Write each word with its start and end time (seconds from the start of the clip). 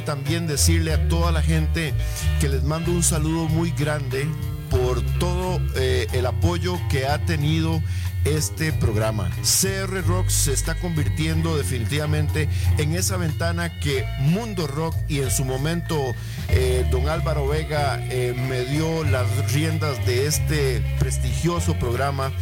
también 0.00 0.46
decirle 0.46 0.92
a 0.92 1.08
toda 1.08 1.32
la 1.32 1.42
gente 1.42 1.94
que 2.40 2.48
les 2.48 2.62
mando 2.64 2.90
un 2.90 3.02
saludo 3.02 3.46
muy 3.48 3.70
grande 3.72 4.26
por 4.70 5.00
todo 5.18 5.60
eh, 5.76 6.06
el 6.12 6.26
apoyo 6.26 6.78
que 6.90 7.06
ha 7.06 7.18
tenido 7.24 7.82
este 8.24 8.72
programa. 8.72 9.30
CR 9.42 10.04
Rock 10.06 10.28
se 10.28 10.52
está 10.52 10.74
convirtiendo 10.74 11.56
definitivamente 11.56 12.48
en 12.76 12.94
esa 12.94 13.16
ventana 13.16 13.78
que 13.80 14.04
Mundo 14.20 14.66
Rock 14.66 14.94
y 15.08 15.20
en 15.20 15.30
su 15.30 15.44
momento 15.44 16.14
eh, 16.48 16.86
don 16.90 17.08
Álvaro 17.08 17.46
Vega 17.46 17.98
eh, 18.10 18.34
me 18.48 18.64
dio 18.64 19.04
las 19.04 19.52
riendas 19.52 20.04
de 20.04 20.26
este 20.26 20.82
prestigioso 20.98 21.74
programa 21.78 22.32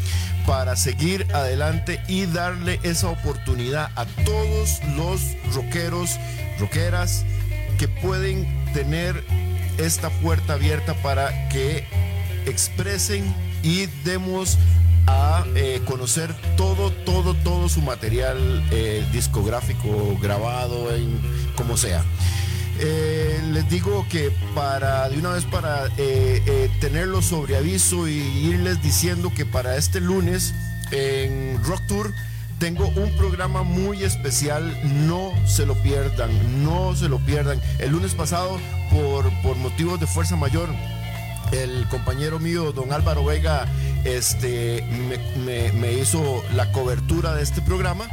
para 0.47 0.77
seguir 0.77 1.27
adelante 1.35 2.01
y 2.07 2.27
darle 2.27 2.79
esa 2.83 3.09
oportunidad 3.09 3.91
a 3.97 4.07
todos 4.25 4.81
los 4.97 5.21
rockeros, 5.53 6.19
rockeras 6.59 7.26
que 7.77 7.89
pueden 7.89 8.47
tener 8.73 9.23
esta 9.79 10.11
puerta 10.11 10.55
abierta 10.55 10.95
para 11.03 11.49
que 11.49 11.85
expresen 12.47 13.35
y 13.63 13.87
demos 14.05 14.59
a 15.07 15.45
eh, 15.55 15.81
conocer 15.85 16.35
todo, 16.57 16.91
todo, 16.91 17.35
todo 17.35 17.69
su 17.69 17.81
material 17.81 18.65
eh, 18.71 19.07
discográfico, 19.13 20.19
grabado, 20.21 20.95
en 20.95 21.21
como 21.55 21.77
sea. 21.77 22.05
Eh, 22.79 23.41
les 23.53 23.69
digo 23.71 24.07
que 24.11 24.31
para 24.55 25.09
de 25.09 25.19
una 25.19 25.31
vez 25.31 25.45
para 25.45 25.89
tenerlo 26.81 27.23
sobre 27.23 27.57
aviso 27.57 28.07
y 28.07 28.19
irles 28.19 28.83
diciendo 28.83 29.33
que 29.35 29.47
para 29.47 29.77
este 29.77 30.01
lunes 30.01 30.55
en 30.91 31.59
Rock 31.65 31.87
Tour 31.87 32.13
tengo 32.59 32.89
un 32.89 33.11
programa 33.17 33.63
muy 33.63 34.03
especial, 34.03 34.77
no 35.07 35.33
se 35.47 35.67
lo 35.67 35.75
pierdan, 35.75 36.31
no 36.65 36.95
se 36.97 37.09
lo 37.09 37.19
pierdan. 37.19 37.61
El 37.79 37.93
lunes 37.93 38.15
pasado, 38.15 38.59
por, 38.91 39.31
por 39.43 39.57
motivos 39.57 40.01
de 40.01 40.07
fuerza 40.07 40.37
mayor, 40.37 40.69
el 41.53 41.87
compañero 41.89 42.39
mío, 42.39 42.73
don 42.73 42.93
Álvaro 42.93 43.25
Vega, 43.25 43.67
este, 44.05 44.85
me, 45.45 45.93
hizo 45.93 46.43
la 46.55 46.73
cobertura 46.73 47.35
de 47.35 47.43
este 47.43 47.61
programa. 47.63 48.09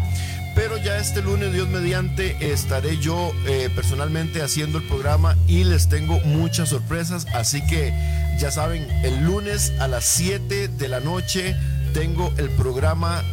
Pero 0.55 0.77
ya 0.77 0.97
este 0.97 1.23
lunes, 1.23 1.51
Dios 1.51 1.67
mediante, 1.67 2.51
estaré 2.51 2.99
yo 2.99 3.31
eh, 3.47 3.71
personalmente 3.75 4.43
haciendo 4.43 4.77
el 4.77 4.83
programa 4.83 5.35
y 5.47 5.63
les 5.63 5.89
tengo 5.89 6.19
muchas 6.25 6.69
sorpresas. 6.69 7.25
Así 7.33 7.65
que 7.65 7.91
ya 8.39 8.51
saben, 8.51 8.87
el 9.03 9.23
lunes 9.23 9.73
a 9.79 9.87
las 9.87 10.05
7 10.05 10.67
de 10.67 10.87
la 10.89 10.99
noche 10.99 11.55
tengo 11.93 12.31
el 12.37 12.49
programa 12.51 13.23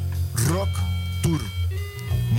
Rock 0.49 0.71
Tour. 1.23 1.41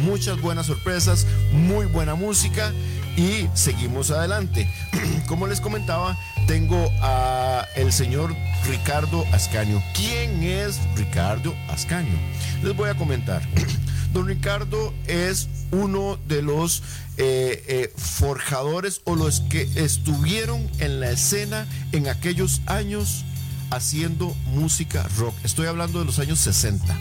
Muchas 0.03 0.39
buenas 0.41 0.67
sorpresas, 0.67 1.27
muy 1.51 1.85
buena 1.85 2.15
música 2.15 2.71
y 3.17 3.47
seguimos 3.53 4.11
adelante. 4.11 4.69
Como 5.27 5.47
les 5.47 5.61
comentaba, 5.61 6.17
tengo 6.47 6.89
a 7.01 7.67
el 7.75 7.91
señor 7.91 8.35
Ricardo 8.65 9.25
Ascaño. 9.33 9.81
¿Quién 9.93 10.43
es 10.43 10.79
Ricardo 10.95 11.53
Ascaño? 11.69 12.17
Les 12.63 12.75
voy 12.75 12.89
a 12.89 12.95
comentar. 12.95 13.41
Don 14.13 14.27
Ricardo 14.27 14.93
es 15.07 15.47
uno 15.71 16.17
de 16.27 16.41
los 16.41 16.83
eh, 17.17 17.63
eh, 17.67 17.93
forjadores 17.95 19.01
o 19.05 19.15
los 19.15 19.41
que 19.41 19.61
estuvieron 19.75 20.69
en 20.79 20.99
la 20.99 21.11
escena 21.11 21.65
en 21.93 22.09
aquellos 22.09 22.61
años 22.65 23.23
haciendo 23.69 24.35
música 24.47 25.07
rock. 25.17 25.33
Estoy 25.43 25.67
hablando 25.67 25.99
de 25.99 26.05
los 26.05 26.19
años 26.19 26.39
60. 26.39 26.97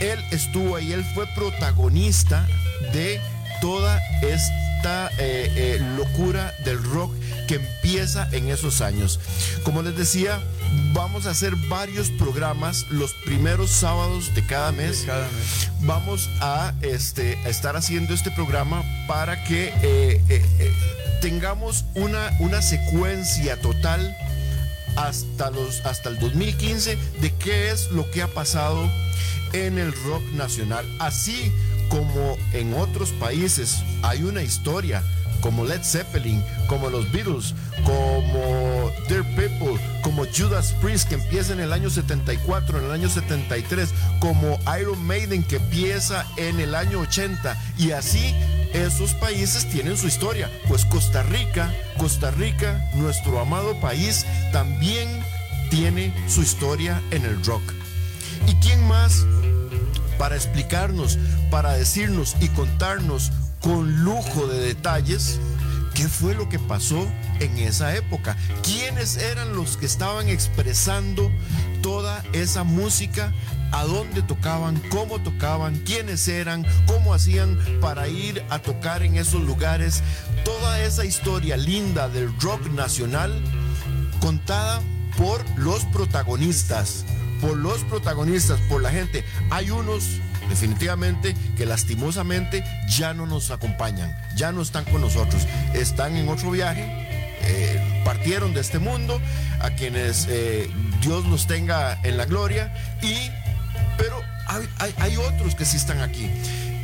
Él 0.00 0.22
estuvo 0.30 0.76
ahí, 0.76 0.92
él 0.92 1.04
fue 1.14 1.26
protagonista 1.28 2.46
de 2.92 3.20
toda 3.60 4.00
esta 4.22 5.10
eh, 5.18 5.80
locura 5.96 6.52
del 6.64 6.82
rock 6.82 7.14
que 7.46 7.56
empieza 7.56 8.28
en 8.32 8.48
esos 8.48 8.80
años. 8.80 9.20
Como 9.64 9.82
les 9.82 9.96
decía, 9.96 10.40
vamos 10.92 11.26
a 11.26 11.30
hacer 11.30 11.54
varios 11.68 12.10
programas 12.10 12.86
los 12.90 13.12
primeros 13.24 13.70
sábados 13.70 14.34
de 14.34 14.44
cada 14.46 14.72
mes. 14.72 15.06
Vamos 15.80 16.28
a, 16.40 16.72
este, 16.82 17.38
estar 17.48 17.76
haciendo 17.76 18.14
este 18.14 18.30
programa 18.30 18.82
para 19.06 19.44
que 19.44 19.68
eh, 19.82 20.22
eh, 20.28 20.44
eh, 20.58 20.72
tengamos 21.20 21.84
una, 21.94 22.30
una 22.40 22.62
secuencia 22.62 23.60
total 23.60 24.16
hasta, 24.96 25.50
los, 25.50 25.84
hasta 25.84 26.08
el 26.08 26.18
2015 26.18 26.96
de 27.20 27.34
qué 27.34 27.70
es 27.70 27.90
lo 27.90 28.10
que 28.10 28.22
ha 28.22 28.28
pasado 28.28 28.88
en 29.54 29.78
el 29.78 29.92
rock 30.04 30.22
nacional. 30.32 30.84
Así 30.98 31.52
como 31.88 32.36
en 32.52 32.74
otros 32.74 33.10
países 33.12 33.82
hay 34.02 34.22
una 34.22 34.42
historia 34.42 35.02
como 35.40 35.64
Led 35.64 35.82
Zeppelin, 35.82 36.42
como 36.66 36.88
los 36.88 37.10
Beatles, 37.12 37.54
como 37.84 38.90
Dear 39.08 39.24
People, 39.36 39.78
como 40.02 40.24
Judas 40.24 40.74
Priest 40.80 41.06
que 41.06 41.16
empieza 41.16 41.52
en 41.52 41.60
el 41.60 41.72
año 41.72 41.90
74, 41.90 42.78
en 42.78 42.84
el 42.86 42.90
año 42.90 43.10
73, 43.10 43.90
como 44.20 44.58
Iron 44.80 45.04
Maiden 45.04 45.44
que 45.44 45.56
empieza 45.56 46.26
en 46.38 46.60
el 46.60 46.74
año 46.74 47.00
80 47.00 47.58
y 47.76 47.90
así 47.90 48.34
esos 48.72 49.12
países 49.14 49.68
tienen 49.68 49.98
su 49.98 50.06
historia. 50.06 50.50
Pues 50.66 50.86
Costa 50.86 51.22
Rica, 51.22 51.72
Costa 51.98 52.30
Rica, 52.30 52.82
nuestro 52.94 53.38
amado 53.38 53.78
país, 53.80 54.24
también 54.50 55.08
tiene 55.70 56.12
su 56.26 56.40
historia 56.40 57.02
en 57.10 57.24
el 57.24 57.44
rock. 57.44 57.62
¿Y 58.46 58.54
quién 58.56 58.82
más 58.88 59.26
para 60.18 60.36
explicarnos, 60.36 61.18
para 61.50 61.72
decirnos 61.72 62.36
y 62.40 62.48
contarnos 62.48 63.32
con 63.60 64.04
lujo 64.04 64.46
de 64.46 64.60
detalles 64.60 65.40
qué 65.94 66.08
fue 66.08 66.34
lo 66.34 66.48
que 66.48 66.58
pasó 66.58 67.06
en 67.40 67.56
esa 67.58 67.94
época, 67.96 68.36
quiénes 68.62 69.16
eran 69.16 69.54
los 69.56 69.76
que 69.76 69.86
estaban 69.86 70.28
expresando 70.28 71.30
toda 71.82 72.22
esa 72.32 72.64
música, 72.64 73.32
a 73.72 73.84
dónde 73.84 74.22
tocaban, 74.22 74.80
cómo 74.90 75.20
tocaban, 75.20 75.76
quiénes 75.80 76.28
eran, 76.28 76.64
cómo 76.86 77.14
hacían 77.14 77.58
para 77.80 78.08
ir 78.08 78.44
a 78.50 78.58
tocar 78.58 79.02
en 79.02 79.16
esos 79.16 79.42
lugares, 79.42 80.02
toda 80.44 80.80
esa 80.82 81.04
historia 81.04 81.56
linda 81.56 82.08
del 82.08 82.32
rock 82.40 82.66
nacional 82.70 83.32
contada 84.20 84.80
por 85.16 85.44
los 85.58 85.84
protagonistas, 85.86 87.04
por 87.44 87.58
los 87.58 87.84
protagonistas, 87.84 88.58
por 88.70 88.80
la 88.80 88.90
gente. 88.90 89.22
Hay 89.50 89.70
unos 89.70 90.20
definitivamente 90.48 91.34
que 91.56 91.66
lastimosamente 91.66 92.64
ya 92.88 93.12
no 93.12 93.26
nos 93.26 93.50
acompañan, 93.50 94.16
ya 94.34 94.50
no 94.52 94.62
están 94.62 94.84
con 94.84 95.00
nosotros, 95.00 95.46
están 95.74 96.16
en 96.16 96.28
otro 96.28 96.50
viaje, 96.50 96.84
eh, 97.42 98.02
partieron 98.04 98.54
de 98.54 98.60
este 98.60 98.78
mundo, 98.78 99.20
a 99.60 99.70
quienes 99.70 100.26
eh, 100.28 100.70
Dios 101.00 101.26
los 101.26 101.46
tenga 101.46 101.98
en 102.02 102.16
la 102.16 102.24
gloria, 102.24 102.72
y, 103.02 103.30
pero 103.98 104.22
hay, 104.46 104.94
hay 104.98 105.16
otros 105.16 105.54
que 105.54 105.64
sí 105.64 105.76
están 105.76 106.00
aquí. 106.00 106.30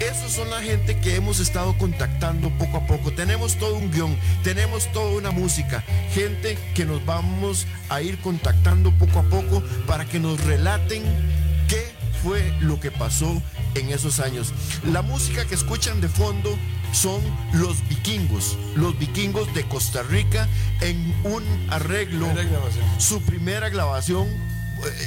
Esos 0.00 0.32
son 0.32 0.48
la 0.48 0.62
gente 0.62 0.96
que 0.96 1.14
hemos 1.14 1.40
estado 1.40 1.76
contactando 1.76 2.48
poco 2.56 2.78
a 2.78 2.86
poco. 2.86 3.12
Tenemos 3.12 3.56
todo 3.56 3.74
un 3.74 3.90
guion, 3.90 4.16
tenemos 4.42 4.90
toda 4.92 5.12
una 5.12 5.30
música, 5.30 5.84
gente 6.14 6.56
que 6.74 6.86
nos 6.86 7.04
vamos 7.04 7.66
a 7.90 8.00
ir 8.00 8.18
contactando 8.18 8.92
poco 8.92 9.18
a 9.18 9.22
poco 9.24 9.62
para 9.86 10.06
que 10.06 10.18
nos 10.18 10.42
relaten 10.42 11.02
qué 11.68 11.92
fue 12.22 12.50
lo 12.60 12.80
que 12.80 12.90
pasó 12.90 13.42
en 13.74 13.90
esos 13.90 14.20
años. 14.20 14.54
La 14.90 15.02
música 15.02 15.44
que 15.44 15.54
escuchan 15.54 16.00
de 16.00 16.08
fondo 16.08 16.58
son 16.92 17.20
los 17.52 17.86
vikingos, 17.88 18.56
los 18.76 18.98
vikingos 18.98 19.52
de 19.54 19.64
Costa 19.64 20.02
Rica 20.02 20.48
en 20.80 21.14
un 21.24 21.44
arreglo. 21.68 22.26
Su 22.98 23.20
primera 23.20 23.68
grabación 23.68 24.28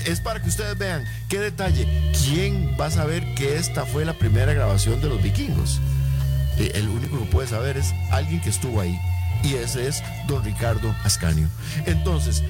es 0.05 0.19
para 0.19 0.41
que 0.41 0.49
ustedes 0.49 0.77
vean 0.77 1.05
qué 1.29 1.39
detalle. 1.39 1.87
¿Quién 2.23 2.75
va 2.79 2.87
a 2.87 2.91
saber 2.91 3.35
que 3.35 3.57
esta 3.57 3.85
fue 3.85 4.05
la 4.05 4.13
primera 4.13 4.53
grabación 4.53 5.01
de 5.01 5.09
los 5.09 5.21
vikingos? 5.21 5.79
Eh, 6.57 6.71
el 6.75 6.87
único 6.87 7.19
que 7.19 7.25
puede 7.25 7.47
saber 7.47 7.77
es 7.77 7.93
alguien 8.11 8.41
que 8.41 8.49
estuvo 8.49 8.81
ahí. 8.81 8.99
Y 9.43 9.55
ese 9.55 9.87
es 9.87 10.01
don 10.27 10.43
Ricardo 10.43 10.95
Ascanio. 11.03 11.49
Entonces, 11.85 12.43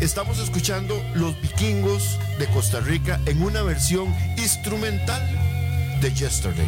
Estamos 0.00 0.38
escuchando 0.38 1.04
Los 1.14 1.38
Vikingos 1.42 2.18
de 2.38 2.46
Costa 2.46 2.80
Rica 2.80 3.20
en 3.26 3.42
una 3.42 3.62
versión 3.62 4.14
instrumental 4.38 5.20
de 6.00 6.14
Yesterday. 6.14 6.66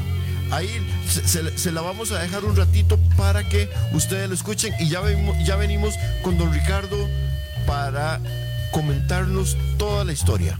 Ahí 0.51 0.69
se, 1.09 1.73
la 1.73 1.81
vamos 1.81 2.13
a 2.13 2.21
dejar 2.21 2.45
un 2.45 2.55
ratito 2.55 2.99
para 3.17 3.49
que 3.49 3.71
ustedes 3.95 4.29
lo 4.29 4.35
escuchen 4.35 4.75
y 4.79 4.91
ya, 4.91 5.01
ya 5.47 5.57
venimos 5.57 5.95
con 6.23 6.37
don 6.37 6.53
Ricardo 6.53 7.09
para 7.67 8.21
comentarnos 8.73 9.57
toda 9.79 10.05
la 10.05 10.13
historia. 10.13 10.59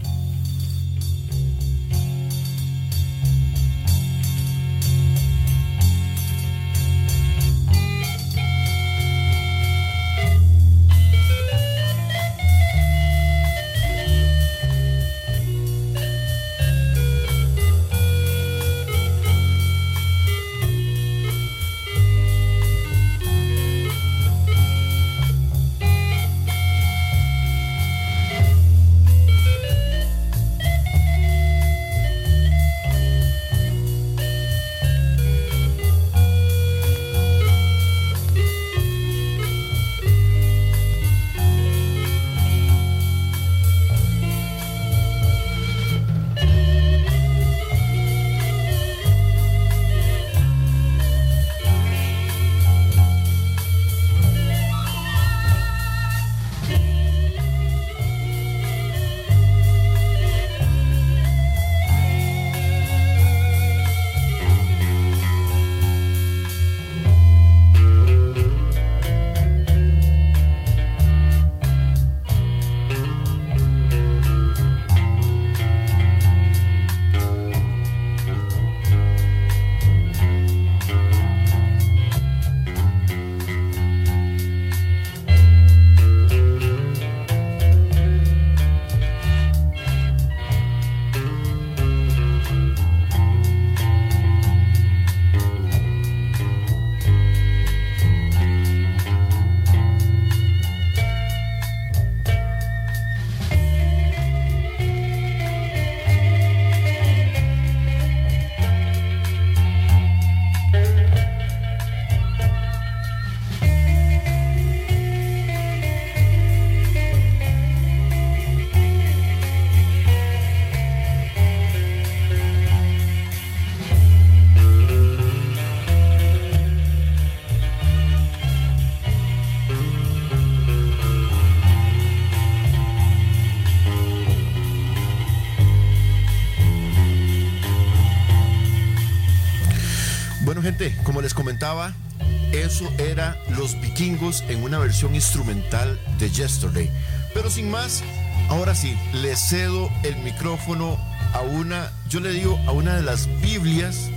Eso 142.73 142.91
era 142.97 143.37
Los 143.55 143.79
Vikingos 143.79 144.43
en 144.49 144.63
una 144.63 144.79
versión 144.79 145.13
instrumental 145.13 145.99
de 146.17 146.31
Yesterday. 146.31 146.89
Pero 147.31 147.51
sin 147.51 147.69
más, 147.69 148.03
ahora 148.49 148.73
sí, 148.73 148.97
le 149.13 149.35
cedo 149.35 149.91
el 150.01 150.15
micrófono 150.23 150.97
a 151.33 151.41
una, 151.41 151.91
yo 152.09 152.19
le 152.19 152.31
digo, 152.31 152.59
a 152.65 152.71
una 152.71 152.95
de 152.95 153.03
las 153.03 153.27
Biblias 153.41 154.09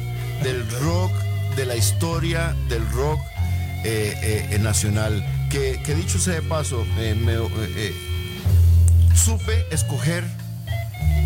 del 0.42 0.66
rock, 0.80 1.12
de 1.54 1.66
la 1.66 1.76
historia 1.76 2.56
del 2.70 2.88
rock 2.92 3.20
eh, 3.84 4.48
eh, 4.50 4.58
nacional. 4.58 5.22
Que, 5.50 5.78
dicho 5.94 6.18
sea 6.18 6.34
de 6.34 6.42
paso, 6.42 6.86
me, 6.96 7.36
supe 9.14 9.66
escoger, 9.70 10.24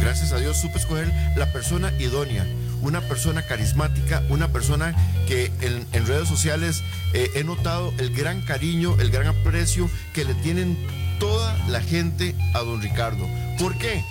gracias 0.01 0.33
a 0.33 0.39
Dios, 0.39 0.57
supe 0.57 0.79
escoger 0.79 1.13
la 1.37 1.47
persona 1.53 1.93
idónea 2.01 2.45
una 2.83 3.01
persona 3.01 3.43
carismática, 3.43 4.23
una 4.29 4.49
persona 4.49 4.95
que 5.27 5.53
en, 5.61 6.07
redes 6.07 6.29
sociales 6.29 6.83
eh, 7.13 7.31
he 7.35 7.45
notado 7.45 7.93
el 7.99 8.15
gran 8.15 8.41
cariño, 8.43 8.97
el 9.01 9.11
gran 9.11 9.29
aprecio 9.29 9.91
que 10.13 10.25
le 10.25 10.35
tienen 10.35 10.77
toda 11.19 11.57
la 11.69 11.81
gente 11.81 12.35
a 12.55 12.61
don 12.61 12.81
Ricardo. 12.81 13.27
¿Por 13.59 13.77
qué? 13.79 14.05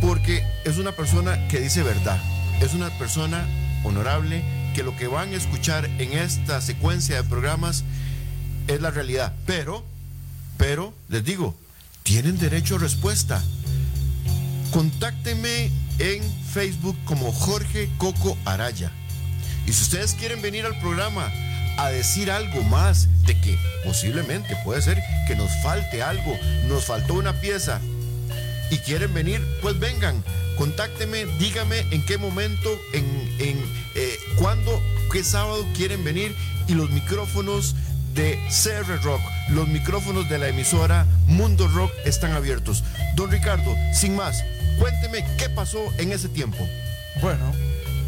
Porque 0.00 0.42
es 0.64 0.78
una 0.78 0.92
persona 0.92 1.48
que 1.48 1.60
dice 1.60 1.82
verdad, 1.82 2.20
es 2.60 2.74
una 2.74 2.90
persona 2.98 3.46
honorable, 3.84 4.42
que 4.74 4.82
lo 4.82 4.96
que 4.96 5.06
van 5.06 5.32
a 5.32 5.36
escuchar 5.36 5.84
en 5.98 6.12
esta 6.12 6.60
secuencia 6.60 7.16
de 7.16 7.28
programas 7.28 7.84
es 8.68 8.80
la 8.80 8.90
realidad. 8.90 9.34
Pero, 9.46 9.84
pero, 10.56 10.94
les 11.08 11.24
digo, 11.24 11.54
tienen 12.02 12.38
derecho 12.38 12.76
a 12.76 12.78
respuesta. 12.78 13.42
Contáctenme 14.70 15.70
en 16.02 16.20
Facebook 16.52 16.98
como 17.04 17.30
Jorge 17.32 17.88
Coco 17.96 18.36
Araya. 18.44 18.90
Y 19.66 19.72
si 19.72 19.82
ustedes 19.82 20.14
quieren 20.14 20.42
venir 20.42 20.66
al 20.66 20.76
programa 20.80 21.32
a 21.78 21.90
decir 21.90 22.30
algo 22.30 22.60
más 22.64 23.08
de 23.24 23.40
que 23.40 23.56
posiblemente 23.84 24.56
puede 24.64 24.82
ser 24.82 25.00
que 25.28 25.36
nos 25.36 25.50
falte 25.62 26.02
algo, 26.02 26.36
nos 26.66 26.84
faltó 26.84 27.14
una 27.14 27.40
pieza 27.40 27.80
y 28.70 28.78
quieren 28.78 29.14
venir, 29.14 29.40
pues 29.62 29.78
vengan, 29.78 30.24
contáctenme, 30.58 31.24
dígame 31.38 31.86
en 31.92 32.04
qué 32.04 32.18
momento, 32.18 32.68
en, 32.92 33.04
en 33.38 33.64
eh, 33.94 34.18
cuándo, 34.36 34.82
qué 35.12 35.22
sábado 35.22 35.64
quieren 35.76 36.02
venir 36.02 36.34
y 36.66 36.74
los 36.74 36.90
micrófonos 36.90 37.76
de 38.12 38.38
CR 38.50 39.00
Rock, 39.04 39.20
los 39.50 39.68
micrófonos 39.68 40.28
de 40.28 40.38
la 40.38 40.48
emisora 40.48 41.06
Mundo 41.28 41.68
Rock 41.68 41.92
están 42.04 42.32
abiertos. 42.32 42.82
Don 43.14 43.30
Ricardo, 43.30 43.72
sin 43.94 44.16
más, 44.16 44.42
Cuénteme 44.82 45.24
qué 45.38 45.48
pasó 45.48 45.78
en 45.98 46.10
ese 46.10 46.28
tiempo. 46.28 46.58
Bueno, 47.20 47.52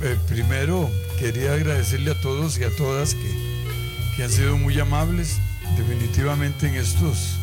eh, 0.02 0.18
primero 0.26 0.90
quería 1.20 1.52
agradecerle 1.52 2.10
a 2.10 2.20
todos 2.20 2.58
y 2.58 2.64
a 2.64 2.70
todas 2.76 3.14
que, 3.14 4.24
han 4.24 4.28
sido 4.28 4.56
muy 4.56 4.80
amables, 4.80 5.38
definitivamente 5.76 6.66
en 6.66 6.74
estos 6.74 7.36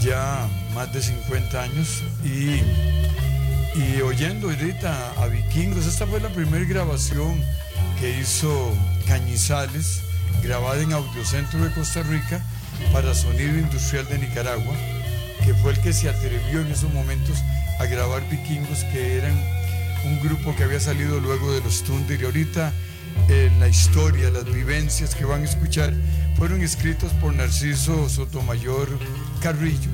ya 0.00 0.48
más 0.74 0.92
de 0.92 1.00
50 1.00 1.62
años 1.62 2.02
y, 2.24 2.60
y 3.80 4.00
oyendo 4.02 4.50
ahorita 4.50 5.12
a 5.22 5.28
Vikingos, 5.28 5.86
esta 5.86 6.04
fue 6.08 6.18
la 6.18 6.30
primera 6.30 6.64
grabación 6.64 7.40
que 8.00 8.18
hizo 8.18 8.76
Cañizales, 9.06 10.02
grabada 10.42 10.82
en 10.82 10.94
Audiocentro 10.94 11.64
de 11.64 11.72
Costa 11.74 12.02
Rica 12.02 12.42
para 12.92 13.14
Sonido 13.14 13.56
Industrial 13.56 14.08
de 14.08 14.18
Nicaragua, 14.18 14.74
que 15.44 15.54
fue 15.54 15.74
el 15.74 15.80
que 15.80 15.92
se 15.92 16.08
atrevió 16.08 16.60
en 16.60 16.72
esos 16.72 16.92
momentos 16.92 17.38
a 17.78 17.86
grabar 17.86 18.28
Vikingos, 18.28 18.84
que 18.84 19.18
eran 19.18 19.32
un 20.04 20.20
grupo 20.20 20.54
que 20.56 20.64
había 20.64 20.80
salido 20.80 21.20
luego 21.20 21.52
de 21.52 21.60
los 21.60 21.82
Thunder. 21.84 22.20
Y 22.20 22.24
ahorita 22.24 22.72
eh, 23.28 23.50
la 23.58 23.68
historia, 23.68 24.30
las 24.30 24.44
vivencias 24.44 25.14
que 25.14 25.24
van 25.24 25.42
a 25.42 25.44
escuchar 25.44 25.92
fueron 26.36 26.62
escritos 26.62 27.12
por 27.14 27.34
Narciso 27.34 28.08
Sotomayor 28.08 28.88
Carrillo, 29.42 29.90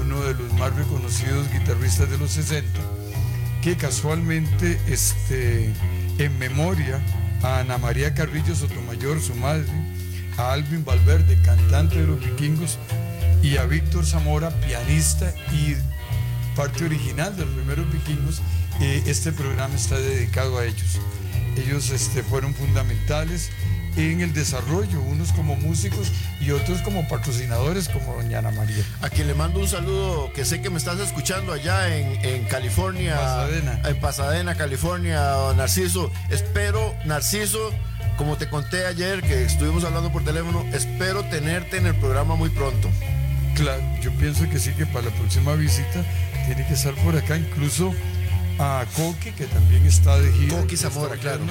uno 0.00 0.20
de 0.22 0.34
los 0.34 0.52
más 0.54 0.74
reconocidos 0.74 1.50
guitarristas 1.52 2.10
de 2.10 2.18
los 2.18 2.30
60, 2.32 2.68
que 3.62 3.76
casualmente 3.76 4.78
este, 4.86 5.72
en 6.18 6.38
memoria 6.38 7.00
a 7.42 7.60
Ana 7.60 7.78
María 7.78 8.14
Carrillo 8.14 8.54
Sotomayor, 8.54 9.20
su 9.20 9.34
madre, 9.34 9.66
a 10.36 10.52
Alvin 10.52 10.84
Valverde, 10.84 11.40
cantante 11.42 12.00
de 12.00 12.06
los 12.06 12.20
vikingos, 12.20 12.78
y 13.42 13.56
a 13.56 13.64
Víctor 13.64 14.04
Zamora, 14.04 14.50
pianista 14.60 15.32
y 15.52 15.74
parte 16.58 16.84
original 16.84 17.36
de 17.36 17.44
los 17.44 17.54
primeros 17.54 17.90
vikingos, 17.92 18.42
eh, 18.80 19.04
este 19.06 19.30
programa 19.30 19.76
está 19.76 19.96
dedicado 19.96 20.58
a 20.58 20.64
ellos. 20.64 20.98
Ellos 21.56 21.90
este, 21.90 22.24
fueron 22.24 22.52
fundamentales 22.52 23.50
en 23.96 24.22
el 24.22 24.32
desarrollo, 24.32 25.00
unos 25.00 25.32
como 25.32 25.54
músicos 25.54 26.10
y 26.40 26.50
otros 26.50 26.82
como 26.82 27.06
patrocinadores, 27.06 27.88
como 27.88 28.16
doña 28.16 28.40
Ana 28.40 28.50
María. 28.50 28.82
A 29.02 29.08
quien 29.08 29.28
le 29.28 29.34
mando 29.34 29.60
un 29.60 29.68
saludo, 29.68 30.32
que 30.32 30.44
sé 30.44 30.60
que 30.60 30.68
me 30.68 30.78
estás 30.78 30.98
escuchando 30.98 31.52
allá 31.52 31.96
en, 31.96 32.44
California, 32.46 33.14
Pasadena. 33.14 33.80
en 33.84 34.00
Pasadena, 34.00 34.54
California, 34.56 35.52
Narciso. 35.56 36.10
Espero, 36.28 36.92
Narciso, 37.04 37.70
como 38.16 38.36
te 38.36 38.48
conté 38.48 38.84
ayer 38.84 39.22
que 39.22 39.44
estuvimos 39.44 39.84
hablando 39.84 40.10
por 40.10 40.24
teléfono, 40.24 40.64
espero 40.72 41.22
tenerte 41.26 41.76
en 41.76 41.86
el 41.86 41.94
programa 41.94 42.34
muy 42.34 42.50
pronto. 42.50 42.90
Claro, 43.54 43.82
yo 44.00 44.10
pienso 44.12 44.48
que 44.50 44.58
sí, 44.58 44.72
que 44.72 44.86
para 44.86 45.06
la 45.06 45.10
próxima 45.12 45.54
visita 45.54 46.04
tiene 46.48 46.66
que 46.66 46.74
estar 46.74 46.94
por 46.94 47.14
acá, 47.14 47.36
incluso 47.36 47.94
a 48.58 48.86
Coqui, 48.96 49.32
que 49.32 49.44
también 49.44 49.84
está 49.84 50.18
de 50.18 50.32
gira. 50.32 50.56
Coqui 50.56 50.78
Zamora, 50.78 51.14
claro. 51.16 51.44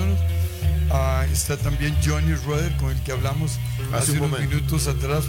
Ah, 0.89 1.23
está 1.31 1.55
también 1.55 1.95
Johnny 2.03 2.33
Rueder, 2.33 2.75
con 2.77 2.91
el 2.91 2.99
que 3.03 3.11
hablamos 3.11 3.59
hace, 3.93 4.19
unos 4.19 4.39
minutos 4.39 4.87
atrás, 4.87 5.25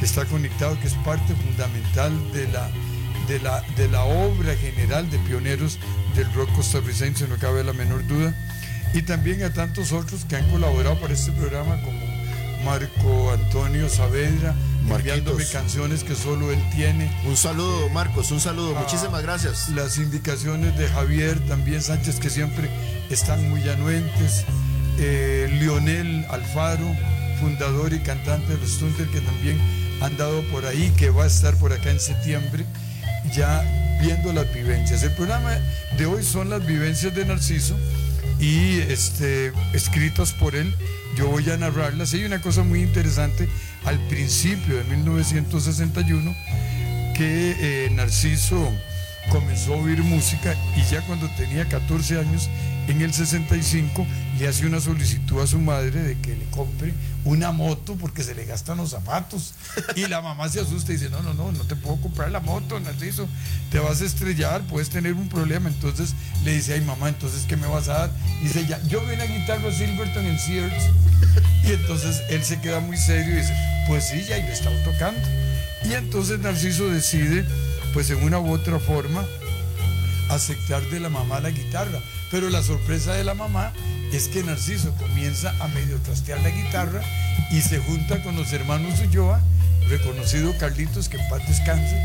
que 0.00 0.04
está 0.04 0.24
conectado, 0.24 0.76
que 0.80 0.88
es 0.88 0.94
parte 1.04 1.34
fundamental 1.36 2.12
de 2.32 2.48
la, 2.48 2.68
de 3.28 3.38
la, 3.38 3.60
de 3.76 3.88
la 3.88 4.02
obra 4.02 4.56
general 4.56 5.08
de 5.08 5.18
pioneros 5.20 5.78
del 6.16 6.32
rock 6.34 6.52
costarricense, 6.56 7.28
no 7.28 7.36
cabe 7.36 7.62
la 7.62 7.74
menor 7.74 8.04
duda. 8.08 8.34
Y 8.92 9.02
también 9.02 9.44
a 9.44 9.52
tantos 9.52 9.92
otros 9.92 10.24
que 10.24 10.34
han 10.34 10.50
colaborado 10.50 10.98
para 11.00 11.14
este 11.14 11.30
programa, 11.30 11.80
como 11.82 12.00
Marco 12.64 13.30
Antonio 13.30 13.88
Saavedra, 13.88 14.52
enviándome 14.88 15.44
canciones 15.46 16.04
que 16.04 16.14
solo 16.14 16.50
él 16.52 16.62
tiene. 16.74 17.10
Un 17.26 17.36
saludo, 17.36 17.88
Marcos, 17.90 18.30
un 18.30 18.40
saludo, 18.40 18.74
ah, 18.76 18.80
muchísimas 18.80 19.22
gracias. 19.22 19.68
Las 19.70 19.98
indicaciones 19.98 20.76
de 20.78 20.88
Javier 20.88 21.38
también 21.46 21.82
Sánchez, 21.82 22.20
que 22.20 22.30
siempre 22.30 22.70
están 23.10 23.48
muy 23.48 23.68
anuentes. 23.68 24.44
Eh, 24.98 25.48
Lionel 25.60 26.24
Alfaro, 26.30 26.86
fundador 27.40 27.92
y 27.92 28.00
cantante 28.00 28.54
de 28.54 28.58
los 28.58 28.78
Thunder, 28.78 29.06
que 29.08 29.20
también 29.20 29.60
han 30.00 30.16
dado 30.16 30.42
por 30.44 30.66
ahí, 30.66 30.92
que 30.96 31.10
va 31.10 31.24
a 31.24 31.26
estar 31.26 31.54
por 31.56 31.72
acá 31.72 31.90
en 31.90 32.00
septiembre, 32.00 32.64
ya 33.34 33.62
viendo 34.00 34.32
las 34.32 34.52
vivencias. 34.52 35.02
El 35.02 35.12
programa 35.12 35.58
de 35.98 36.06
hoy 36.06 36.22
son 36.22 36.50
las 36.50 36.64
vivencias 36.66 37.14
de 37.14 37.24
Narciso 37.24 37.76
y 38.38 38.80
este, 38.80 39.52
escritas 39.72 40.32
por 40.32 40.54
él. 40.54 40.74
Yo 41.16 41.28
voy 41.28 41.48
a 41.50 41.56
narrarlas. 41.56 42.12
Hay 42.12 42.24
una 42.24 42.40
cosa 42.40 42.62
muy 42.62 42.82
interesante 42.82 43.48
al 43.86 43.98
principio 44.08 44.76
de 44.76 44.84
1961 44.84 46.34
que 47.14 47.86
eh, 47.86 47.90
Narciso 47.90 48.70
comenzó 49.30 49.74
a 49.74 49.78
oír 49.78 50.02
música 50.02 50.54
y 50.76 50.82
ya 50.92 51.00
cuando 51.02 51.28
tenía 51.30 51.64
14 51.66 52.18
años, 52.18 52.50
en 52.88 53.02
el 53.02 53.12
65, 53.12 54.06
le 54.38 54.48
hace 54.48 54.66
una 54.66 54.80
solicitud 54.80 55.40
a 55.40 55.46
su 55.46 55.58
madre 55.58 56.02
de 56.02 56.18
que 56.20 56.36
le 56.36 56.44
compre 56.46 56.94
una 57.24 57.50
moto 57.50 57.96
porque 57.96 58.22
se 58.22 58.34
le 58.34 58.44
gastan 58.44 58.78
los 58.78 58.90
zapatos. 58.90 59.54
Y 59.96 60.06
la 60.06 60.20
mamá 60.20 60.48
se 60.48 60.60
asusta 60.60 60.92
y 60.92 60.96
dice, 60.96 61.10
no, 61.10 61.22
no, 61.22 61.34
no, 61.34 61.52
no 61.52 61.64
te 61.64 61.74
puedo 61.74 62.00
comprar 62.00 62.30
la 62.30 62.40
moto, 62.40 62.78
Narciso, 62.78 63.28
te 63.70 63.78
vas 63.78 64.00
a 64.00 64.04
estrellar, 64.04 64.62
puedes 64.62 64.90
tener 64.90 65.14
un 65.14 65.28
problema. 65.28 65.68
Entonces 65.68 66.14
le 66.44 66.52
dice, 66.54 66.74
ay 66.74 66.82
mamá, 66.82 67.08
entonces 67.08 67.44
¿qué 67.48 67.56
me 67.56 67.66
vas 67.66 67.88
a 67.88 67.94
dar? 67.94 68.10
Y 68.40 68.44
dice, 68.44 68.66
ya, 68.66 68.80
yo 68.84 69.00
vi 69.04 69.14
una 69.14 69.24
guitarra 69.24 69.72
Silverton 69.72 70.26
en 70.26 70.38
Sears. 70.38 70.84
Y 71.64 71.72
entonces 71.72 72.22
él 72.30 72.44
se 72.44 72.60
queda 72.60 72.80
muy 72.80 72.96
serio 72.96 73.34
y 73.34 73.38
dice, 73.38 73.54
pues 73.88 74.08
sí, 74.08 74.24
ya, 74.28 74.38
y 74.38 74.42
le 74.42 74.52
estaba 74.52 74.76
tocando. 74.84 75.20
Y 75.84 75.94
entonces 75.94 76.38
Narciso 76.40 76.88
decide 76.88 77.44
pues 77.92 78.10
en 78.10 78.22
una 78.22 78.38
u 78.38 78.52
otra 78.52 78.78
forma 78.78 79.24
aceptar 80.28 80.82
de 80.90 81.00
la 81.00 81.08
mamá 81.08 81.40
la 81.40 81.50
guitarra. 81.50 82.00
Pero 82.30 82.50
la 82.50 82.62
sorpresa 82.62 83.14
de 83.14 83.24
la 83.24 83.34
mamá 83.34 83.72
es 84.12 84.28
que 84.28 84.42
Narciso 84.42 84.92
comienza 84.94 85.54
a 85.60 85.68
medio 85.68 85.98
trastear 85.98 86.40
la 86.40 86.50
guitarra 86.50 87.00
y 87.50 87.60
se 87.60 87.78
junta 87.78 88.22
con 88.22 88.36
los 88.36 88.52
hermanos 88.52 89.00
Ulloa, 89.00 89.40
reconocido 89.88 90.56
Carlitos, 90.58 91.08
que 91.08 91.18
en 91.18 91.28
paz 91.28 91.46
descanse, 91.46 91.96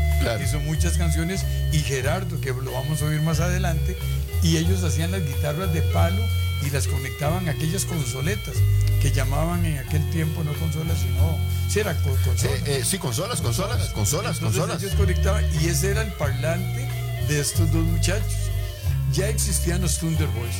hizo 0.44 0.60
muchas 0.60 0.96
canciones, 0.96 1.44
y 1.72 1.78
Gerardo, 1.80 2.40
que 2.40 2.52
lo 2.52 2.72
vamos 2.72 3.02
a 3.02 3.06
oír 3.06 3.20
más 3.22 3.40
adelante, 3.40 3.96
y 4.42 4.56
ellos 4.56 4.82
hacían 4.84 5.10
las 5.10 5.26
guitarras 5.26 5.72
de 5.72 5.82
palo 5.82 6.22
y 6.64 6.70
las 6.70 6.86
conectaban 6.86 7.48
a 7.48 7.52
aquellas 7.52 7.84
consoletas 7.84 8.54
que 9.00 9.10
llamaban 9.10 9.64
en 9.64 9.78
aquel 9.78 10.08
tiempo 10.10 10.44
no 10.44 10.52
consolas, 10.54 10.98
sino 10.98 11.38
sí 11.68 11.80
era 11.80 11.94
consolas. 11.96 12.44
Eh, 12.44 12.62
eh, 12.66 12.82
sí, 12.84 12.98
consolas, 12.98 13.40
consolas, 13.40 13.88
consolas, 13.88 14.38
consolas. 14.38 14.80
Ellos 14.80 14.94
conectaban 14.94 15.44
y 15.60 15.68
ese 15.68 15.90
era 15.90 16.02
el 16.02 16.12
parlante 16.12 16.88
de 17.28 17.40
estos 17.40 17.72
dos 17.72 17.84
muchachos. 17.84 18.41
Ya 19.12 19.28
existían 19.28 19.82
los 19.82 19.98
Thunder 19.98 20.26
Boys. 20.28 20.56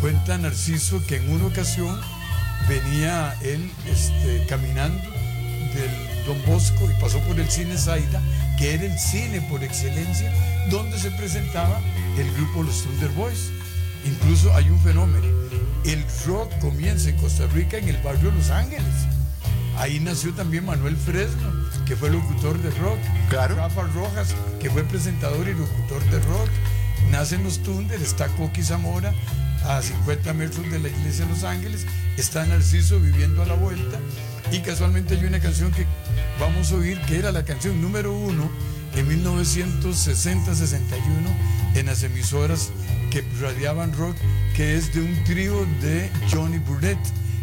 Cuenta 0.00 0.36
Narciso 0.36 1.04
que 1.06 1.16
en 1.16 1.30
una 1.30 1.46
ocasión 1.46 2.00
venía 2.68 3.36
él 3.42 3.70
este, 3.86 4.46
caminando 4.48 5.02
del 5.74 6.26
Don 6.26 6.44
Bosco 6.44 6.90
y 6.90 7.00
pasó 7.00 7.20
por 7.20 7.38
el 7.38 7.48
cine 7.48 7.76
Zaida, 7.78 8.20
que 8.58 8.74
era 8.74 8.84
el 8.84 8.98
cine 8.98 9.40
por 9.42 9.62
excelencia, 9.62 10.32
donde 10.70 10.98
se 10.98 11.12
presentaba 11.12 11.80
el 12.16 12.28
grupo 12.34 12.64
Los 12.64 12.82
Thunder 12.82 13.10
Boys. 13.10 13.50
Incluso 14.04 14.52
hay 14.54 14.68
un 14.70 14.80
fenómeno. 14.80 15.26
El 15.84 16.04
rock 16.26 16.52
comienza 16.58 17.10
en 17.10 17.16
Costa 17.16 17.46
Rica 17.54 17.78
en 17.78 17.88
el 17.88 17.98
barrio 17.98 18.32
Los 18.32 18.50
Ángeles. 18.50 19.06
Ahí 19.76 20.00
nació 20.00 20.34
también 20.34 20.66
Manuel 20.66 20.96
Fresno, 20.96 21.52
que 21.86 21.94
fue 21.94 22.10
locutor 22.10 22.58
de 22.58 22.70
rock. 22.80 22.98
Claro. 23.28 23.54
Rafa 23.54 23.82
Rojas, 23.94 24.34
que 24.58 24.68
fue 24.68 24.82
presentador 24.82 25.46
y 25.46 25.54
locutor 25.54 26.02
de 26.10 26.18
rock. 26.18 26.50
Nacen 27.10 27.44
los 27.44 27.62
Thunder, 27.62 28.00
está 28.00 28.28
Coqui 28.28 28.62
Zamora 28.62 29.14
a 29.64 29.82
50 29.82 30.32
metros 30.34 30.70
de 30.70 30.78
la 30.78 30.88
iglesia 30.88 31.24
de 31.24 31.32
Los 31.32 31.44
Ángeles. 31.44 31.86
Está 32.16 32.46
Narciso 32.46 33.00
viviendo 33.00 33.42
a 33.42 33.46
la 33.46 33.54
vuelta. 33.54 33.98
Y 34.52 34.60
casualmente 34.60 35.14
hay 35.14 35.24
una 35.24 35.40
canción 35.40 35.70
que 35.72 35.86
vamos 36.40 36.72
a 36.72 36.76
oír, 36.76 37.00
que 37.02 37.18
era 37.18 37.32
la 37.32 37.44
canción 37.44 37.80
número 37.80 38.12
uno 38.12 38.50
en 38.96 39.08
1960-61 39.24 40.98
en 41.74 41.86
las 41.86 42.02
emisoras 42.02 42.70
que 43.10 43.24
radiaban 43.40 43.92
rock, 43.94 44.16
que 44.54 44.76
es 44.76 44.94
de 44.94 45.00
un 45.00 45.24
trío 45.24 45.66
de 45.80 46.10
Johnny 46.30 46.58
Burnett. 46.58 46.98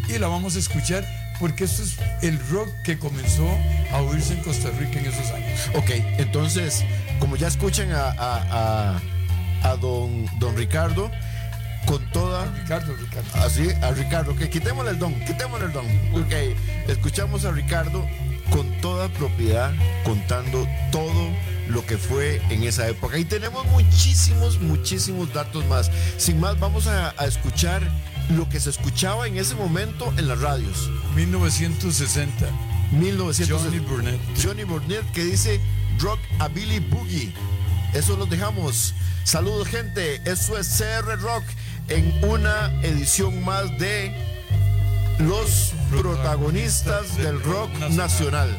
Y 0.07 0.17
la 0.17 0.27
vamos 0.27 0.55
a 0.55 0.59
escuchar 0.59 1.05
porque 1.39 1.65
esto 1.65 1.83
es 1.83 1.97
el 2.21 2.39
rock 2.49 2.69
que 2.83 2.97
comenzó 2.97 3.47
a 3.91 4.01
oírse 4.01 4.33
en 4.33 4.43
Costa 4.43 4.69
Rica 4.71 4.99
en 4.99 5.05
esos 5.05 5.31
años. 5.31 5.69
Ok, 5.75 5.89
entonces, 6.17 6.83
como 7.19 7.35
ya 7.35 7.47
escuchan 7.47 7.89
a, 7.91 9.01
a 9.63 9.75
don, 9.75 10.25
don 10.39 10.55
Ricardo, 10.55 11.11
con 11.85 12.03
toda... 12.11 12.45
Ricardo, 12.61 12.95
Ricardo. 12.95 13.29
Así, 13.35 13.69
a 13.81 13.91
Ricardo, 13.91 14.35
que 14.35 14.49
quitémosle 14.49 14.91
el 14.91 14.99
don, 14.99 15.13
quitémosle 15.25 15.67
el 15.67 15.73
don. 15.73 15.85
Ok, 16.13 16.33
escuchamos 16.87 17.45
a 17.45 17.51
Ricardo 17.51 18.05
con 18.49 18.69
toda 18.81 19.09
propiedad 19.09 19.73
contando 20.03 20.67
todo 20.91 21.29
lo 21.67 21.85
que 21.85 21.97
fue 21.97 22.41
en 22.49 22.63
esa 22.63 22.87
época. 22.87 23.17
Y 23.17 23.25
tenemos 23.25 23.65
muchísimos, 23.67 24.59
muchísimos 24.59 25.33
datos 25.33 25.65
más. 25.65 25.91
Sin 26.17 26.39
más, 26.39 26.59
vamos 26.59 26.87
a, 26.87 27.13
a 27.17 27.25
escuchar 27.25 27.81
lo 28.29 28.47
que 28.49 28.59
se 28.59 28.69
escuchaba 28.69 29.27
en 29.27 29.37
ese 29.37 29.55
momento 29.55 30.13
en 30.17 30.27
las 30.27 30.41
radios. 30.41 30.89
1960. 31.15 32.45
1960. 32.91 33.55
Johnny 33.55 33.79
Burnett. 33.79 34.19
Johnny 34.41 34.63
Burnett 34.63 35.11
que 35.11 35.23
dice 35.23 35.59
Rock 35.99 36.19
a 36.39 36.47
Billy 36.47 36.79
Boogie. 36.79 37.33
Eso 37.95 38.17
los 38.17 38.29
dejamos. 38.29 38.93
Saludos 39.23 39.69
gente, 39.69 40.21
eso 40.29 40.57
es 40.57 40.67
CR 40.77 41.17
Rock 41.21 41.45
en 41.87 42.13
una 42.25 42.67
edición 42.83 43.41
más 43.45 43.69
de 43.79 44.13
los 45.19 45.73
protagonistas 45.89 47.15
del 47.17 47.41
rock 47.41 47.69
nacional. 47.91 48.49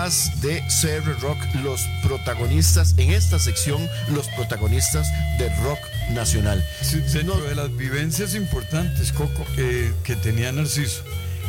Más 0.00 0.40
de 0.40 0.62
CR 0.62 1.20
Rock, 1.20 1.36
los 1.62 1.86
protagonistas, 2.02 2.94
en 2.96 3.10
esta 3.10 3.38
sección, 3.38 3.86
los 4.08 4.28
protagonistas 4.28 5.06
del 5.36 5.54
rock 5.58 5.78
nacional. 6.14 6.64
Sí, 6.80 7.00
dentro 7.12 7.38
de 7.42 7.54
las 7.54 7.76
vivencias 7.76 8.34
importantes, 8.34 9.12
Coco, 9.12 9.44
que, 9.54 9.92
que 10.02 10.16
tenía 10.16 10.52
Narciso, 10.52 11.02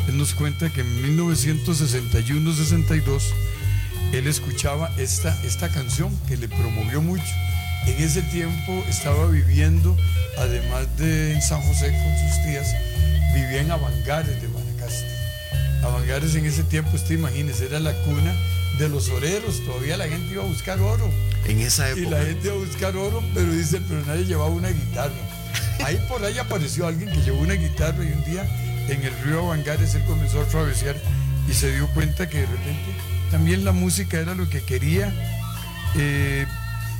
él 0.06 0.18
nos 0.18 0.34
cuenta 0.34 0.68
que 0.68 0.82
en 0.82 1.18
1961-62 1.18 3.22
él 4.12 4.26
escuchaba 4.26 4.90
esta, 4.98 5.34
esta 5.44 5.70
canción 5.70 6.14
que 6.28 6.36
le 6.36 6.48
promovió 6.48 7.00
mucho. 7.00 7.24
En 7.86 8.04
ese 8.04 8.20
tiempo 8.20 8.84
estaba 8.86 9.28
viviendo, 9.28 9.96
además 10.36 10.94
de 10.98 11.32
en 11.32 11.40
San 11.40 11.62
José 11.62 11.90
con 11.90 12.18
sus 12.18 12.42
tías, 12.44 12.70
vivía 13.32 13.62
en 13.62 13.70
Avangares 13.70 14.42
de. 14.42 14.51
Avangares 16.02 16.34
en 16.34 16.44
ese 16.46 16.64
tiempo, 16.64 16.90
usted 16.96 17.14
imagínese, 17.14 17.66
era 17.66 17.78
la 17.78 17.92
cuna 18.02 18.34
de 18.76 18.88
los 18.88 19.08
oreros, 19.10 19.64
todavía 19.64 19.96
la 19.96 20.08
gente 20.08 20.32
iba 20.32 20.42
a 20.42 20.46
buscar 20.46 20.80
oro. 20.80 21.08
En 21.46 21.60
esa 21.60 21.88
Y 21.90 22.00
época. 22.02 22.18
la 22.18 22.24
gente 22.24 22.46
iba 22.48 22.56
a 22.56 22.58
buscar 22.58 22.96
oro, 22.96 23.22
pero 23.32 23.52
dice, 23.52 23.80
pero 23.88 24.04
nadie 24.04 24.24
llevaba 24.24 24.50
una 24.50 24.70
guitarra. 24.70 25.14
Ahí 25.84 26.04
por 26.08 26.24
ahí 26.24 26.36
apareció 26.38 26.88
alguien 26.88 27.08
que 27.08 27.22
llevó 27.22 27.40
una 27.40 27.54
guitarra 27.54 28.02
y 28.02 28.08
un 28.12 28.24
día 28.24 28.44
en 28.88 29.00
el 29.04 29.12
río 29.22 29.44
Avangares 29.44 29.94
él 29.94 30.02
comenzó 30.04 30.40
a 30.40 30.44
travesear 30.46 30.96
y 31.48 31.54
se 31.54 31.72
dio 31.72 31.86
cuenta 31.88 32.28
que 32.28 32.38
de 32.38 32.46
repente 32.46 32.90
también 33.30 33.64
la 33.64 33.70
música 33.72 34.18
era 34.18 34.34
lo 34.34 34.48
que 34.50 34.60
quería 34.62 35.12
eh, 35.96 36.46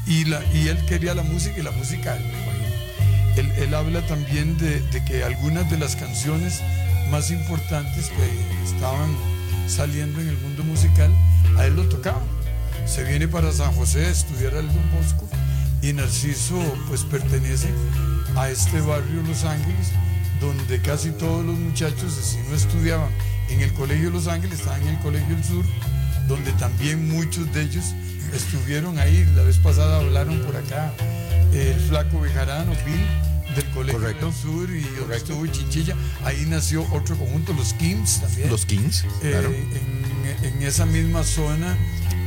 y, 0.06 0.26
la, 0.26 0.40
y 0.54 0.68
él 0.68 0.78
quería 0.86 1.12
la 1.14 1.22
música 1.24 1.58
y 1.58 1.62
la 1.62 1.72
música, 1.72 2.14
me 2.14 2.42
imagino. 2.42 2.72
Él, 3.36 3.52
él 3.64 3.74
habla 3.74 4.06
también 4.06 4.56
de, 4.58 4.80
de, 4.80 5.04
que 5.04 5.24
algunas 5.24 5.68
de 5.70 5.78
las 5.78 5.96
canciones 5.96 6.60
más 7.10 7.30
importantes 7.30 8.10
que 8.10 8.64
estaban 8.64 9.16
saliendo 9.66 10.20
en 10.20 10.28
el 10.28 10.38
mundo 10.38 10.64
musical, 10.64 11.10
a 11.58 11.66
él 11.66 11.76
lo 11.76 11.88
tocaban. 11.88 12.22
Se 12.86 13.04
viene 13.04 13.28
para 13.28 13.52
San 13.52 13.72
José 13.72 14.06
a 14.06 14.10
estudiar 14.10 14.54
al 14.54 14.66
Don 14.66 14.90
Bosco 14.92 15.28
y 15.82 15.92
Narciso 15.92 16.60
pues 16.88 17.02
pertenece 17.04 17.68
a 18.36 18.48
este 18.48 18.80
barrio 18.80 19.22
Los 19.26 19.44
Ángeles, 19.44 19.92
donde 20.40 20.80
casi 20.80 21.10
todos 21.10 21.44
los 21.44 21.58
muchachos, 21.58 22.12
si 22.12 22.38
no 22.48 22.54
estudiaban 22.54 23.10
en 23.50 23.60
el 23.60 23.72
Colegio 23.74 24.10
Los 24.10 24.26
Ángeles, 24.26 24.60
estaban 24.60 24.82
en 24.82 24.88
el 24.88 24.98
Colegio 25.00 25.34
del 25.34 25.44
Sur, 25.44 25.64
donde 26.28 26.52
también 26.52 27.08
muchos 27.10 27.52
de 27.52 27.62
ellos 27.62 27.94
estuvieron 28.32 28.98
ahí. 28.98 29.24
La 29.36 29.42
vez 29.42 29.58
pasada 29.58 29.98
hablaron 29.98 30.38
por 30.40 30.56
acá 30.56 30.92
el 31.52 31.78
flaco 31.80 32.20
Bejarano, 32.20 32.72
Bill, 32.86 33.06
del 33.54 33.68
Colegio 33.70 34.00
del 34.00 34.32
Sur 34.32 34.70
y 34.70 34.82
donde 34.98 35.16
estuvo 35.16 35.46
Chinchilla. 35.46 35.94
Ahí 36.24 36.44
nació 36.46 36.86
otro 36.92 37.16
conjunto, 37.16 37.52
los 37.52 37.74
Kings 37.74 38.20
también. 38.20 38.50
Los 38.50 38.66
Kings, 38.66 39.04
eh, 39.22 39.30
claro. 39.30 39.48
En, 39.48 40.46
en, 40.46 40.62
esa 40.62 40.86
misma 40.86 41.24
zona 41.24 41.76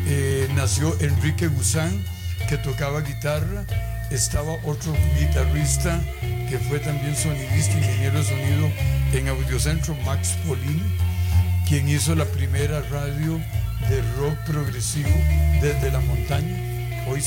eh, 0.08 0.48
nació 0.56 0.96
Enrique 1.00 1.48
Guzán, 1.48 2.04
que 2.50 2.58
tocaba 2.58 3.02
guitarra. 3.02 3.66
Estaba 4.12 4.54
otro 4.64 4.94
guitarrista 5.20 6.00
que 6.50 6.60
fue 6.60 6.80
también 6.80 7.16
sonidista, 7.16 7.76
ingeniero 7.76 8.20
de 8.20 8.24
sonido 8.24 8.72
en 9.14 9.28
Audiocentro, 9.30 9.96
Max 10.06 10.38
Polini, 10.46 10.96
quien 11.68 11.90
hizo 11.90 12.14
la 12.14 12.26
primera 12.26 12.82
radio 12.92 13.40
de 13.90 14.02
rock 14.18 14.38
progresivo 14.46 15.10
desde 15.62 15.92
la 15.92 16.00
montaña, 16.02 17.06
hoy 17.08 17.22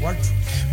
102.4. 0.00 0.16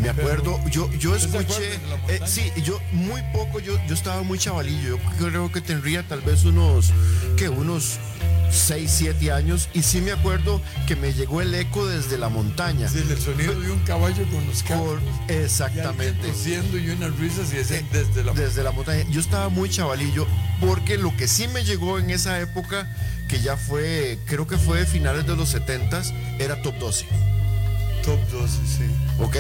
Me 0.02 0.10
acuerdo, 0.10 0.60
yo, 0.70 0.92
yo 0.94 1.16
escuché, 1.16 1.74
eh, 2.08 2.20
sí, 2.26 2.52
yo 2.64 2.80
muy 2.92 3.22
poco, 3.34 3.60
yo, 3.60 3.78
yo 3.88 3.94
estaba 3.94 4.24
muy 4.24 4.38
chavalillo, 4.38 4.98
yo 5.20 5.28
creo 5.28 5.52
que 5.52 5.62
tendría 5.62 6.04
tal 6.08 6.22
vez 6.22 6.44
unos, 6.46 6.92
que 7.38 7.50
unos 7.50 8.00
6, 8.52 8.90
7 8.90 9.32
años 9.32 9.70
y 9.74 9.82
sí 9.82 10.02
me 10.02 10.12
acuerdo 10.12 10.62
que 10.88 10.96
me 10.96 11.14
llegó 11.14 11.42
el 11.42 11.54
eco 11.54 11.86
desde 11.88 12.18
la 12.18 12.30
montaña. 12.30 12.88
Sí, 12.88 13.04
el 13.10 13.20
sonido 13.20 13.60
de 13.60 13.72
un 13.72 13.80
caballo 13.80 14.24
con 14.30 14.46
los 14.48 14.64
Por, 14.64 15.00
exactamente. 15.28 16.32
Y, 16.46 16.78
y 16.78 16.90
unas 16.90 17.18
risas 17.18 17.54
y 17.54 17.58
ese, 17.58 17.86
desde 17.92 18.24
la 18.24 18.34
Desde 18.34 18.64
la 18.64 18.72
montaña. 18.72 19.04
Yo 19.10 19.20
estaba 19.20 19.50
muy 19.50 19.70
chavalillo 19.70 20.26
porque 20.60 20.98
lo 20.98 21.16
que 21.18 21.28
sí 21.28 21.48
me 21.48 21.64
llegó 21.64 22.00
en 22.00 22.10
esa 22.10 22.40
época, 22.40 22.88
que 23.28 23.42
ya 23.42 23.58
fue, 23.58 24.20
creo 24.26 24.48
que 24.48 24.58
fue 24.58 24.80
de 24.80 24.86
finales 24.86 25.26
de 25.26 25.36
los 25.36 25.50
70 25.50 26.02
era 26.40 26.62
Top 26.62 26.76
12. 26.80 27.06
Top 28.06 28.20
12, 28.32 28.48
sí. 28.68 28.84
Ok, 29.20 29.38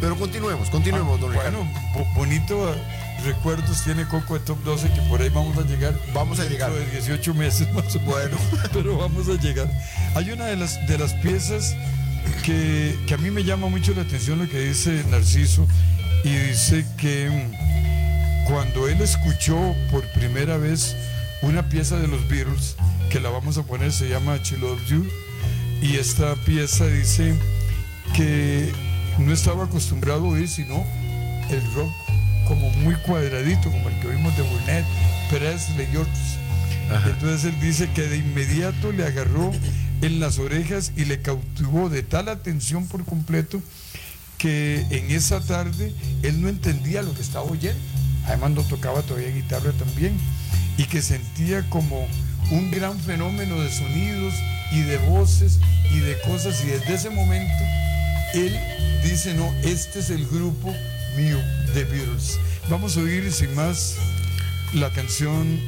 pero 0.00 0.16
continuemos, 0.16 0.70
continuemos, 0.70 1.18
ah, 1.18 1.20
don 1.20 1.32
Ricardo. 1.32 1.58
Bueno, 1.58 2.14
bonito 2.14 2.74
recuerdos 3.24 3.82
tiene 3.82 4.06
Coco 4.06 4.34
de 4.34 4.40
Top 4.40 4.62
12 4.64 4.90
que 4.92 5.00
por 5.08 5.20
ahí 5.20 5.30
vamos 5.30 5.56
a 5.58 5.62
llegar. 5.62 5.98
Vamos 6.12 6.38
a 6.38 6.44
llegar. 6.44 6.72
de 6.72 6.86
18 6.90 7.34
meses 7.34 7.72
más 7.74 7.96
o 7.96 7.98
menos. 7.98 8.06
Bueno, 8.06 8.36
pero 8.72 8.98
vamos 8.98 9.28
a 9.28 9.40
llegar. 9.40 9.68
Hay 10.14 10.30
una 10.30 10.46
de 10.46 10.56
las, 10.56 10.86
de 10.86 10.96
las 10.96 11.12
piezas 11.14 11.74
que, 12.44 12.96
que, 13.06 13.14
a 13.14 13.16
mí 13.16 13.30
me 13.30 13.42
llama 13.42 13.68
mucho 13.68 13.92
la 13.94 14.02
atención 14.02 14.38
lo 14.38 14.48
que 14.48 14.60
dice 14.60 15.04
Narciso 15.10 15.66
y 16.22 16.30
dice 16.30 16.86
que 16.96 17.48
cuando 18.46 18.88
él 18.88 19.00
escuchó 19.00 19.74
por 19.90 20.06
primera 20.12 20.56
vez 20.56 20.94
una 21.42 21.68
pieza 21.68 21.96
de 21.96 22.06
los 22.06 22.28
Beatles, 22.28 22.76
que 23.10 23.18
la 23.18 23.30
vamos 23.30 23.58
a 23.58 23.64
poner, 23.64 23.92
se 23.92 24.08
llama 24.08 24.38
She 24.42 24.56
Loves 24.56 24.88
You, 24.88 25.04
y 25.82 25.96
esta 25.96 26.34
pieza 26.36 26.86
dice 26.86 27.34
que 28.14 28.72
no 29.18 29.32
estaba 29.32 29.64
acostumbrado 29.64 30.26
a 30.26 30.28
oír 30.28 30.48
sino 30.48 30.84
el 31.50 31.74
rock 31.74 31.92
como 32.46 32.70
muy 32.70 32.94
cuadradito, 32.96 33.70
como 33.70 33.88
el 33.88 33.98
que 34.00 34.08
oímos 34.08 34.36
de 34.36 34.42
Burnett, 34.42 34.84
Presley 35.30 35.88
y 35.92 35.96
otros. 35.96 36.38
Ajá. 36.90 37.08
Entonces 37.08 37.44
él 37.44 37.60
dice 37.60 37.88
que 37.94 38.02
de 38.02 38.18
inmediato 38.18 38.92
le 38.92 39.04
agarró 39.04 39.50
en 40.02 40.20
las 40.20 40.38
orejas 40.38 40.92
y 40.96 41.06
le 41.06 41.20
cautivó 41.20 41.88
de 41.88 42.02
tal 42.02 42.28
atención 42.28 42.86
por 42.86 43.04
completo 43.04 43.62
que 44.36 44.84
en 44.90 45.10
esa 45.10 45.40
tarde 45.40 45.94
él 46.22 46.42
no 46.42 46.48
entendía 46.48 47.02
lo 47.02 47.14
que 47.14 47.22
estaba 47.22 47.44
oyendo. 47.44 47.80
Además 48.26 48.50
no 48.50 48.62
tocaba 48.62 49.02
todavía 49.02 49.30
guitarra 49.30 49.72
también 49.72 50.14
y 50.76 50.84
que 50.84 51.02
sentía 51.02 51.68
como 51.70 52.06
un 52.50 52.70
gran 52.70 52.98
fenómeno 53.00 53.60
de 53.60 53.72
sonidos 53.72 54.34
y 54.72 54.82
de 54.82 54.98
voces 54.98 55.58
y 55.90 55.98
de 56.00 56.20
cosas 56.20 56.62
y 56.62 56.66
desde 56.66 56.94
ese 56.94 57.10
momento 57.10 57.64
él 58.34 58.58
dice, 59.02 59.32
no, 59.34 59.52
este 59.62 60.00
es 60.00 60.10
el 60.10 60.26
grupo 60.26 60.74
mío 61.16 61.38
de 61.74 61.84
Beatles. 61.84 62.38
Vamos 62.68 62.96
a 62.96 63.00
oír 63.00 63.32
sin 63.32 63.54
más 63.54 63.96
la 64.72 64.90
canción 64.90 65.60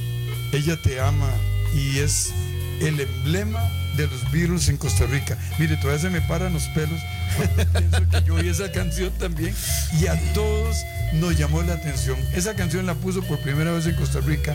Ella 0.52 0.80
te 0.82 1.00
ama 1.00 1.30
y 1.74 1.98
es 1.98 2.32
el 2.80 2.98
emblema 3.00 3.62
de 3.96 4.06
los 4.08 4.30
Beatles 4.32 4.68
en 4.68 4.76
Costa 4.76 5.06
Rica. 5.06 5.38
Mire, 5.58 5.76
todavía 5.76 6.02
se 6.02 6.10
me 6.10 6.20
paran 6.22 6.52
los 6.52 6.64
pelos 6.68 7.00
pienso 7.78 8.08
que 8.08 8.22
yo 8.24 8.34
oí 8.34 8.48
esa 8.48 8.72
canción 8.72 9.12
también 9.18 9.54
y 10.00 10.06
a 10.06 10.32
todos 10.32 10.76
nos 11.14 11.36
llamó 11.38 11.62
la 11.62 11.74
atención. 11.74 12.16
Esa 12.34 12.54
canción 12.54 12.86
la 12.86 12.94
puso 12.94 13.22
por 13.22 13.38
primera 13.38 13.72
vez 13.72 13.86
en 13.86 13.94
Costa 13.94 14.20
Rica 14.20 14.54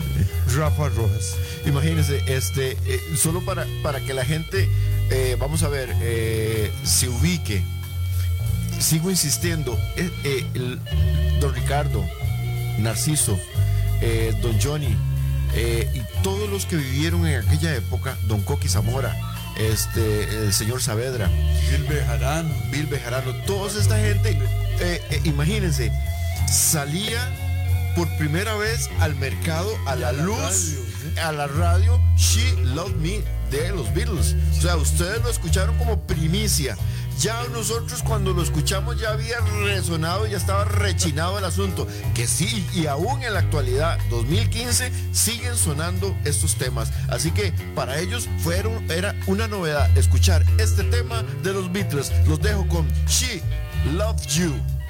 Rafa 0.54 0.88
Rojas. 0.90 1.36
Imagínense, 1.66 2.22
este, 2.26 2.72
eh, 2.72 3.00
solo 3.16 3.44
para, 3.44 3.66
para 3.82 4.00
que 4.00 4.12
la 4.12 4.24
gente, 4.24 4.68
eh, 5.10 5.36
vamos 5.38 5.62
a 5.62 5.68
ver, 5.68 5.94
eh, 6.00 6.70
se 6.84 7.08
ubique 7.08 7.62
sigo 8.82 9.10
insistiendo, 9.10 9.78
eh, 9.96 10.10
eh, 10.24 10.46
el, 10.54 10.80
don 11.40 11.54
Ricardo, 11.54 12.04
Narciso, 12.78 13.38
eh, 14.00 14.34
don 14.42 14.60
Johnny 14.60 14.96
y 15.54 16.22
todos 16.22 16.48
los 16.48 16.64
que 16.64 16.76
vivieron 16.76 17.26
en 17.26 17.46
aquella 17.46 17.74
época, 17.74 18.16
don 18.26 18.40
Coqui 18.40 18.68
Zamora, 18.70 19.14
este, 19.58 20.46
el 20.46 20.52
señor 20.54 20.80
Saavedra, 20.80 21.28
Bill 21.70 21.84
Bejarano, 21.84 22.54
Bill 22.70 22.86
Bejarano, 22.86 23.34
toda 23.44 23.78
esta 23.78 23.98
gente, 23.98 24.38
imagínense, 25.24 25.92
salía 26.50 27.28
por 27.94 28.08
primera 28.16 28.54
vez 28.54 28.88
al 29.00 29.14
mercado, 29.16 29.70
a 29.86 29.94
la, 29.94 30.08
a 30.08 30.12
la 30.12 30.22
luz, 30.22 30.38
radio, 30.38 30.54
¿sí? 30.54 31.20
a 31.20 31.32
la 31.32 31.46
radio, 31.48 32.00
She 32.16 32.56
Loved 32.64 32.96
Me 32.96 33.22
de 33.52 33.70
los 33.70 33.92
Beatles. 33.92 34.34
O 34.58 34.60
sea, 34.62 34.76
ustedes 34.76 35.22
lo 35.22 35.28
escucharon 35.28 35.76
como 35.76 36.00
primicia. 36.06 36.76
Ya 37.18 37.42
nosotros 37.52 38.02
cuando 38.02 38.32
lo 38.32 38.42
escuchamos 38.42 39.00
ya 39.00 39.10
había 39.10 39.38
resonado, 39.64 40.26
ya 40.26 40.36
estaba 40.36 40.64
rechinado 40.64 41.38
el 41.38 41.44
asunto. 41.44 41.86
Que 42.14 42.26
sí, 42.26 42.66
y 42.74 42.86
aún 42.86 43.22
en 43.22 43.34
la 43.34 43.40
actualidad, 43.40 43.98
2015, 44.10 44.92
siguen 45.12 45.56
sonando 45.56 46.16
estos 46.24 46.56
temas. 46.56 46.92
Así 47.08 47.30
que 47.30 47.52
para 47.74 47.98
ellos 47.98 48.28
fueron, 48.38 48.90
era 48.90 49.14
una 49.26 49.48
novedad 49.48 49.96
escuchar 49.96 50.44
este 50.58 50.84
tema 50.84 51.22
de 51.42 51.52
los 51.52 51.72
Beatles. 51.72 52.12
Los 52.26 52.40
dejo 52.40 52.66
con 52.68 52.88
She 53.06 53.42
Loved 53.94 54.26
You. 54.26 54.42
You 54.42 54.81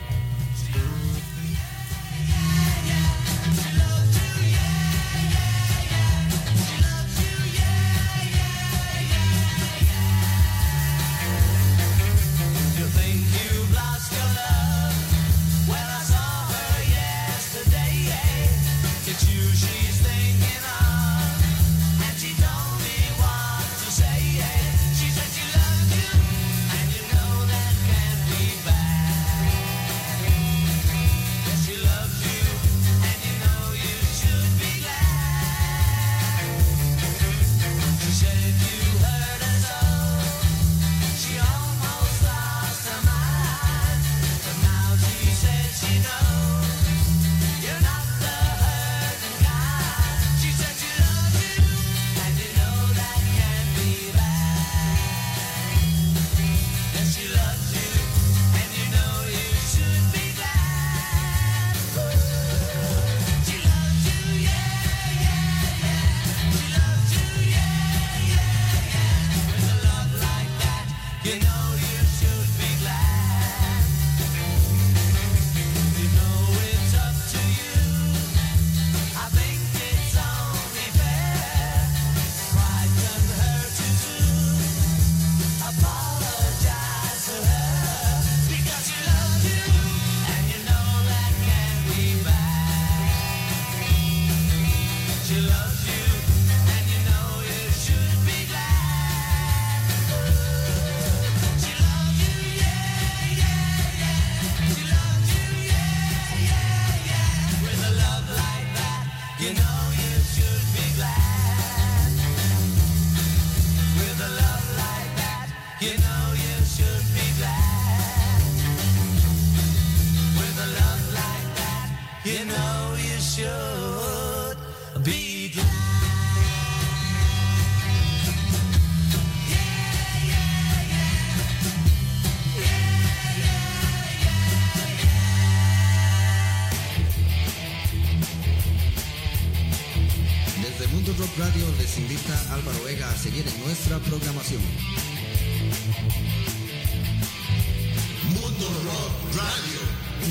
Mundo 148.29 148.67
Rock 148.85 149.37
Radio. 149.37 149.81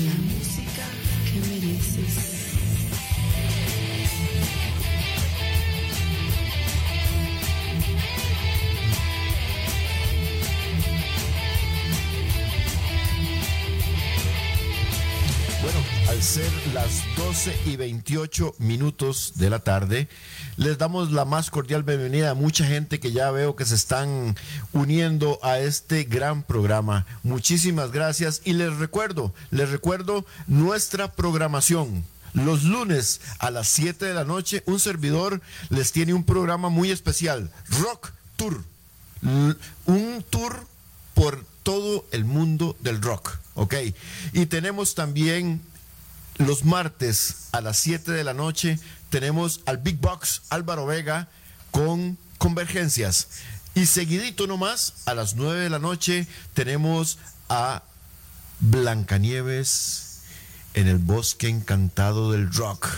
La 0.04 0.14
música 0.34 0.84
que 1.24 1.38
mereces. 1.48 2.42
Bueno, 15.62 15.78
al 16.10 16.22
ser 16.22 16.50
las 16.74 17.02
12 17.16 17.56
y 17.66 17.76
28 17.76 18.56
minutos 18.58 19.32
de 19.36 19.48
la 19.48 19.60
tarde, 19.60 20.08
les 20.56 20.78
damos 20.78 21.12
la 21.12 21.24
más 21.24 21.50
cordial 21.50 21.82
bienvenida 21.82 22.30
a 22.30 22.34
mucha 22.34 22.66
gente 22.66 23.00
que 23.00 23.12
ya 23.12 23.30
veo 23.30 23.56
que 23.56 23.64
se 23.64 23.74
están 23.74 24.36
uniendo 24.72 25.38
a 25.42 25.58
este 25.58 26.04
gran 26.04 26.42
programa. 26.42 27.06
Muchísimas 27.22 27.92
gracias 27.92 28.42
y 28.44 28.52
les 28.52 28.76
recuerdo, 28.76 29.32
les 29.50 29.70
recuerdo 29.70 30.26
nuestra 30.46 31.12
programación. 31.12 32.04
Los 32.34 32.64
lunes 32.64 33.20
a 33.38 33.50
las 33.50 33.68
7 33.68 34.06
de 34.06 34.14
la 34.14 34.24
noche, 34.24 34.62
un 34.66 34.80
servidor 34.80 35.40
les 35.68 35.92
tiene 35.92 36.14
un 36.14 36.24
programa 36.24 36.68
muy 36.70 36.90
especial, 36.90 37.50
Rock 37.68 38.12
Tour. 38.36 38.64
Un 39.22 40.24
tour 40.30 40.66
por 41.14 41.44
todo 41.62 42.04
el 42.10 42.24
mundo 42.24 42.76
del 42.80 43.00
rock, 43.00 43.38
¿ok? 43.54 43.74
Y 44.32 44.46
tenemos 44.46 44.94
también 44.94 45.60
los 46.38 46.64
martes 46.64 47.48
a 47.52 47.60
las 47.60 47.78
7 47.78 48.10
de 48.12 48.24
la 48.24 48.34
noche, 48.34 48.78
tenemos 49.12 49.60
al 49.66 49.76
Big 49.76 49.98
Box 50.00 50.40
Álvaro 50.48 50.86
Vega 50.86 51.28
con 51.70 52.16
Convergencias. 52.38 53.28
Y 53.74 53.84
seguidito 53.84 54.46
nomás, 54.46 54.94
a 55.04 55.14
las 55.14 55.34
9 55.34 55.60
de 55.60 55.68
la 55.68 55.78
noche, 55.78 56.26
tenemos 56.54 57.18
a 57.50 57.82
Blancanieves 58.60 60.22
en 60.72 60.88
el 60.88 60.96
bosque 60.96 61.48
encantado 61.48 62.32
del 62.32 62.50
rock. 62.54 62.88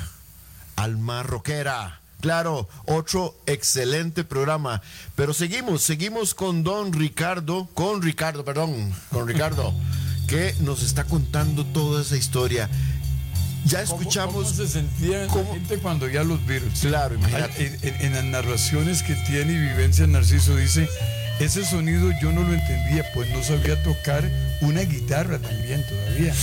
Alma 0.77 1.25
Rockera. 1.25 2.01
Claro, 2.21 2.69
otro 2.87 3.37
excelente 3.47 4.23
programa. 4.23 4.83
Pero 5.17 5.35
seguimos, 5.35 5.83
seguimos 5.83 6.33
con 6.33 6.63
don 6.63 6.93
Ricardo, 6.93 7.69
con 7.75 8.03
Ricardo, 8.03 8.45
perdón, 8.45 8.95
con 9.11 9.27
Ricardo, 9.27 9.75
que 10.29 10.55
nos 10.61 10.85
está 10.85 11.03
contando 11.03 11.67
toda 11.67 12.03
esa 12.03 12.17
historia. 12.17 12.71
Ya 13.65 13.85
¿Cómo- 13.85 14.01
escuchamos. 14.01 14.35
¿Cómo 14.35 14.49
se 14.49 14.69
sentía 14.69 15.27
cómo- 15.29 15.45
la 15.45 15.55
gente 15.55 15.79
cuando 15.79 16.09
ya 16.09 16.23
los 16.23 16.45
Beatles? 16.47 16.81
Claro, 16.81 17.15
imagínate. 17.15 17.67
En, 17.83 17.95
en- 17.95 18.01
en 18.07 18.13
las 18.15 18.25
narraciones 18.25 19.03
que 19.03 19.15
tiene 19.27 19.53
y 19.55 19.57
vivencia 19.59 20.07
Narciso 20.07 20.55
dice, 20.57 20.89
ese 21.41 21.65
sonido 21.65 22.11
yo 22.21 22.31
no 22.33 22.43
lo 22.43 22.53
entendía, 22.53 23.05
pues 23.15 23.29
no 23.31 23.43
sabía 23.43 23.83
tocar 23.83 24.23
una 24.61 24.83
guitarra 24.83 25.39
también 25.39 25.83
todavía. 25.89 26.35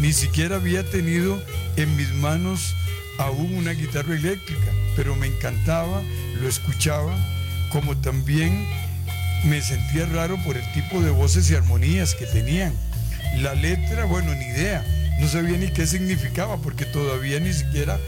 Ni 0.00 0.12
siquiera 0.12 0.56
había 0.56 0.88
tenido 0.90 1.42
en 1.76 1.96
mis 1.96 2.10
manos 2.12 2.74
aún 3.18 3.54
una 3.54 3.70
guitarra 3.72 4.14
eléctrica, 4.14 4.70
pero 4.94 5.16
me 5.16 5.26
encantaba, 5.28 6.02
lo 6.40 6.48
escuchaba, 6.48 7.16
como 7.72 7.96
también 7.96 8.66
me 9.44 9.62
sentía 9.62 10.04
raro 10.06 10.36
por 10.44 10.56
el 10.58 10.72
tipo 10.74 11.00
de 11.00 11.10
voces 11.10 11.50
y 11.50 11.54
armonías 11.54 12.14
que 12.14 12.26
tenían. 12.26 12.74
La 13.38 13.54
letra, 13.54 14.04
bueno, 14.04 14.34
ni 14.34 14.44
idea. 14.44 14.84
No 15.20 15.28
sabía 15.28 15.56
ni 15.58 15.68
qué 15.68 15.86
significaba 15.86 16.56
porque 16.58 16.84
todavía 16.84 17.40
ni 17.40 17.52
siquiera 17.52 17.98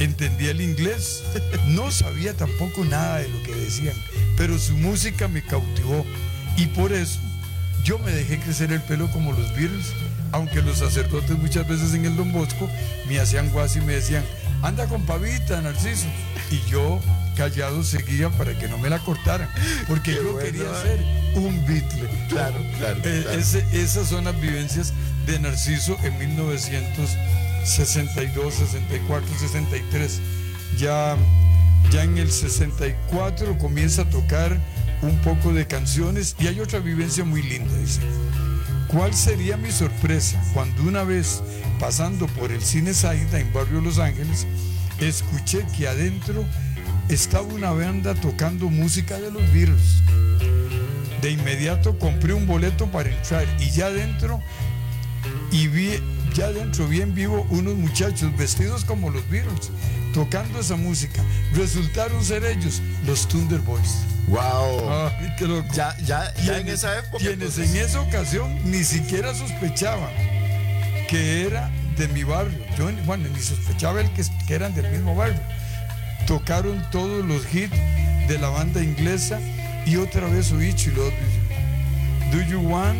entendía 0.00 0.50
el 0.50 0.60
inglés. 0.60 1.22
No 1.68 1.90
sabía 1.90 2.34
tampoco 2.34 2.84
nada 2.84 3.18
de 3.18 3.28
lo 3.28 3.42
que 3.42 3.54
decían, 3.54 3.94
pero 4.36 4.58
su 4.58 4.76
música 4.76 5.28
me 5.28 5.42
cautivó 5.42 6.04
y 6.56 6.66
por 6.66 6.92
eso 6.92 7.18
yo 7.84 7.98
me 8.00 8.10
dejé 8.10 8.38
crecer 8.38 8.72
el 8.72 8.80
pelo 8.82 9.08
como 9.12 9.32
los 9.32 9.48
Beatles, 9.54 9.86
aunque 10.32 10.60
los 10.60 10.78
sacerdotes 10.78 11.38
muchas 11.38 11.68
veces 11.68 11.94
en 11.94 12.04
el 12.04 12.16
Don 12.16 12.32
Bosco 12.32 12.68
me 13.08 13.20
hacían 13.20 13.48
guas 13.50 13.76
y 13.76 13.80
me 13.80 13.94
decían, 13.94 14.24
anda 14.62 14.86
con 14.86 15.06
pavita, 15.06 15.60
Narciso. 15.60 16.06
Y 16.50 16.60
yo 16.68 17.00
callado 17.36 17.84
seguía 17.84 18.28
para 18.30 18.58
que 18.58 18.66
no 18.66 18.76
me 18.78 18.90
la 18.90 18.98
cortaran, 18.98 19.48
porque 19.86 20.12
Qué 20.12 20.16
yo 20.16 20.32
bueno, 20.32 20.38
quería 20.40 20.62
¿eh? 20.64 20.82
ser 20.82 21.40
un 21.42 21.64
Beatle. 21.66 22.08
Claro, 22.28 22.56
claro, 22.78 22.98
Eh, 23.04 23.24
ese- 23.38 23.64
esas 23.72 24.08
son 24.08 24.24
las 24.24 24.40
vivencias 24.40 24.92
de 25.26 25.38
Narciso 25.40 25.98
en 26.04 26.16
1962, 26.18 28.54
64, 28.54 29.38
63. 29.38 30.20
Ya, 30.78 31.16
ya 31.90 32.04
en 32.04 32.18
el 32.18 32.30
64 32.30 33.58
comienza 33.58 34.02
a 34.02 34.10
tocar 34.10 34.56
un 35.02 35.18
poco 35.18 35.52
de 35.52 35.66
canciones 35.66 36.36
y 36.38 36.46
hay 36.46 36.60
otra 36.60 36.78
vivencia 36.78 37.24
muy 37.24 37.42
linda, 37.42 37.76
dice. 37.78 38.02
¿Cuál 38.88 39.14
sería 39.14 39.56
mi 39.56 39.72
sorpresa 39.72 40.40
cuando 40.54 40.84
una 40.84 41.02
vez 41.02 41.42
pasando 41.80 42.28
por 42.28 42.52
el 42.52 42.62
cine 42.62 42.94
Saida 42.94 43.40
en 43.40 43.52
Barrio 43.52 43.80
Los 43.80 43.98
Ángeles, 43.98 44.46
escuché 45.00 45.66
que 45.76 45.88
adentro 45.88 46.44
estaba 47.08 47.46
una 47.46 47.72
banda 47.72 48.14
tocando 48.14 48.70
música 48.70 49.18
de 49.18 49.32
los 49.32 49.42
Beatles? 49.52 50.02
De 51.20 51.30
inmediato 51.30 51.98
compré 51.98 52.32
un 52.32 52.46
boleto 52.46 52.86
para 52.86 53.10
entrar 53.10 53.44
y 53.58 53.70
ya 53.70 53.86
adentro 53.86 54.40
y 55.50 55.68
vi 55.68 56.00
ya 56.34 56.46
adentro 56.46 56.86
bien 56.86 57.14
vivo 57.14 57.46
unos 57.50 57.74
muchachos 57.76 58.36
vestidos 58.36 58.84
como 58.84 59.10
los 59.10 59.28
Beatles 59.30 59.70
tocando 60.12 60.60
esa 60.60 60.76
música. 60.76 61.22
Resultaron 61.54 62.24
ser 62.24 62.44
ellos, 62.44 62.80
los 63.06 63.28
Thunder 63.28 63.60
Boys. 63.60 63.98
Wow. 64.28 64.90
Ay, 64.90 65.34
qué 65.38 65.46
loco. 65.46 65.68
Ya, 65.74 65.96
ya, 65.98 66.32
ya 66.44 66.58
en 66.58 66.68
esa 66.68 66.98
época. 66.98 67.18
Quienes 67.18 67.58
entonces. 67.58 67.70
en 67.70 67.76
esa 67.84 68.00
ocasión 68.00 68.70
ni 68.70 68.82
siquiera 68.82 69.34
sospechaban 69.34 70.10
que 71.08 71.46
era 71.46 71.70
de 71.96 72.08
mi 72.08 72.24
barrio. 72.24 72.58
Yo, 72.76 72.90
bueno, 73.04 73.28
ni 73.28 73.40
sospechaba 73.40 74.00
el 74.00 74.10
que, 74.12 74.24
que 74.46 74.54
eran 74.54 74.74
del 74.74 74.90
mismo 74.90 75.14
barrio. 75.14 75.40
Tocaron 76.26 76.82
todos 76.90 77.24
los 77.24 77.42
hits 77.54 77.76
de 78.26 78.38
la 78.38 78.48
banda 78.48 78.82
inglesa 78.82 79.38
y 79.86 79.96
otra 79.96 80.26
vez 80.28 80.50
oí 80.50 80.70
"I 80.70 80.86
Love 80.96 81.12
You. 81.12 82.38
Do 82.38 82.42
you 82.42 82.60
want? 82.60 82.98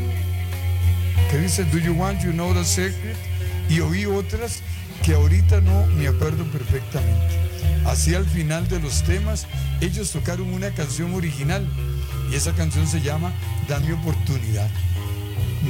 ¿Qué 1.31 1.39
dice? 1.39 1.65
Do 1.65 1.79
you 1.79 1.93
want? 1.95 2.23
You 2.23 2.33
know 2.33 2.53
the 2.55 2.65
secret. 2.65 3.17
Y 3.69 3.81
oí 3.81 4.07
otras 4.07 4.63
que 5.03 5.15
ahorita 5.15 5.61
no 5.61 5.87
me 5.87 6.09
acuerdo 6.09 6.45
perfectamente. 6.45 7.37
Así 7.85 8.15
al 8.15 8.25
final 8.25 8.69
de 8.69 8.81
los 8.81 9.03
temas, 9.03 9.47
ellos 9.81 10.11
tocaron 10.11 10.53
una 10.53 10.71
canción 10.71 11.15
original 11.15 11.67
y 12.31 12.35
esa 12.35 12.53
canción 12.53 12.87
se 12.87 13.01
llama 13.01 13.33
Dame 13.69 13.93
oportunidad. 13.93 14.69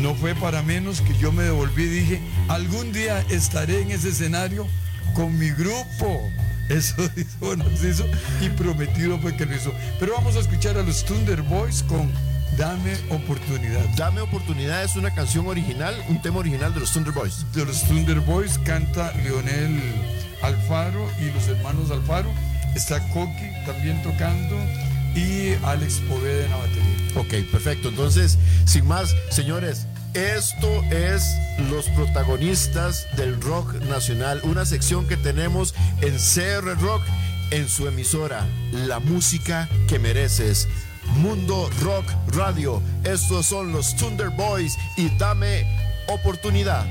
No 0.01 0.15
fue 0.15 0.35
para 0.35 0.63
menos 0.63 1.01
que 1.01 1.17
yo 1.19 1.33
me 1.33 1.45
devolví 1.45 1.85
y 1.85 1.89
dije, 1.89 2.21
algún 2.49 2.93
día 2.93 3.25
estaré 3.31 3.83
en 3.83 3.91
ese 3.91 4.11
escenario 4.11 4.67
con 5.15 5.39
mi 5.39 5.51
grupo. 5.51 6.31
Eso 6.69 7.09
dijo 7.15 7.57
Narciso 7.57 8.05
y 8.41 8.49
prometido 8.51 9.19
fue 9.21 9.37
que 9.37 9.47
lo 9.47 9.55
hizo. 9.55 9.73
Pero 10.01 10.15
vamos 10.15 10.37
a 10.37 10.41
escuchar 10.41 10.77
a 10.77 10.83
los 10.83 11.05
Thunder 11.05 11.43
Boys 11.43 11.83
con 11.83 12.11
Dame 12.57 12.97
oportunidad. 13.11 13.85
Dame 13.97 14.23
oportunidad 14.23 14.83
es 14.83 14.97
una 14.97 15.13
canción 15.15 15.47
original, 15.47 15.95
un 16.09 16.23
tema 16.23 16.39
original 16.39 16.73
de 16.73 16.81
los 16.81 16.91
Thunder 16.93 17.13
Boys. 17.13 17.45
De 17.53 17.65
los 17.65 17.83
Thunder 17.83 18.21
Boys 18.21 18.59
canta 18.59 19.13
Leonel 19.23 19.79
Alfaro 20.43 21.11
y 21.21 21.31
los 21.33 21.47
hermanos 21.49 21.91
Alfaro. 21.91 22.31
Está 22.75 23.01
Coqui 23.13 23.51
también 23.67 24.03
tocando 24.03 24.57
y 25.15 25.55
Alex 25.65 26.01
Poveda 26.09 26.45
en 26.45 26.51
la 26.51 26.57
batería. 26.57 27.07
Ok, 27.17 27.51
perfecto. 27.53 27.89
Entonces, 27.91 28.39
sin 28.65 28.87
más, 28.87 29.15
señores, 29.31 29.87
esto 30.15 30.83
es 30.85 31.37
los 31.71 31.91
protagonistas 31.91 33.07
del 33.19 33.39
rock 33.41 33.75
nacional, 33.83 34.41
una 34.45 34.65
sección 34.65 35.07
que 35.07 35.19
tenemos 35.19 35.75
en 36.01 36.17
CR 36.17 36.81
Rock 36.81 37.03
en 37.51 37.69
su 37.69 37.87
emisora, 37.87 38.47
la 38.73 38.99
música 38.99 39.69
que 39.89 39.99
mereces. 39.99 40.69
Mundo 41.17 41.71
Rock 41.83 42.05
Radio. 42.29 42.83
Estos 43.05 43.47
son 43.47 43.73
los 43.73 43.97
Thunder 43.97 44.31
Boys 44.31 44.77
y 44.97 45.09
dame 45.19 45.65
oportunidad. 46.09 46.85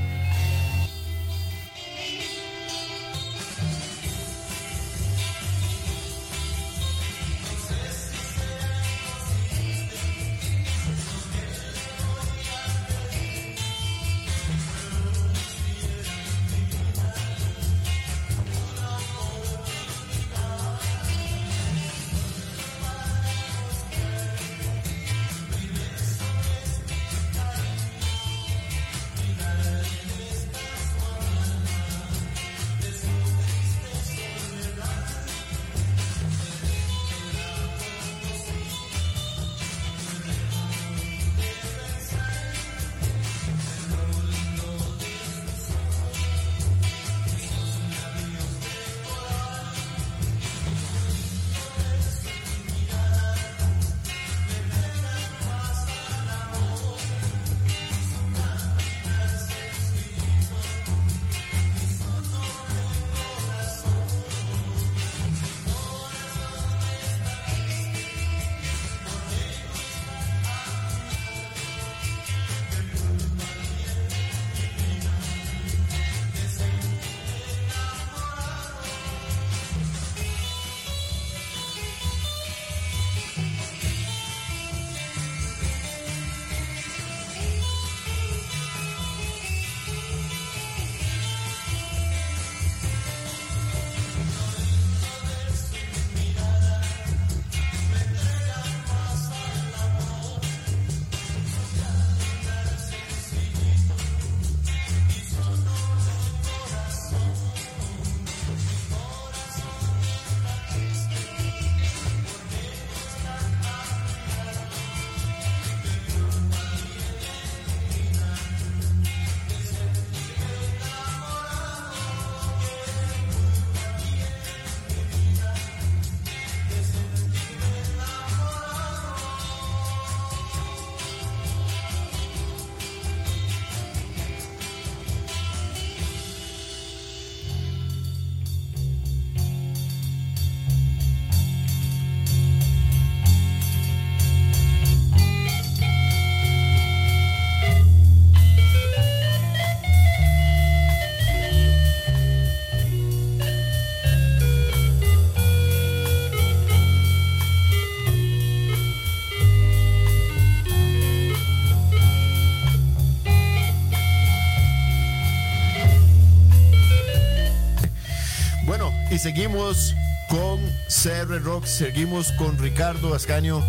Seguimos 169.26 169.96
con 170.30 170.60
CR 170.88 171.42
Rock, 171.42 171.66
seguimos 171.66 172.32
con 172.34 172.60
Ricardo 172.60 173.16
Ascaño. 173.16 173.64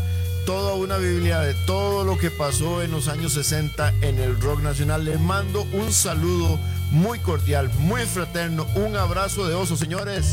Toda 0.45 0.75
una 0.75 0.99
Biblia 0.99 1.40
de 1.40 1.55
todo 1.64 2.05
lo 2.05 2.19
que 2.19 2.31
pasó 2.31 2.83
en 2.83 2.90
los 2.90 3.09
años 3.09 3.33
60 3.33 3.95
en 4.03 4.19
el 4.19 4.38
rock 4.38 4.61
nacional. 4.61 5.07
Le 5.07 5.16
mando 5.16 5.62
un 5.73 5.95
saludo 5.95 6.59
muy 6.90 7.21
cordial, 7.21 7.71
muy 7.79 8.03
fraterno, 8.03 8.66
un 8.75 8.97
abrazo 8.97 9.49
de 9.49 9.55
oso, 9.55 9.79
señores. 9.79 10.33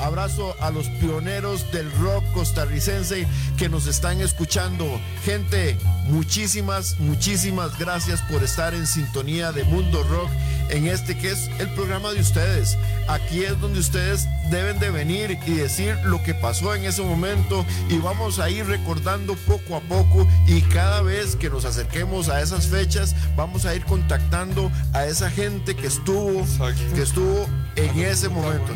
Abrazo 0.00 0.54
a 0.60 0.70
los 0.70 0.86
pioneros 1.00 1.72
del 1.72 1.90
rock 1.92 2.22
costarricense 2.34 3.26
que 3.56 3.70
nos 3.70 3.86
están 3.86 4.20
escuchando. 4.20 5.00
Gente, 5.24 5.78
muchísimas, 6.08 7.00
muchísimas 7.00 7.78
gracias 7.78 8.20
por 8.30 8.42
estar 8.42 8.74
en 8.74 8.86
sintonía 8.86 9.50
de 9.50 9.64
Mundo 9.64 10.02
Rock 10.02 10.28
en 10.70 10.86
este 10.86 11.16
que 11.16 11.30
es 11.30 11.50
el 11.58 11.68
programa 11.70 12.12
de 12.12 12.20
ustedes. 12.20 12.76
Aquí 13.08 13.44
es 13.44 13.58
donde 13.60 13.80
ustedes 13.80 14.28
deben 14.50 14.78
de 14.78 14.90
venir 14.90 15.38
y 15.46 15.54
decir 15.54 15.96
lo 16.04 16.22
que 16.22 16.34
pasó 16.34 16.74
en 16.74 16.84
ese 16.84 17.02
momento 17.02 17.64
y 17.88 17.98
vamos 17.98 18.38
a 18.38 18.50
ir 18.50 18.66
recordando 18.66 19.34
poco 19.46 19.76
a 19.76 19.80
poco 19.80 20.26
y 20.46 20.62
cada 20.62 21.02
vez 21.02 21.36
que 21.36 21.50
nos 21.50 21.64
acerquemos 21.64 22.28
a 22.28 22.40
esas 22.40 22.66
fechas 22.66 23.14
vamos 23.36 23.66
a 23.66 23.74
ir 23.74 23.84
contactando 23.84 24.70
a 24.92 25.06
esa 25.06 25.30
gente 25.30 25.76
que 25.76 25.86
estuvo 25.86 26.40
Exacto. 26.40 26.94
que 26.94 27.02
estuvo 27.02 27.46
en 27.78 27.96
ese 28.00 28.28
momento 28.28 28.74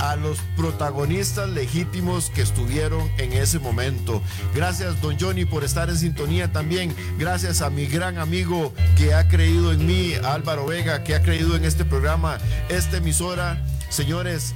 a 0.00 0.16
los 0.16 0.38
protagonistas 0.56 1.48
legítimos 1.50 2.30
que 2.30 2.40
estuvieron 2.40 3.10
en 3.18 3.34
ese 3.34 3.58
momento. 3.58 4.22
Gracias, 4.54 4.98
don 5.02 5.18
Johnny, 5.20 5.44
por 5.44 5.62
estar 5.62 5.90
en 5.90 5.98
sintonía 5.98 6.50
también. 6.50 6.94
Gracias 7.18 7.60
a 7.60 7.68
mi 7.68 7.86
gran 7.86 8.16
amigo 8.16 8.72
que 8.96 9.12
ha 9.12 9.28
creído 9.28 9.72
en 9.72 9.86
mí, 9.86 10.14
Álvaro 10.24 10.66
Vega, 10.66 11.04
que 11.04 11.14
ha 11.14 11.22
creído 11.22 11.54
en 11.54 11.66
este 11.66 11.84
programa, 11.84 12.38
esta 12.70 12.96
emisora. 12.96 13.62
Señores, 13.90 14.54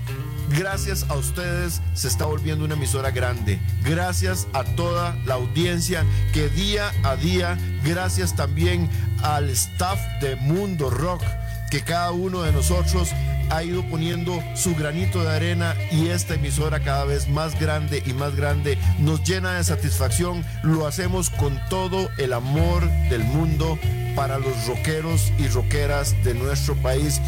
gracias 0.57 1.05
a 1.11 1.15
ustedes 1.17 1.83
se 1.93 2.09
está 2.09 2.25
volviendo 2.25 2.65
una 2.65 2.75
emisora 2.75 3.11
grande. 3.11 3.59
Gracias 3.85 4.47
a 4.55 4.65
toda 4.65 5.15
la 5.27 5.35
audiencia 5.35 6.07
que 6.33 6.49
día 6.49 6.91
a 7.03 7.17
día, 7.17 7.59
gracias 7.85 8.35
también 8.35 8.89
al 9.23 9.51
staff 9.51 10.01
de 10.23 10.37
Mundo 10.37 10.89
Rock 10.89 11.23
que 11.71 11.83
cada 11.83 12.13
uno 12.13 12.43
de 12.43 12.53
nosotros 12.53 13.11
ha 13.51 13.63
ido 13.63 13.83
poniendo 13.85 14.43
su 14.55 14.75
granito 14.75 15.23
de 15.23 15.31
arena 15.31 15.75
y 15.91 16.09
esta 16.09 16.35
emisora 16.35 16.81
cada 16.81 17.05
vez 17.05 17.29
más 17.29 17.59
grande 17.59 18.03
y 18.07 18.13
más 18.13 18.37
grande 18.37 18.79
nos 18.99 19.23
llena 19.23 19.55
de 19.55 19.65
satisfacción. 19.65 20.45
Lo 20.63 20.87
hacemos 20.87 21.31
con 21.31 21.61
todo 21.69 22.09
el 22.19 22.33
amor 22.33 22.89
del 23.11 23.25
mundo 23.25 23.79
para 24.15 24.39
los 24.39 24.67
rockeros 24.67 25.33
y 25.39 25.49
rockeras 25.49 26.15
de 26.25 26.35
nuestro 26.35 26.75
país. 26.77 27.21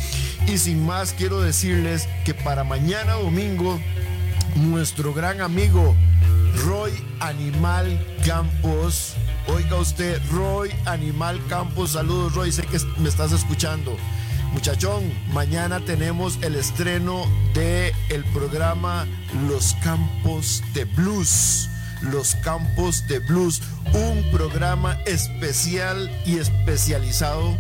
Y 0.47 0.59
sin 0.59 0.85
más 0.85 1.13
quiero 1.13 1.41
decirles 1.41 2.09
que 2.25 2.35
para 2.35 2.65
mañana 2.65 3.15
domingo 3.15 3.81
nuestro 4.57 5.13
gran 5.13 5.41
amigo 5.41 5.95
Roy 6.65 6.93
Animal 7.21 8.05
Campos. 8.25 9.15
Oiga 9.49 9.77
usted, 9.77 10.21
Roy 10.31 10.71
Animal 10.87 11.41
Campos, 11.49 11.93
saludos 11.93 12.35
Roy, 12.35 12.51
sé 12.51 12.63
que 12.63 12.79
me 12.99 13.09
estás 13.09 13.33
escuchando. 13.33 13.97
Muchachón, 14.57 15.13
mañana 15.35 15.81
tenemos 15.81 16.39
el 16.41 16.57
estreno 16.57 17.27
de 17.53 17.93
el 18.09 18.25
programa 18.25 19.07
Los 19.51 19.75
Campos 19.83 20.63
de 20.73 20.87
Blues. 20.87 21.69
Los 22.01 22.37
Campos 22.37 23.07
de 23.07 23.19
Blues, 23.19 23.61
un 23.93 24.25
programa 24.33 24.99
especial 25.05 26.11
y 26.25 26.39
especializado 26.39 27.59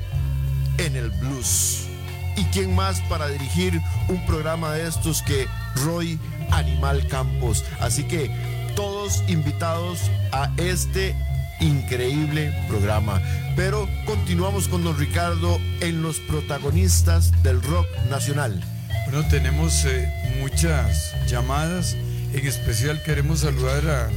en 0.78 0.96
el 0.96 1.11
blues. 1.11 1.87
¿Y 2.35 2.44
quién 2.44 2.74
más 2.74 3.02
para 3.11 3.28
dirigir 3.28 3.78
un 4.09 4.24
programa 4.24 4.72
de 4.72 4.88
estos 4.88 5.20
que 5.20 5.46
Roy 5.85 6.18
Animal 6.50 7.06
Campos? 7.09 7.62
Así 7.78 8.04
que 8.04 8.30
todos 8.74 9.22
invitados 9.28 10.11
a 10.32 10.50
este 10.56 11.14
increíble 11.61 12.53
programa. 12.69 13.21
Pero 13.55 13.88
continuamos 14.05 14.69
con 14.69 14.85
don 14.85 14.99
Ricardo 14.99 15.59
en 15.81 16.03
los 16.03 16.19
protagonistas 16.21 17.33
del 17.42 17.62
rock 17.62 17.87
nacional. 18.11 18.62
Bueno, 19.11 19.27
tenemos 19.29 19.85
eh, 19.85 20.09
muchas 20.40 21.14
llamadas. 21.29 21.97
En 22.33 22.47
especial 22.47 23.03
queremos 23.05 23.40
saludar 23.40 24.11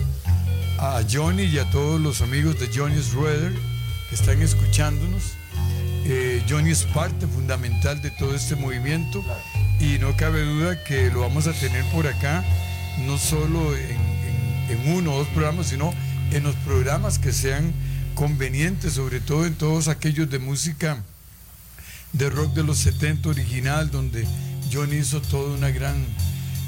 a, 0.79 1.01
Johnny 1.11 1.43
y 1.43 1.59
a 1.59 1.69
todos 1.71 1.99
los 1.99 2.21
amigos 2.21 2.57
de 2.59 2.69
Johnny's 2.73 3.11
Rueder 3.13 3.53
que 4.09 4.15
están 4.15 4.41
escuchándonos. 4.41 5.33
Eh, 6.05 6.41
Johnny 6.49 6.71
es 6.71 6.83
parte 6.85 7.27
fundamental 7.27 8.01
de 8.01 8.11
todo 8.11 8.33
este 8.33 8.55
movimiento 8.55 9.23
y 9.79 9.99
no 9.99 10.15
cabe 10.17 10.41
duda 10.43 10.83
que 10.83 11.09
lo 11.11 11.21
vamos 11.21 11.47
a 11.47 11.53
tener 11.53 11.83
por 11.91 12.07
acá, 12.07 12.43
no 13.05 13.17
solo 13.17 13.75
en- 13.75 14.09
en 14.69 14.93
uno 14.95 15.13
o 15.13 15.17
dos 15.19 15.27
programas, 15.29 15.67
sino 15.67 15.93
en 16.31 16.43
los 16.43 16.55
programas 16.57 17.19
que 17.19 17.31
sean 17.33 17.73
convenientes, 18.15 18.93
sobre 18.93 19.19
todo 19.19 19.45
en 19.45 19.55
todos 19.55 19.87
aquellos 19.87 20.29
de 20.29 20.39
música 20.39 21.03
de 22.13 22.29
rock 22.29 22.53
de 22.53 22.63
los 22.63 22.77
70 22.79 23.29
original, 23.29 23.91
donde 23.91 24.25
Johnny 24.71 24.97
hizo 24.97 25.21
toda 25.21 25.55
una 25.55 25.69
gran 25.69 26.05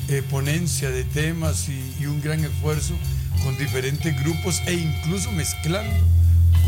eh, 0.10 0.24
ponencia 0.30 0.90
de 0.90 1.04
temas 1.04 1.68
y, 1.70 2.06
un 2.06 2.22
gran 2.22 2.44
esfuerzo 2.44 2.94
con 3.44 3.58
diferentes 3.58 4.20
grupos 4.24 4.62
e 4.66 4.74
incluso 4.74 5.32
mezclando 5.32 5.96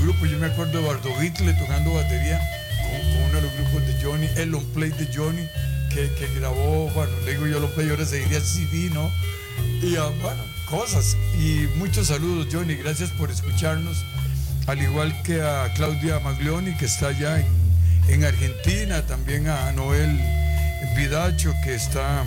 grupos. 0.01 0.29
Yo 0.29 0.37
me 0.39 0.47
acuerdo 0.47 0.79
de 0.81 0.87
Bardo 0.87 1.09
Beatle 1.17 1.53
tocando 1.53 1.93
batería 1.93 2.39
con, 2.81 3.23
uno 3.29 3.35
de 3.35 3.41
los 3.41 3.53
grupos 3.53 3.87
de 3.87 4.03
Johnny, 4.03 4.27
el 4.37 4.49
long 4.49 4.65
play 4.73 4.91
de 4.91 5.09
Johnny 5.13 5.47
que, 5.89 6.09
grabó, 6.35 6.89
bueno, 6.91 7.11
le 7.25 7.33
digo 7.33 7.47
yo 7.47 7.59
long 7.59 7.71
play, 7.71 7.89
ahora 7.89 8.05
se 8.05 8.19
diría 8.19 8.39
CD, 8.41 8.89
¿no? 8.91 9.11
Y 9.81 9.95
ah, 9.95 10.09
bueno, 10.21 10.41
Y 11.37 11.67
muchos 11.77 12.07
saludos, 12.07 12.47
Johnny, 12.51 12.73
gracias 12.73 13.11
por 13.11 13.29
escucharnos. 13.29 14.03
Al 14.65 14.81
igual 14.81 15.13
que 15.21 15.39
a 15.39 15.71
Claudia 15.75 16.19
Maglioni, 16.19 16.75
que 16.77 16.85
está 16.85 17.09
allá 17.09 17.39
en, 17.39 17.45
en 18.07 18.23
Argentina, 18.23 19.05
también 19.05 19.47
a 19.49 19.71
Noel 19.73 20.19
Vidacho, 20.97 21.53
que 21.63 21.75
está 21.75 22.23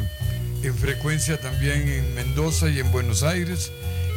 en 0.62 0.74
frecuencia 0.76 1.40
también 1.40 1.88
en 1.88 2.14
Mendoza 2.14 2.68
y 2.68 2.78
en 2.78 2.92
Buenos 2.92 3.24
Aires. 3.24 3.72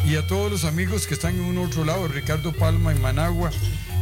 Y 0.05 0.15
a 0.15 0.27
todos 0.27 0.51
los 0.51 0.63
amigos 0.63 1.07
que 1.07 1.15
están 1.15 1.33
en 1.33 1.41
un 1.41 1.57
otro 1.57 1.83
lado, 1.83 2.07
Ricardo 2.07 2.53
Palma 2.53 2.91
en 2.91 3.01
Managua, 3.01 3.49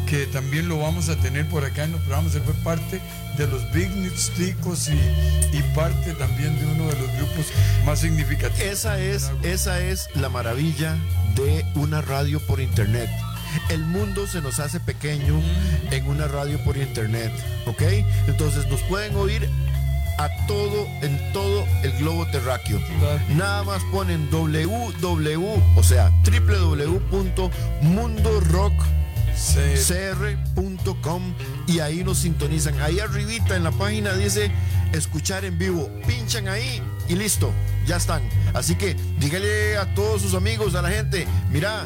que 0.08 0.26
también 0.26 0.68
lo 0.68 0.80
vamos 0.80 1.10
a 1.10 1.16
tener 1.18 1.48
por 1.48 1.66
acá 1.66 1.84
en 1.84 1.92
los 1.92 2.02
programas. 2.02 2.34
Él 2.36 2.42
fue 2.44 2.54
parte 2.56 3.02
de 3.38 3.48
los 3.48 3.72
Big 3.72 3.90
Ticos 4.36 4.90
y, 4.90 4.94
y 5.56 5.62
parte 5.76 6.14
también 6.14 6.58
de 6.60 6.66
uno 6.66 6.88
de 6.88 7.00
los 7.00 7.12
grupos 7.18 7.46
más 7.86 8.00
significativos. 8.00 8.60
Esa 8.60 9.00
es, 9.00 9.32
esa 9.44 9.80
es 9.82 10.10
la 10.16 10.30
maravilla 10.30 10.98
de 11.36 11.66
una 11.76 12.02
radio 12.02 12.40
por 12.40 12.60
internet. 12.60 13.10
El 13.70 13.82
mundo 13.86 14.28
se 14.28 14.42
nos 14.42 14.60
hace 14.60 14.80
pequeño 14.80 15.40
en 15.92 16.08
una 16.08 16.28
radio 16.28 16.58
por 16.64 16.78
internet, 16.78 17.32
¿ok? 17.66 17.82
Entonces 18.28 18.68
nos 18.68 18.82
pueden 18.84 19.16
oír 19.16 19.50
a 20.18 20.30
todo, 20.48 20.88
en 21.02 21.32
todo 21.32 21.66
el 21.84 21.92
globo 21.98 22.26
terráqueo. 22.28 22.80
Claro. 23.00 23.20
Nada 23.36 23.64
más 23.64 23.84
ponen 23.92 24.30
www, 24.32 25.62
o 25.76 25.84
sea, 25.84 26.12
www.mundorockcr.com 29.38 31.34
y 31.68 31.80
ahí 31.80 32.04
nos 32.04 32.20
sintonizan. 32.20 32.80
Ahí 32.82 33.00
arribita 33.00 33.56
en 33.56 33.64
la 33.64 33.72
página 33.72 34.14
dice 34.14 34.52
escuchar 34.94 35.46
en 35.46 35.58
vivo. 35.58 35.90
Pinchan 36.08 36.48
ahí 36.48 36.82
y 37.08 37.16
listo, 37.16 37.52
ya 37.86 37.98
están. 37.98 38.22
Así 38.54 38.76
que 38.76 38.96
dígale 39.20 39.78
a 39.78 39.94
todos 39.94 40.22
sus 40.22 40.34
amigos, 40.34 40.76
a 40.76 40.82
la 40.82 40.90
gente, 40.90 41.28
mira, 41.52 41.86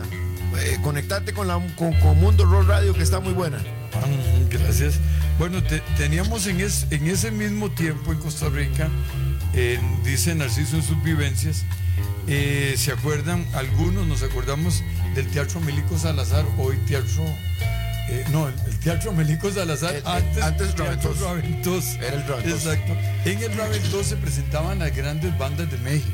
eh, 0.59 0.77
conectate 0.83 1.33
con, 1.33 1.47
la, 1.47 1.59
con, 1.75 1.93
Mundo 2.19 2.45
Rock 2.45 2.67
Radio 2.67 2.93
que 2.93 3.03
está 3.03 3.19
muy 3.19 3.33
buena. 3.33 3.57
Ah, 3.93 4.05
Gracias. 4.49 4.95
Bueno, 5.37 5.63
te- 5.63 5.81
teníamos 5.97 6.45
en, 6.47 6.61
es- 6.61 6.87
en 6.91 7.07
ese 7.07 7.31
mismo 7.31 7.71
tiempo 7.71 8.11
en 8.11 8.19
Costa 8.19 8.47
Rica, 8.49 8.89
dice 10.03 10.35
Narciso 10.35 10.75
en 10.77 10.83
sus 10.83 11.01
vivencias, 11.03 11.63
eh, 12.27 12.75
¿se 12.77 12.91
acuerdan? 12.91 13.45
Algunos 13.53 14.05
nos 14.07 14.21
acordamos 14.23 14.83
del 15.15 15.27
Teatro 15.27 15.59
Melico 15.61 15.97
Salazar, 15.97 16.45
hoy 16.57 16.77
Teatro... 16.87 17.23
eh, 18.09 18.23
no, 18.31 18.47
el, 18.47 18.53
el 18.67 18.79
Teatro 18.79 19.11
Melico 19.13 19.51
Salazar, 19.51 19.95
Eh, 19.95 20.01
antes, 20.05 20.43
antes 20.43 20.75
Teatro 20.75 20.85
Raventós. 20.85 21.19
Raventós. 21.21 21.85
Era 21.95 22.15
el 22.17 22.27
Raventós. 22.27 22.65
Exacto. 22.65 22.93
En 23.25 23.43
el 23.43 23.57
Raventós 23.57 24.07
se 24.07 24.17
presentaban 24.17 24.79
las 24.79 24.95
grandes 24.95 25.37
bandas 25.37 25.69
de 25.69 25.77
México. 25.77 26.11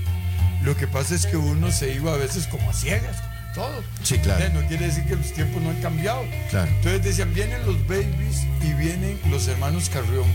Lo 0.64 0.76
que 0.76 0.88
pasa 0.88 1.16
es 1.16 1.26
que 1.26 1.38
uno 1.38 1.72
se 1.72 1.93
iba 1.93 2.14
a 2.14 2.18
veces 2.18 2.48
como 2.48 2.70
a 2.70 2.74
ciegas, 2.74 3.18
todo. 3.54 3.84
Sí, 4.04 4.18
claro. 4.20 4.43
Eh, 4.43 4.50
No 4.54 4.62
quiere 4.68 4.88
decir 4.88 5.06
que 5.06 5.16
los 5.16 5.32
tiempos 5.34 5.62
no 5.62 5.70
han 5.70 5.82
cambiado. 5.82 6.24
Claro. 6.50 6.70
Entonces 6.72 7.04
decían, 7.04 7.34
vienen 7.34 7.66
los 7.66 7.80
babies 7.88 8.45
y 8.64 8.74
vienen 8.74 9.20
los 9.30 9.48
hermanos 9.48 9.89
Carrión. 9.89 10.26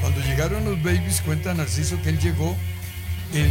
Cuando 0.00 0.20
llegaron 0.20 0.64
los 0.64 0.80
babies, 0.82 1.20
cuenta 1.22 1.52
Narciso 1.54 2.00
que 2.02 2.10
él 2.10 2.18
llegó, 2.20 2.56
el- 3.34 3.50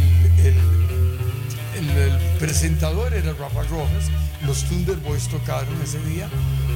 el 1.96 2.38
presentador 2.38 3.12
era 3.14 3.32
Rafa 3.34 3.62
Rojas, 3.64 4.10
los 4.46 4.64
Thunderboys 4.64 5.28
tocaron 5.28 5.80
ese 5.82 5.98
día, 6.04 6.28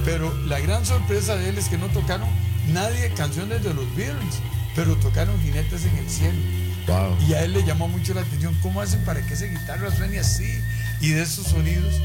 pero 0.04 0.32
la 0.46 0.58
gran 0.60 0.84
sorpresa 0.84 1.36
de 1.36 1.48
él 1.48 1.58
es 1.58 1.68
que 1.68 1.78
no 1.78 1.86
tocaron 1.88 2.28
nadie 2.72 3.10
canciones 3.14 3.62
de 3.62 3.74
los 3.74 3.94
Beatles, 3.96 4.40
pero 4.74 4.96
tocaron 4.96 5.40
Jinetes 5.40 5.84
en 5.84 5.96
el 5.96 6.08
Cielo. 6.08 6.38
Wow. 6.86 7.16
Y 7.28 7.34
a 7.34 7.44
él 7.44 7.52
le 7.52 7.64
llamó 7.64 7.88
mucho 7.88 8.12
la 8.14 8.22
atención 8.22 8.56
cómo 8.62 8.80
hacen 8.80 9.04
para 9.04 9.24
que 9.24 9.34
esa 9.34 9.44
guitarra 9.44 9.94
suene 9.94 10.18
así 10.18 10.60
y 11.00 11.10
de 11.10 11.22
esos 11.22 11.46
sonidos. 11.46 12.00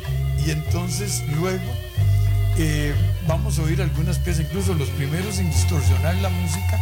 Y 0.46 0.52
entonces 0.52 1.24
luego 1.36 1.74
eh, 2.58 2.94
vamos 3.28 3.60
a 3.60 3.64
oír 3.64 3.82
algunas 3.82 4.20
piezas, 4.20 4.46
incluso 4.46 4.74
los 4.74 4.90
primeros 4.90 5.40
en 5.40 5.50
distorsionar 5.50 6.16
la 6.16 6.30
música, 6.30 6.80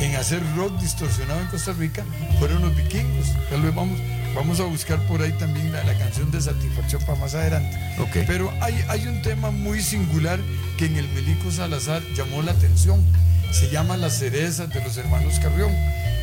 en 0.00 0.16
hacer 0.16 0.42
rock 0.56 0.78
distorsionado 0.80 1.40
en 1.40 1.46
Costa 1.48 1.72
Rica, 1.72 2.04
fueron 2.38 2.62
los 2.62 2.74
vikingos. 2.76 3.28
Tal 3.50 3.62
vez 3.62 3.74
vamos, 3.74 3.98
vamos 4.34 4.60
a 4.60 4.64
buscar 4.64 4.98
por 5.06 5.22
ahí 5.22 5.32
también 5.32 5.72
la, 5.72 5.84
la 5.84 5.96
canción 5.98 6.30
de 6.30 6.40
satisfacción 6.40 7.02
para 7.02 7.18
más 7.18 7.34
adelante. 7.34 7.76
Ok. 8.00 8.24
Pero 8.26 8.52
hay, 8.60 8.74
hay 8.88 9.06
un 9.06 9.22
tema 9.22 9.50
muy 9.50 9.82
singular 9.82 10.38
que 10.76 10.86
en 10.86 10.96
el 10.96 11.08
Melico 11.08 11.50
Salazar 11.50 12.02
llamó 12.16 12.42
la 12.42 12.52
atención. 12.52 13.04
Se 13.52 13.70
llama 13.70 13.96
Las 13.96 14.18
cerezas 14.18 14.68
de 14.70 14.82
los 14.82 14.96
hermanos 14.96 15.38
Carrión. 15.38 15.72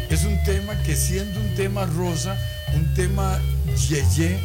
Es 0.10 0.26
un 0.26 0.44
tema 0.44 0.76
que 0.84 0.98
siendo 0.98 1.40
un 1.40 1.56
tema 1.56 1.86
rosa, 1.86 2.36
un 2.76 2.94
tema 2.94 3.40
yeye, 3.88 4.38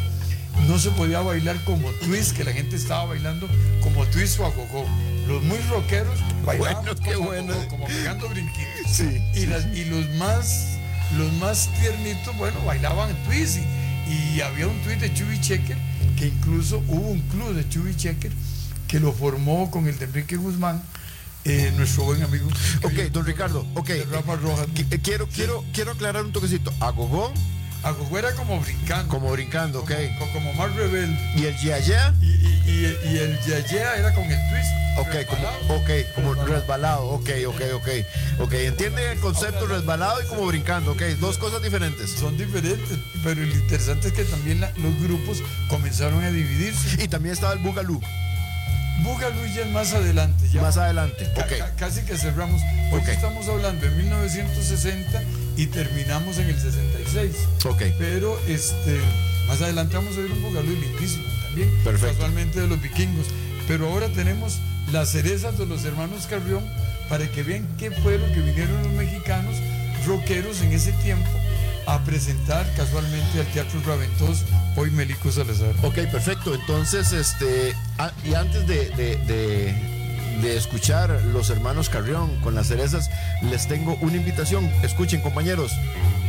no 0.69 0.79
se 0.79 0.91
podía 0.91 1.21
bailar 1.21 1.57
como 1.65 1.91
twist, 2.05 2.37
que 2.37 2.45
la 2.45 2.53
gente 2.53 2.77
estaba 2.77 3.05
bailando 3.07 3.49
como 3.83 4.07
twist 4.07 4.39
o 4.39 4.47
agogó. 4.47 4.87
Los 5.27 5.43
muy 5.43 5.59
rockeros 5.71 6.19
bailaban 6.45 6.85
Bueno, 6.85 7.01
qué 7.03 7.13
como, 7.15 7.27
bueno. 7.29 7.55
como- 7.55 7.69
como 7.69 7.87
pegando 7.87 8.29
brinquitos. 8.29 8.67
Sí, 8.91 9.23
Y, 9.35 9.39
sí, 9.41 9.47
las- 9.47 9.67
y 9.67 9.85
los 9.87 10.09
más 10.17 10.69
los 11.17 11.33
más 11.35 11.69
tiernitos, 11.81 12.37
bueno, 12.37 12.61
bailaban 12.65 13.15
twist. 13.27 13.59
Y, 14.09 14.37
y 14.37 14.41
había 14.41 14.67
un 14.67 14.81
twist 14.83 15.01
de 15.01 15.13
Chubby 15.15 15.41
Checker, 15.41 15.77
que 16.19 16.27
incluso 16.29 16.79
hubo 16.89 17.09
un 17.09 17.21
club 17.23 17.55
de 17.55 17.69
Chubby 17.69 17.95
Checker 17.97 18.33
que 18.89 19.01
lo 19.01 19.13
formó 19.13 19.71
con 19.71 19.87
el 19.89 19.99
de 19.99 20.05
Enrique 20.07 20.37
Guzmán, 20.37 20.83
eh, 21.45 21.73
nuestro 21.77 22.05
buen 22.05 22.23
amigo. 22.23 22.47
Ok, 22.83 22.93
don 23.13 23.25
Ricardo, 23.25 23.67
ok. 23.75 23.91
Rafa 24.11 24.37
Rojas. 24.37 24.67
Eh, 24.91 24.99
Quiero, 25.03 25.29
quiero, 25.29 25.65
quiero 25.73 25.93
aclarar 25.93 26.25
un 26.25 26.33
toquecito. 26.33 26.73
Agogó, 26.81 27.33
Agogó 27.83 28.19
era 28.19 28.33
como 28.35 28.61
brincando. 28.61 29.09
como 29.09 29.31
brincando, 29.33 29.81
ok. 29.81 29.93
Como, 30.19 30.33
como 30.33 30.53
más 30.55 30.75
rebelde. 30.75 31.17
Y 31.37 31.45
el 31.47 31.57
yaya, 31.59 32.15
Y, 32.21 32.27
y, 32.27 32.63
y, 32.67 33.09
y 33.13 33.19
el 33.19 33.39
yaya 33.45 33.97
era 33.97 34.13
con 34.15 34.25
el 34.25 34.39
twist. 34.51 34.71
ok, 34.99 35.27
como, 35.29 35.43
resbalado. 35.43 35.75
ok, 35.77 35.91
como 36.15 36.35
resbalado, 36.35 37.05
ok, 37.11 37.31
ok, 37.49 37.61
ok. 37.75 37.89
Ok, 38.41 38.53
entiende 38.55 39.13
el 39.13 39.21
concepto 39.21 39.67
resbalado 39.67 40.21
y 40.23 40.27
como 40.27 40.47
brincando, 40.47 40.93
ok. 40.93 41.03
Dos 41.21 41.39
cosas 41.39 41.63
diferentes. 41.63 42.11
Son 42.11 42.37
diferentes, 42.37 42.99
pero 43.23 43.41
lo 43.41 43.55
interesante 43.55 44.09
es 44.09 44.15
que 44.15 44.25
también 44.25 44.61
la- 44.61 44.73
los 44.77 45.01
grupos 45.01 45.43
comenzaron 45.69 46.25
a 46.25 46.31
dividirse. 46.31 47.03
Y 47.05 47.09
también 47.09 47.35
estaba 47.35 47.53
el 47.53 47.61
Boogaloo, 47.61 48.01
Boogaloo 49.05 49.47
ya 49.55 49.61
es 49.63 49.71
más 49.71 49.93
adelante. 49.93 50.49
Ya 50.53 50.63
más 50.63 50.77
adelante, 50.79 51.29
ok. 51.37 51.59
ca- 51.59 51.75
casi 51.77 52.01
que 52.03 52.17
cerramos. 52.17 52.61
Hoy 52.91 53.01
Ok. 53.01 53.09
estamos 53.09 53.47
hablando 53.49 53.85
de 53.85 53.91
1960 53.93 55.23
y 55.57 55.67
terminamos 55.67 56.39
en 56.39 56.49
el 56.51 56.61
66. 56.61 57.33
Ok, 57.65 57.83
Pero 57.99 58.39
este, 58.47 58.99
más 59.49 59.61
adelante 59.63 59.97
vamos 59.97 60.17
a 60.17 60.21
ver 60.21 60.31
un 60.33 60.43
Boogaloo 60.43 60.75
lindísimo 60.75 61.25
también. 61.45 61.71
Perfecto. 61.85 62.15
Casualmente 62.15 62.61
de 62.61 62.67
los 62.69 62.81
vikingos. 62.83 63.27
Pero 63.67 63.89
ahora 63.89 64.09
tenemos 64.09 64.59
las 64.93 65.11
cerezas 65.11 65.59
de 65.59 65.67
los 65.67 65.85
hermanos 65.85 66.27
Carrión 66.27 66.65
para 67.09 67.27
que 67.31 67.43
vean 67.43 67.67
qué 67.79 67.91
fue 67.91 68.19
lo 68.19 68.27
que 68.27 68.41
vinieron 68.41 68.83
los 68.83 68.93
mexicanos 68.93 69.55
rockeros 70.07 70.61
en 70.61 70.73
ese 70.73 70.93
tiempo 70.93 71.29
a 71.87 72.03
presentar 72.05 72.67
casualmente 72.77 73.41
al 73.41 73.47
Teatro 73.53 73.81
Raventós, 73.87 74.45
hoy 74.77 74.91
Melico 74.91 75.31
Salazar. 75.31 75.73
ok, 75.83 75.95
perfecto. 76.11 76.55
Entonces, 76.55 77.13
este, 77.13 77.75
ah, 77.99 78.11
y 78.25 78.35
antes 78.35 78.67
de, 78.67 78.91
de- 78.91 79.17
de- 79.19 79.96
de 80.43 80.57
escuchar 80.57 81.11
los 81.33 81.51
hermanos 81.51 81.89
Carrión 81.89 82.41
con 82.41 82.55
las 82.55 82.69
cerezas, 82.69 83.11
les 83.43 83.67
tengo 83.67 83.97
una 84.01 84.17
invitación. 84.17 84.71
Escuchen, 84.83 85.21
compañeros, 85.21 85.73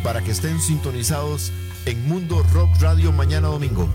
para 0.04 0.22
que 0.22 0.32
estén 0.32 0.60
sintonizados 0.60 1.52
en 1.86 2.08
Mundo 2.08 2.44
Rock 2.54 2.70
Radio 2.80 3.12
mañana 3.12 3.48
domingo. 3.48 3.90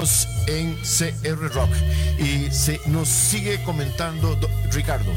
Continuamos 0.00 0.28
en 0.46 0.76
CR 0.82 1.52
Rock. 1.54 1.70
Y 2.18 2.50
se 2.50 2.80
nos 2.86 3.08
sigue 3.08 3.62
comentando 3.64 4.34
do- 4.36 4.48
Ricardo. 4.72 5.12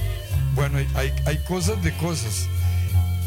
Bueno, 0.56 0.78
hay, 0.96 1.14
hay, 1.26 1.38
cosas 1.48 1.82
de 1.84 1.96
cosas. 1.98 2.48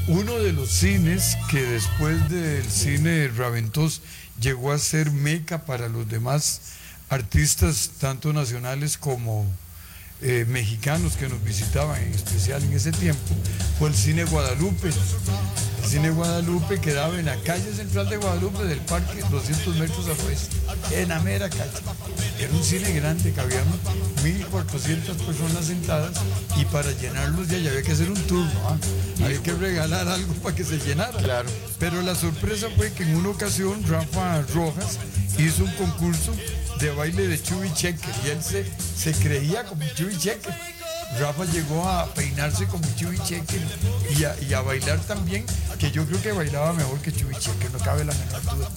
Uno 0.08 0.38
de 0.38 0.52
los 0.52 0.68
cines 0.70 1.36
que 1.50 1.60
después 1.62 2.28
del 2.28 2.64
cine 2.70 3.28
Raventós 3.28 4.02
llegó 4.40 4.72
a 4.72 4.78
ser 4.78 5.10
meca 5.10 5.64
para 5.64 5.88
los 5.88 6.08
demás 6.08 6.60
artistas, 7.08 7.90
tanto 7.98 8.32
nacionales 8.32 8.96
como 8.98 9.44
eh, 10.22 10.44
mexicanos 10.48 11.16
que 11.16 11.28
nos 11.28 11.42
visitaban, 11.42 12.00
en 12.00 12.12
especial 12.12 12.62
en 12.62 12.72
ese 12.72 12.92
tiempo, 12.92 13.34
fue 13.78 13.88
el 13.88 13.94
cine 13.96 14.24
Guadalupe. 14.24 14.88
El 15.82 15.88
cine 15.90 16.10
Guadalupe 16.10 16.80
quedaba 16.80 17.18
en 17.18 17.26
la 17.26 17.36
calle 17.42 17.72
central 17.72 18.08
de 18.08 18.16
Guadalupe 18.16 18.64
del 18.64 18.78
parque, 18.80 19.22
200 19.30 19.76
metros 19.76 20.08
afuera, 20.08 20.38
en 20.92 21.08
calle. 21.08 21.70
Era 22.38 22.52
un 22.52 22.62
cine 22.62 22.92
grande, 22.92 23.32
cabían 23.32 23.64
1.400 24.22 25.16
personas 25.24 25.66
sentadas 25.66 26.18
y 26.56 26.64
para 26.66 26.90
llenarlos 26.92 27.48
ya 27.48 27.56
había 27.56 27.82
que 27.82 27.92
hacer 27.92 28.10
un 28.10 28.20
turno. 28.22 28.78
Había 29.24 29.42
que 29.42 29.52
regalar 29.52 30.08
algo 30.08 30.32
para 30.34 30.54
que 30.54 30.64
se 30.64 30.78
llenara. 30.78 31.18
Claro. 31.18 31.48
Pero 31.78 32.02
la 32.02 32.14
sorpresa 32.14 32.68
fue 32.76 32.92
que 32.92 33.04
en 33.04 33.16
una 33.16 33.30
ocasión 33.30 33.82
Rafa 33.88 34.42
Rojas 34.54 34.98
hizo 35.38 35.64
un 35.64 35.72
concurso 35.72 36.34
de 36.80 36.90
baile 36.90 37.26
de 37.28 37.42
Chubby 37.42 37.72
Checker 37.72 38.14
y 38.24 38.28
él 38.28 38.42
se, 38.42 38.64
se 38.96 39.12
creía 39.12 39.64
como 39.64 39.82
Chubby 39.94 40.16
Checker. 40.16 40.75
Rafa 41.18 41.44
llegó 41.46 41.88
a 41.88 42.06
peinarse 42.14 42.66
como 42.66 42.84
Chubby 42.96 43.18
Checker 43.18 43.62
y 44.18 44.52
a, 44.52 44.60
bailar 44.60 44.98
también, 45.00 45.46
que 45.78 45.90
yo 45.90 46.04
creo 46.06 46.20
que 46.20 46.32
bailaba 46.32 46.72
mejor 46.72 47.00
que 47.00 47.12
Checker, 47.12 47.70
no 47.72 47.78
cabe 47.78 48.04
la 48.04 48.12
menor 48.12 48.42
duda. 48.42 48.68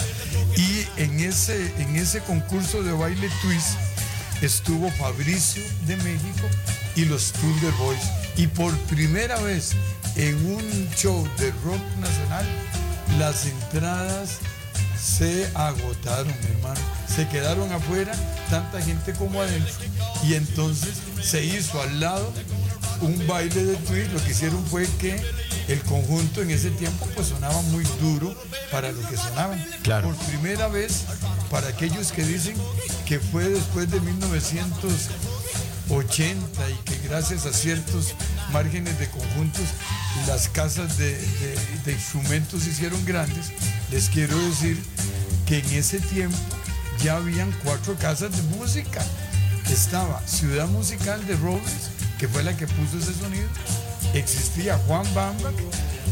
Y 0.56 0.86
en 1.02 1.20
ese, 1.20 1.74
en 1.82 1.96
ese 1.96 2.22
concurso 2.22 2.82
de 2.84 2.92
baile 2.94 3.30
twist 3.42 3.78
estuvo 4.42 4.90
Fabricio 4.92 5.64
de 5.86 5.98
México 5.98 6.48
y 6.96 7.06
los 7.06 7.34
Thunder 7.34 7.74
Boys. 7.74 8.04
Y 8.38 8.48
por 8.48 8.76
primera 8.82 9.38
vez 9.42 9.72
en 10.16 10.36
un 10.46 10.90
show 10.96 11.28
de 11.38 11.52
rock 11.64 11.82
nacional, 12.00 12.46
las 13.18 13.46
entradas 13.46 14.40
se 15.02 15.50
agotaron, 15.56 16.28
mi 16.28 16.56
hermano. 16.56 16.82
Se 17.08 17.28
quedaron 17.28 17.72
afuera 17.72 18.14
tanta 18.50 18.82
gente 18.82 19.14
como 19.14 19.41
adentro. 19.41 19.74
Y 20.24 20.36
entonces 20.36 20.95
se 21.22 21.43
hizo 21.43 21.82
al 21.82 22.00
lado 22.00 22.32
un 23.02 23.28
baile 23.28 23.64
de 23.64 23.76
twist. 23.78 24.12
Lo 24.12 24.24
que 24.24 24.32
hicieron 24.32 24.66
fue 24.66 24.88
que 25.00 25.20
el 25.68 25.82
conjunto 25.84 26.41
en 26.41 26.52
ese 26.52 26.72
tiempo 26.72 27.08
pues 27.16 27.28
sonaba 27.28 27.62
muy 27.64 27.84
duro 28.02 28.36
para 28.72 28.91
lo 28.91 29.08
que 29.08 29.18
sonaban. 29.18 29.64
Claro. 29.84 30.10
Por 30.10 30.18
primera 30.28 30.68
vez, 30.68 31.06
para 31.50 31.70
aquellos 31.70 32.12
que 32.12 32.24
dicen 32.24 32.56
que 33.06 33.20
fue 33.20 33.47
después 33.50 33.89
de 33.89 34.00
1980 35.90 36.70
y 36.70 36.74
que 36.86 37.08
gracias 37.08 37.46
a 37.46 37.54
ciertos 37.54 38.14
márgenes 38.52 38.98
de 39.00 39.08
conjuntos 39.10 39.66
las 40.28 40.48
casas 40.50 40.98
de, 40.98 41.14
de- 41.16 41.58
de 41.86 41.92
instrumentos 41.94 42.64
se 42.64 42.70
hicieron 42.70 43.04
grandes, 43.06 43.48
les 43.92 44.10
quiero 44.10 44.38
decir 44.50 44.82
que 45.48 45.60
en 45.60 45.66
ese 45.74 46.00
tiempo 46.00 46.38
ya 47.04 47.16
habían 47.18 47.52
cuatro 47.64 47.96
casas 47.96 48.32
de 48.36 48.42
música. 48.58 49.04
Estaba 49.72 50.22
Ciudad 50.28 50.68
Musical 50.68 51.26
de 51.28 51.36
Robles, 51.38 51.90
que 52.18 52.28
fue 52.28 52.44
la 52.44 52.56
que 52.58 52.68
puso 52.68 52.98
ese 52.98 53.14
sonido. 53.20 53.48
Existía 54.14 54.78
Juan 54.88 55.06
Bambach, 55.14 55.54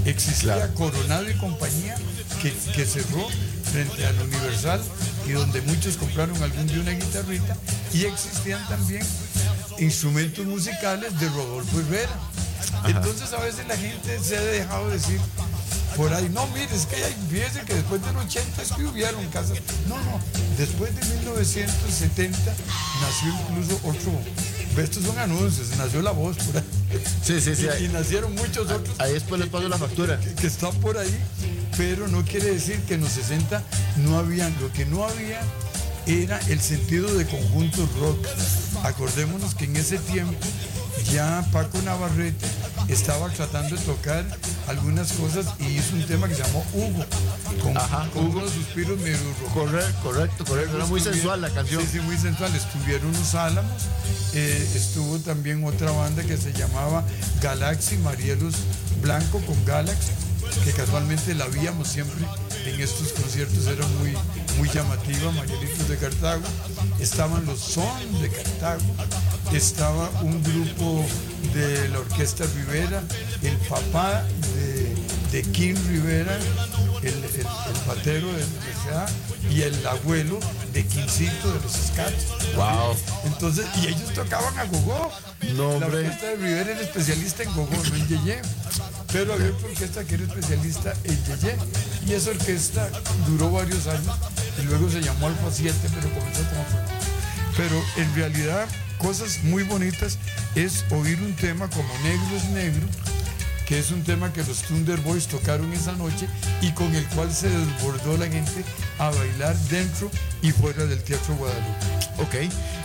existía 0.06 0.54
Claro. 0.56 0.74
Coronado 0.76 1.30
y 1.30 1.34
compañía, 1.36 1.96
que, 2.42 2.54
que 2.74 2.86
cerró 2.86 3.28
frente 3.72 4.06
al 4.06 4.20
Universal 4.22 4.80
y 5.28 5.32
donde 5.32 5.62
muchos 5.62 5.98
compraron 5.98 6.42
algún 6.44 6.68
día 6.68 6.80
una 6.82 6.92
guitarrita. 6.92 7.58
Y 7.94 8.06
existían 8.06 8.66
también 8.70 9.02
instrumentos 9.80 10.46
musicales 10.46 11.20
de 11.20 11.30
Rodolfo 11.30 11.80
Herrera. 11.80 12.20
Entonces 12.86 13.34
a 13.34 13.40
veces 13.40 13.68
la 13.68 13.78
gente 13.78 14.20
se 14.20 14.38
ha 14.38 14.42
dejado 14.42 14.90
decir 14.90 15.20
por 15.96 16.14
ahí, 16.14 16.30
no, 16.30 16.46
mire, 16.48 16.68
es 16.76 16.86
que 16.86 16.96
hay, 16.96 17.14
que 17.66 17.74
después 17.74 18.06
del 18.06 18.16
80 18.16 18.62
es 18.62 18.72
que 18.72 18.86
hubieron 18.86 19.26
casas. 19.30 19.58
No, 19.88 19.96
no, 19.96 20.20
después 20.56 20.96
de 20.96 21.04
1970 21.16 22.38
nació 23.02 23.34
incluso 23.50 23.80
otro, 23.84 24.12
estos 24.82 25.04
son 25.04 25.18
anuncios, 25.18 25.76
nació 25.76 26.04
La 26.04 26.12
Voz 26.12 26.38
por 26.38 26.58
ahí. 26.58 26.64
Sí, 27.24 27.42
sí, 27.42 27.56
sí. 27.56 27.68
Y, 27.84 27.88
nacieron 27.88 28.36
muchos 28.36 28.70
otros 28.70 28.96
ahí 29.00 29.14
después 29.14 29.42
les 29.42 29.50
paso 29.50 29.68
la 29.68 29.78
factura. 29.78 30.20
que, 30.20 30.34
que 30.36 30.48
están 30.48 30.74
por 30.76 31.00
ahí, 31.00 31.18
pero 31.78 32.08
no 32.08 32.24
quiere 32.24 32.52
decir 32.52 32.80
que 32.82 32.94
en 32.94 33.02
los 33.02 33.14
60 33.14 33.64
no 33.98 34.20
habían, 34.20 34.56
lo 34.62 34.72
que 34.72 34.86
no 34.86 35.04
había 35.04 35.42
era 36.06 36.40
el 36.48 36.62
sentido 36.62 37.12
de 37.16 37.26
conjunto 37.26 37.90
rock. 38.00 38.28
Acordémonos 38.84 39.56
que 39.56 39.66
en 39.66 39.76
ese 39.76 39.98
tiempo 39.98 40.34
ya 41.12 41.46
Paco 41.52 41.82
Navarrete 41.84 42.46
estaba 42.88 43.30
tratando 43.30 43.76
de 43.76 43.82
tocar 43.84 44.26
algunas 44.68 45.12
cosas 45.14 45.46
y 45.60 45.66
hizo 45.66 45.96
un 45.96 46.06
tema 46.06 46.28
que 46.28 46.36
se 46.36 46.44
llamó 46.44 46.66
Hugo, 46.74 47.06
con, 47.62 47.78
Ajá, 47.78 48.10
con 48.14 48.28
Hugo. 48.28 48.40
unos 48.40 48.52
suspiros 48.52 49.00
medio. 49.00 49.18
Correcto, 49.54 49.94
correcto, 50.04 50.46
correcto. 50.46 50.76
Era 50.78 50.86
muy 50.86 51.00
sensual 51.00 51.42
la 51.42 51.50
canción. 51.50 51.82
Sí, 51.84 51.90
sí, 51.94 52.00
muy 52.02 52.18
sensual. 52.18 52.54
Estuvieron 52.56 53.12
los 53.14 53.36
Álamos. 53.36 53.84
eh, 54.34 54.70
estuvo 54.76 55.18
también 55.20 55.64
otra 55.64 55.92
banda 55.92 56.24
que 56.24 56.38
se 56.38 56.52
llamaba 56.54 57.04
Galaxy, 57.42 57.98
Marielos 57.98 58.56
Blanco 59.02 59.40
con 59.42 59.64
Galaxy, 59.66 60.12
que 60.64 60.72
casualmente 60.72 61.34
la 61.36 61.46
víamos 61.48 61.88
siempre 61.88 62.26
en 62.66 62.82
estos 62.82 63.10
conciertos, 63.14 63.68
era 63.68 63.86
muy, 64.00 64.14
muy 64.58 64.70
llamativa, 64.70 65.32
Marielitos 65.32 65.88
de 65.88 65.98
Cartago. 65.98 66.44
Estaban 67.00 67.46
los 67.46 67.60
Son 67.60 68.22
de 68.22 68.30
Cartago. 68.30 68.82
Estaba 69.54 70.10
un 70.22 70.44
grupo 70.44 71.06
de 71.54 71.90
la 71.90 72.00
Orquesta 72.00 72.44
Rivera, 72.56 73.02
el 73.42 73.56
papá 73.70 74.24
de, 74.56 74.96
de 75.32 75.52
Kim 75.52 75.76
Rivera, 75.88 76.38
el, 77.02 77.08
el, 77.08 77.24
el 77.24 77.80
patero 77.86 78.28
de 78.28 78.40
la 78.40 78.46
universidad, 78.46 79.10
y 79.50 79.62
el 79.62 79.88
abuelo 79.88 80.40
de 80.74 80.86
Quincito 80.86 81.54
de 81.54 81.62
los 81.62 81.72
Scats. 81.72 82.56
Wow. 82.56 82.96
Entonces, 83.26 83.66
y 83.82 83.88
ellos 83.88 84.14
tocaban 84.14 84.58
a 84.60 84.66
gogó. 84.66 85.12
No, 85.56 85.80
la 85.80 85.86
orquesta 85.86 86.26
de 86.28 86.36
Rivera 86.36 86.72
era 86.72 86.82
especialista 86.82 87.44
en 87.44 87.54
gogó, 87.54 87.76
no 87.76 87.96
en 87.96 88.08
yeye. 88.08 88.42
Pero 89.14 89.34
había 89.34 89.48
otra 89.52 89.68
orquesta 89.70 90.04
que 90.04 90.16
era 90.16 90.24
especialista 90.24 90.94
en 91.06 91.24
yeye. 91.26 91.56
Y 92.06 92.14
esa 92.14 92.32
orquesta 92.32 92.90
duró 93.28 93.52
varios 93.52 93.88
años 93.88 94.14
y 94.60 94.64
luego 94.64 94.90
se 94.90 95.02
llamó 95.02 95.28
Alfa 95.28 95.52
7, 95.52 95.76
pero 95.94 96.10
comenzó 96.14 96.42
como. 96.50 96.66
Pero 97.56 97.84
en 97.98 98.16
realidad, 98.16 98.68
cosas 98.98 99.44
muy 99.44 99.64
bonitas 99.64 100.18
es 100.56 100.86
oír 100.92 101.20
un 101.22 101.34
tema 101.36 101.70
como 101.70 101.88
Negro 102.04 102.36
es 102.36 102.46
Negro, 102.46 102.88
que 103.66 103.80
es 103.80 103.92
un 103.92 104.04
tema 104.04 104.32
que 104.32 104.44
los 104.44 104.62
Thunder 104.64 105.00
Boys 105.02 105.28
tocaron 105.28 105.72
esa 105.74 105.94
noche 105.94 106.28
y 106.62 106.72
con 106.72 106.94
el 106.96 107.06
cual 107.08 107.34
se 107.34 107.50
desbordó 107.50 108.18
la 108.18 108.28
gente 108.28 108.64
a 109.00 109.10
bailar 109.10 109.56
dentro 109.70 110.10
y 110.42 110.52
fuera 110.52 110.86
del 110.86 111.04
Teatro 111.04 111.36
Guadalupe. 111.36 111.98
Ok, 112.20 112.36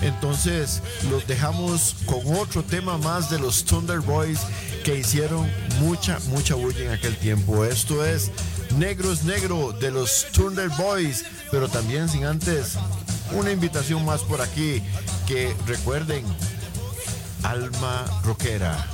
entonces 0.02 0.82
los 1.10 1.26
dejamos 1.26 1.96
con 2.04 2.34
otro 2.36 2.62
tema 2.62 2.98
más 2.98 3.30
de 3.30 3.38
los 3.38 3.64
Thunder 3.64 4.00
Boys 4.00 4.40
que 4.84 4.96
hicieron 4.96 5.50
mucha, 5.80 6.18
mucha 6.28 6.54
bulla 6.54 6.84
en 6.84 6.90
aquel 6.90 7.16
tiempo. 7.16 7.64
Esto 7.64 8.04
es 8.04 8.30
Negro 8.78 9.12
es 9.12 9.24
Negro 9.24 9.72
de 9.72 9.90
los 9.90 10.26
Thunder 10.32 10.68
Boys, 10.70 11.24
pero 11.50 11.68
también 11.68 12.08
sin 12.08 12.24
antes 12.24 12.76
una 13.32 13.50
invitación 13.50 14.04
más 14.04 14.22
por 14.22 14.40
aquí 14.40 14.82
que 15.26 15.54
recuerden 15.66 16.24
Alma 17.42 18.04
Rockera. 18.24 18.86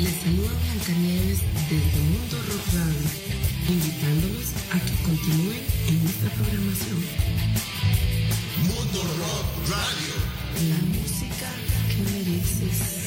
Les 0.00 0.14
saluda 0.22 0.50
Blancanieves 0.64 1.40
desde 1.70 2.00
Mundo 2.00 2.36
Rock 2.48 2.66
Radio, 2.74 3.08
invitándolos 3.68 4.46
a 4.72 4.78
que 4.80 5.02
continúen 5.04 5.66
en 5.88 6.04
nuestra 6.04 6.30
programación. 6.30 7.04
Mundo 8.62 9.02
Rock 9.18 9.70
Radio. 9.70 10.14
La 10.68 10.80
música 10.86 11.50
que 11.88 12.02
mereces. 12.12 13.05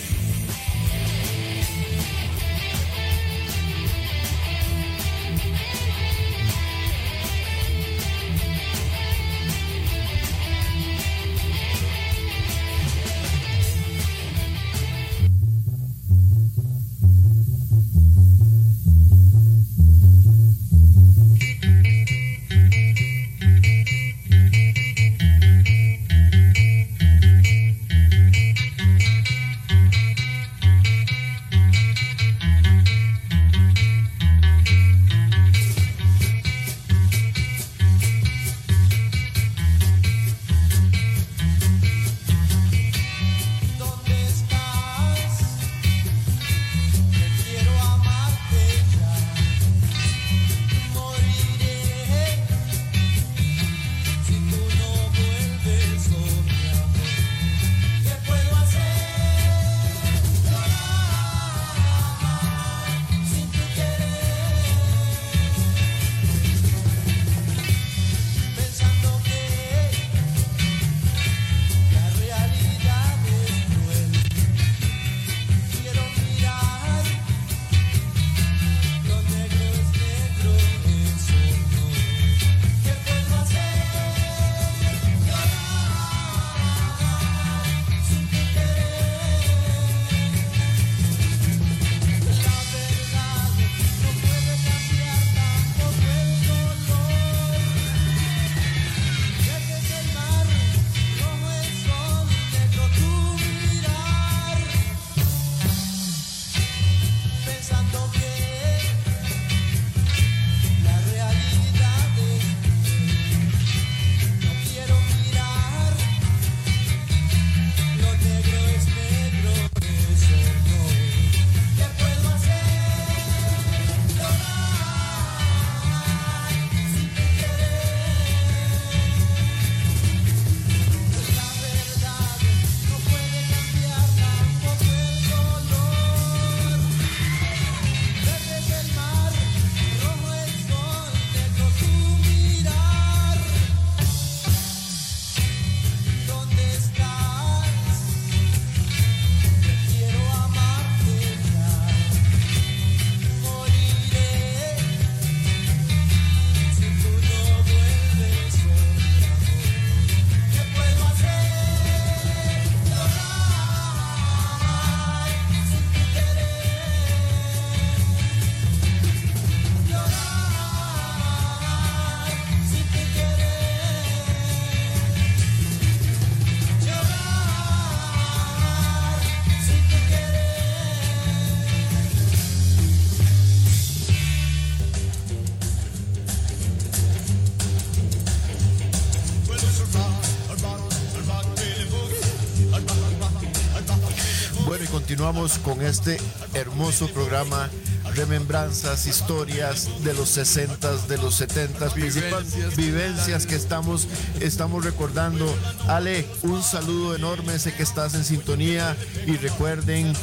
Con 195.58 195.82
este 195.82 196.18
hermoso 196.54 197.08
programa. 197.08 197.70
Remembranzas, 198.16 199.08
historias 199.08 199.88
de 200.04 200.14
los 200.14 200.38
60s, 200.38 201.08
de 201.08 201.18
los 201.18 201.40
70s, 201.40 201.94
principales 201.94 202.56
Vivencias. 202.56 202.76
vivencias 202.76 203.46
que 203.46 203.56
estamos, 203.56 204.08
estamos 204.40 204.84
recordando. 204.84 205.46
Ale, 205.88 206.26
un 206.44 206.62
saludo 206.62 207.16
enorme, 207.16 207.58
sé 207.60 207.74
que 207.74 207.84
estás 207.84 208.16
en 208.16 208.24
sintonía 208.26 208.96
y 209.26 209.38
recuerden 209.38 210.14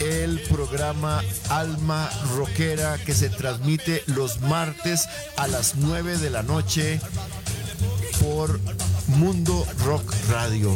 el 0.00 0.40
programa 0.42 1.22
Alma 1.48 2.10
Rockera 2.36 2.98
que 2.98 3.14
se 3.14 3.28
transmite 3.28 4.02
los 4.06 4.40
martes 4.40 5.06
a 5.36 5.46
las 5.46 5.76
9 5.76 6.18
de 6.18 6.30
la 6.30 6.42
noche 6.42 7.00
por 8.20 8.60
Mundo 9.08 9.66
Rock 9.84 10.14
Radio. 10.30 10.74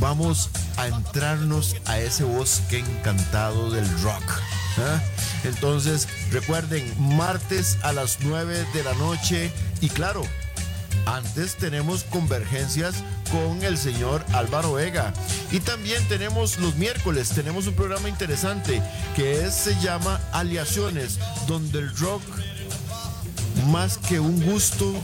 Vamos 0.00 0.50
a 0.76 0.88
entrarnos 0.88 1.76
a 1.86 1.98
ese 1.98 2.24
bosque 2.24 2.78
encantado 2.78 3.70
del 3.70 3.86
rock. 4.02 4.24
¿ah? 4.78 5.00
Entonces, 5.44 6.08
recuerden, 6.30 6.92
martes 7.16 7.78
a 7.82 7.92
las 7.92 8.18
9 8.20 8.66
de 8.74 8.84
la 8.84 8.94
noche 8.94 9.50
y 9.80 9.88
claro, 9.88 10.22
antes 11.06 11.56
tenemos 11.56 12.04
convergencias 12.04 12.96
con 13.30 13.62
el 13.62 13.78
señor 13.78 14.24
Álvaro 14.32 14.74
Vega. 14.74 15.12
Y 15.50 15.60
también 15.60 16.06
tenemos 16.08 16.58
los 16.58 16.76
miércoles, 16.76 17.30
tenemos 17.30 17.66
un 17.66 17.74
programa 17.74 18.08
interesante 18.08 18.82
que 19.14 19.50
se 19.50 19.80
llama 19.80 20.20
Aliaciones, 20.32 21.18
donde 21.46 21.78
el 21.78 21.96
rock, 21.96 22.22
más 23.68 23.98
que 23.98 24.20
un 24.20 24.42
gusto, 24.44 24.94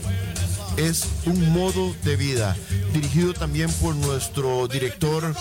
es 0.77 1.05
un 1.25 1.51
modo 1.51 1.95
de 2.03 2.15
vida, 2.15 2.55
dirigido 2.93 3.33
también 3.33 3.71
por 3.73 3.95
nuestro 3.95 4.67
director 4.67 5.35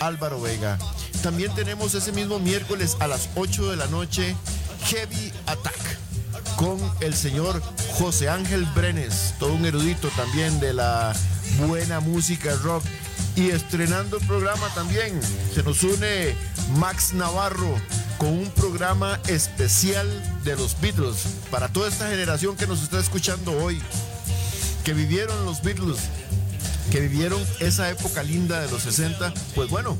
Álvaro 0.00 0.40
Vega. 0.40 0.78
También 1.22 1.54
tenemos 1.54 1.94
ese 1.94 2.12
mismo 2.12 2.38
miércoles 2.38 2.96
a 3.00 3.06
las 3.06 3.28
8 3.34 3.70
de 3.70 3.76
la 3.76 3.86
noche 3.86 4.34
Heavy 4.84 5.32
Attack 5.46 5.98
con 6.56 6.78
el 7.00 7.14
señor 7.14 7.62
José 7.94 8.28
Ángel 8.28 8.66
Brenes, 8.74 9.34
todo 9.38 9.54
un 9.54 9.64
erudito 9.64 10.08
también 10.16 10.60
de 10.60 10.74
la 10.74 11.14
buena 11.58 12.00
música 12.00 12.54
rock. 12.62 12.84
Y 13.36 13.50
estrenando 13.50 14.18
el 14.18 14.26
programa 14.26 14.68
también 14.74 15.20
se 15.54 15.62
nos 15.62 15.82
une 15.82 16.34
Max 16.76 17.14
Navarro 17.14 17.74
con 18.18 18.28
un 18.28 18.50
programa 18.50 19.18
especial 19.28 20.06
de 20.44 20.56
los 20.56 20.78
Beatles 20.80 21.24
para 21.50 21.68
toda 21.68 21.88
esta 21.88 22.10
generación 22.10 22.56
que 22.56 22.66
nos 22.66 22.82
está 22.82 22.98
escuchando 22.98 23.52
hoy, 23.52 23.80
que 24.84 24.94
vivieron 24.94 25.44
los 25.44 25.62
Beatles, 25.62 25.98
que 26.90 27.00
vivieron 27.00 27.40
esa 27.60 27.88
época 27.90 28.22
linda 28.22 28.60
de 28.60 28.70
los 28.70 28.82
60. 28.82 29.32
Pues 29.54 29.70
bueno, 29.70 29.96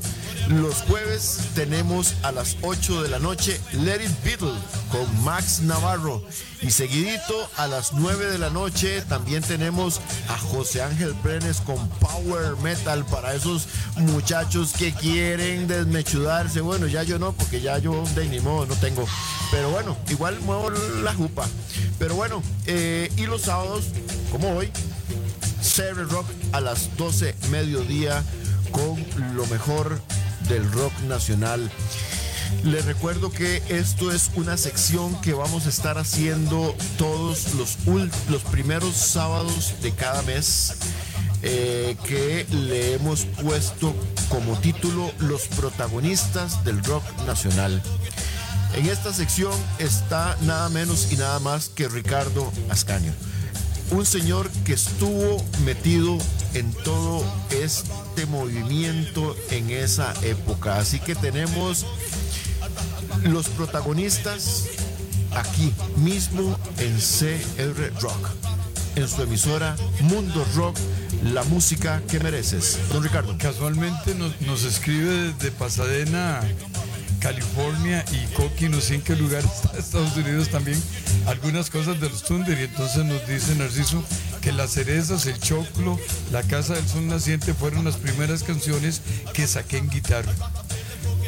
los 0.49 0.75
jueves 0.83 1.39
tenemos 1.55 2.15
a 2.23 2.31
las 2.31 2.57
8 2.61 3.03
de 3.03 3.09
la 3.09 3.19
noche 3.19 3.59
Let 3.73 4.03
It 4.03 4.23
Beatle 4.23 4.53
con 4.91 5.23
Max 5.23 5.61
Navarro. 5.61 6.23
Y 6.61 6.71
seguidito 6.71 7.49
a 7.57 7.67
las 7.67 7.93
9 7.93 8.25
de 8.25 8.37
la 8.37 8.49
noche 8.49 9.01
también 9.01 9.41
tenemos 9.41 9.99
a 10.27 10.37
José 10.37 10.81
Ángel 10.81 11.13
Brenes 11.23 11.61
con 11.61 11.89
Power 11.89 12.55
Metal 12.61 13.03
para 13.05 13.33
esos 13.33 13.67
muchachos 13.95 14.73
que 14.77 14.93
quieren 14.93 15.67
desmechudarse. 15.67 16.61
Bueno, 16.61 16.87
ya 16.87 17.03
yo 17.03 17.17
no, 17.17 17.33
porque 17.33 17.61
ya 17.61 17.77
yo 17.77 18.03
de 18.15 18.27
ni 18.27 18.39
modo 18.39 18.65
no 18.65 18.75
tengo. 18.75 19.07
Pero 19.51 19.69
bueno, 19.71 19.97
igual 20.09 20.39
muevo 20.41 20.69
la 20.69 21.13
jupa. 21.13 21.47
Pero 21.97 22.15
bueno, 22.15 22.43
eh, 22.67 23.11
y 23.17 23.25
los 23.25 23.43
sábados, 23.43 23.85
como 24.31 24.49
hoy, 24.55 24.71
CR 25.61 26.07
Rock 26.09 26.25
a 26.53 26.61
las 26.61 26.95
12 26.97 27.35
mediodía 27.49 28.23
con 28.71 29.03
lo 29.35 29.45
mejor 29.47 30.01
del 30.47 30.69
rock 30.71 30.93
nacional. 31.07 31.69
Les 32.63 32.85
recuerdo 32.85 33.31
que 33.31 33.61
esto 33.69 34.11
es 34.11 34.31
una 34.35 34.57
sección 34.57 35.19
que 35.21 35.33
vamos 35.33 35.65
a 35.65 35.69
estar 35.69 35.97
haciendo 35.97 36.75
todos 36.97 37.53
los, 37.55 37.77
primeros 38.43 38.95
sábados 38.95 39.75
de 39.81 39.91
cada 39.91 40.21
mes. 40.23 40.75
eh, 41.43 41.97
que 42.05 42.45
le 42.51 42.93
hemos 42.93 43.25
puesto 43.25 43.95
como 44.29 44.59
título 44.59 45.11
Los 45.17 45.47
protagonistas 45.47 46.63
del 46.63 46.83
rock 46.83 47.03
nacional. 47.25 47.81
En 48.75 48.85
esta 48.85 49.11
sección 49.11 49.53
está 49.79 50.37
nada 50.41 50.69
menos 50.69 51.11
y 51.11 51.17
nada 51.17 51.39
más 51.39 51.69
que 51.69 51.87
Ricardo 51.87 52.51
Ascaño 52.69 53.11
un 53.91 54.05
señor 54.05 54.49
que 54.65 54.73
estuvo 54.73 55.43
metido 55.65 56.17
en 56.53 56.71
todo 56.73 57.23
este 57.49 58.25
movimiento 58.25 59.35
en 59.49 59.69
esa 59.69 60.13
época. 60.23 60.77
Así 60.77 60.99
que 60.99 61.15
tenemos 61.15 61.85
los 63.23 63.49
protagonistas 63.49 64.67
aquí 65.35 65.73
mismo 65.97 66.57
en 66.77 66.97
CR 66.97 68.01
Rock, 68.01 68.29
en 68.95 69.07
su 69.07 69.21
emisora 69.21 69.75
Mundo 70.01 70.45
Rock, 70.55 70.77
la 71.23 71.43
música 71.43 72.01
que 72.09 72.19
mereces. 72.19 72.79
Don 72.91 73.03
Ricardo. 73.03 73.35
Casualmente 73.37 74.15
nos, 74.15 74.39
nos 74.41 74.63
escribe 74.63 75.33
desde 75.33 75.51
Pasadena, 75.51 76.41
California 77.21 78.03
y 78.11 78.25
Coqui, 78.33 78.67
no 78.67 78.81
sé 78.81 78.95
en 78.95 79.01
qué 79.01 79.15
lugar 79.15 79.43
está 79.43 79.77
Estados 79.77 80.17
Unidos 80.17 80.49
también, 80.49 80.81
algunas 81.27 81.69
cosas 81.69 82.01
de 82.01 82.09
los 82.09 82.23
Thunder 82.23 82.59
y 82.59 82.63
entonces 82.63 83.05
nos 83.05 83.25
dice 83.27 83.55
Narciso 83.55 84.03
que 84.41 84.51
las 84.51 84.71
cerezas, 84.71 85.27
el 85.27 85.39
choclo, 85.39 85.99
la 86.31 86.41
casa 86.43 86.73
del 86.73 86.87
sol 86.87 87.07
naciente 87.07 87.53
fueron 87.53 87.85
las 87.85 87.97
primeras 87.97 88.43
canciones 88.43 89.01
que 89.33 89.47
saqué 89.47 89.77
en 89.77 89.89
guitarra. 89.89 90.33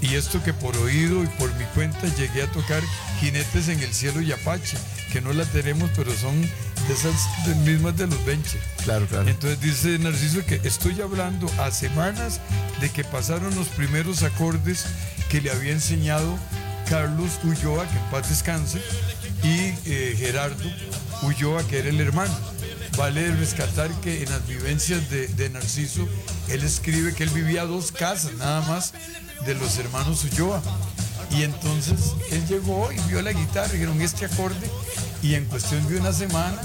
Y 0.04 0.16
esto 0.16 0.44
que 0.44 0.54
por 0.54 0.76
oído 0.78 1.24
y 1.24 1.28
por 1.28 1.52
mi 1.56 1.64
cuenta 1.74 2.08
llegué 2.16 2.44
a 2.44 2.52
tocar 2.52 2.84
Jinetes 3.20 3.70
en 3.70 3.80
el 3.80 3.94
Cielo 3.94 4.22
y 4.22 4.32
Apache, 4.34 4.78
que 5.12 5.22
no 5.22 5.32
la 5.34 5.46
tenemos, 5.46 5.90
pero 5.96 6.14
son 6.14 6.40
de 6.42 6.94
esas 6.94 7.16
de- 7.48 7.56
mismas 7.72 7.96
de 7.98 8.08
los 8.08 8.24
benches. 8.26 8.60
Claro, 8.84 9.08
claro. 9.08 9.28
Entonces 9.30 9.62
dice 9.62 9.98
Narciso 10.00 10.46
que 10.46 10.60
estoy 10.66 11.00
hablando 11.02 11.50
a 11.58 11.72
semanas 11.72 12.42
de 12.82 12.90
que 12.90 13.04
pasaron 13.06 13.56
los 13.56 13.68
primeros 13.70 14.24
acordes 14.24 14.86
que 15.30 15.40
le 15.40 15.50
había 15.52 15.72
enseñado 15.72 16.38
Carlos 16.90 17.32
Ulloa, 17.46 17.88
que 17.88 17.98
en 17.98 18.04
paz 18.12 18.28
descanse, 18.30 18.82
y 19.42 19.74
eh, 19.90 20.16
Gerardo 20.18 20.70
Ulloa, 21.22 21.64
que 21.66 21.80
era 21.80 21.90
el 21.90 22.02
hermano. 22.02 22.36
Vale 22.98 23.32
rescatar 23.38 23.90
que 24.02 24.22
en 24.24 24.30
las 24.30 24.46
vivencias 24.48 25.10
de, 25.10 25.28
de 25.28 25.50
Narciso, 25.50 26.08
él 26.50 26.64
escribe 26.64 27.14
que 27.14 27.24
él 27.24 27.30
vivía 27.30 27.66
dos 27.66 27.92
casas 27.92 28.34
nada 28.34 28.62
más 28.68 28.94
de 29.46 29.56
los 29.56 29.78
hermanos 29.78 30.24
Ulloa. 30.24 30.62
Y 31.32 31.44
entonces 31.44 32.14
él 32.32 32.46
llegó 32.48 32.92
y 32.92 33.00
vio 33.10 33.22
la 33.22 33.32
guitarra, 33.34 33.68
dijeron 33.72 34.02
este 34.02 34.26
acorde, 34.26 34.70
y 35.24 35.34
en 35.36 35.46
cuestión 35.46 35.88
de 35.88 35.98
una 36.00 36.14
semana 36.14 36.62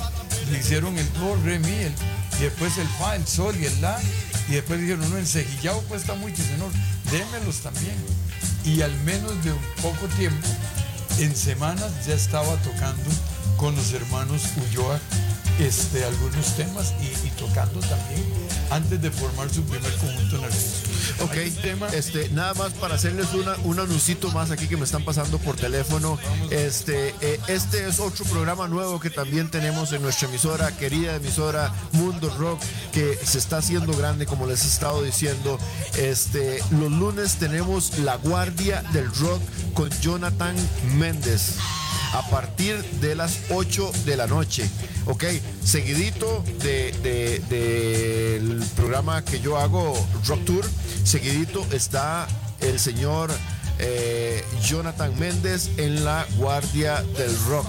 le 0.51 0.59
hicieron 0.59 0.99
el 0.99 1.11
do, 1.14 1.37
re, 1.45 1.59
mi, 1.59 1.70
el- 1.72 1.95
y 2.39 2.43
después 2.43 2.76
el 2.79 2.89
fa, 2.99 3.16
el 3.16 3.26
sol 3.26 3.57
y 3.59 3.64
el 3.64 3.81
la, 3.81 3.99
y 4.49 4.53
después 4.53 4.81
dijeron, 4.81 5.09
no, 5.11 5.16
el 5.16 5.26
cejillado 5.26 5.81
cuesta 5.83 6.14
mucho, 6.14 6.37
señor, 6.43 6.70
démelos 7.11 7.57
también. 7.62 7.97
Y 8.64 8.83
al 8.83 8.95
menos 9.05 9.43
de 9.43 9.53
un 9.53 9.62
poco 9.81 10.07
tiempo, 10.16 10.47
en 11.18 11.35
semanas 11.35 11.91
ya 12.07 12.14
estaba 12.14 12.55
tocando 12.62 13.11
con 13.57 13.74
los 13.74 13.93
hermanos 13.93 14.43
Ulloa 14.70 15.01
este, 15.59 16.05
algunos 16.05 16.55
temas 16.57 16.93
y 17.24 17.31
tocando 17.31 17.81
también 17.81 18.24
antes 18.71 19.01
de 19.01 19.11
formar 19.11 19.49
su 19.51 19.62
primer 19.64 19.93
conjunto. 19.97 20.41
Ok, 21.21 21.33
Hay 21.33 21.49
un 21.49 21.57
tema 21.57 21.89
este, 21.89 22.29
nada 22.31 22.55
más 22.55 22.73
para 22.75 22.95
hacerles 22.95 23.33
una, 23.35 23.57
un 23.64 23.81
anuncito 23.81 24.31
más 24.31 24.51
aquí 24.51 24.69
que 24.69 24.77
me 24.77 24.85
están 24.85 25.05
pasando 25.05 25.39
por 25.39 25.57
teléfono. 25.57 26.19
Este, 26.51 27.14
eh, 27.21 27.41
este 27.49 27.89
es 27.89 28.01
otro 28.01 28.25
programa 28.27 28.69
nuevo 28.69 29.01
que 29.01 29.11
también 29.11 29.51
tenemos 29.51 29.93
en 29.93 30.03
nuestra 30.03 30.29
emisora, 30.29 30.77
querida 30.77 31.16
emisora 31.16 31.73
Mundo 31.93 32.35
Rock, 32.39 32.61
que 32.93 33.19
se 33.23 33.39
está 33.39 33.59
haciendo 33.59 33.97
grande, 33.97 34.27
como 34.27 34.47
les 34.47 34.64
he 34.64 34.69
estado 34.69 35.03
diciendo. 35.03 35.59
Este, 35.97 36.62
los 36.71 36.91
lunes 36.91 37.37
tenemos 37.37 37.99
La 37.99 38.16
Guardia 38.16 38.83
del 38.93 39.12
Rock 39.14 39.43
con 39.75 39.91
Jonathan 40.01 40.55
Méndez 40.97 41.57
a 42.13 42.23
partir 42.31 42.83
de 43.01 43.15
las 43.15 43.39
8 43.51 43.93
de 44.05 44.17
la 44.17 44.27
noche. 44.27 44.69
Ok, 45.07 45.25
seguidito 45.65 46.45
de, 46.63 46.93
de- 47.03 47.39
del 47.49 48.63
programa 48.77 49.25
que 49.25 49.41
yo 49.41 49.59
hago, 49.59 49.95
Rock 50.27 50.45
Tour, 50.45 50.65
seguidito 51.05 51.67
está 51.73 52.27
el 52.61 52.79
señor 52.79 53.31
eh, 53.79 54.45
Jonathan 54.65 55.17
Méndez 55.19 55.71
en 55.77 56.05
la 56.05 56.27
Guardia 56.37 57.03
del 57.17 57.37
Rock. 57.47 57.67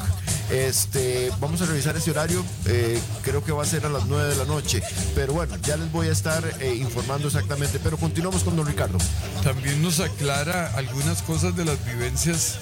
Este, 0.50 1.32
vamos 1.40 1.62
a 1.62 1.68
revisar 1.68 1.96
ese 1.96 2.10
horario, 2.10 2.44
eh, 2.66 3.00
creo 3.22 3.44
que 3.44 3.52
va 3.52 3.62
a 3.62 3.66
ser 3.68 3.86
a 3.86 3.90
las 3.90 4.08
9 4.08 4.30
de 4.30 4.36
la 4.36 4.46
noche, 4.46 4.82
pero 5.14 5.34
bueno, 5.34 5.56
ya 5.58 5.78
les 5.78 5.92
voy 5.92 6.08
a 6.08 6.12
estar 6.12 6.44
eh, 6.60 6.74
informando 6.74 7.28
exactamente, 7.28 7.78
pero 7.84 7.98
continuamos 7.98 8.44
con 8.44 8.56
don 8.56 8.66
Ricardo. 8.66 8.98
también 9.44 9.80
nos 9.84 10.00
aclara 10.00 10.72
algunas 10.76 11.22
cosas 11.22 11.56
de 11.56 11.66
las 11.66 11.78
vivencias 11.86 12.56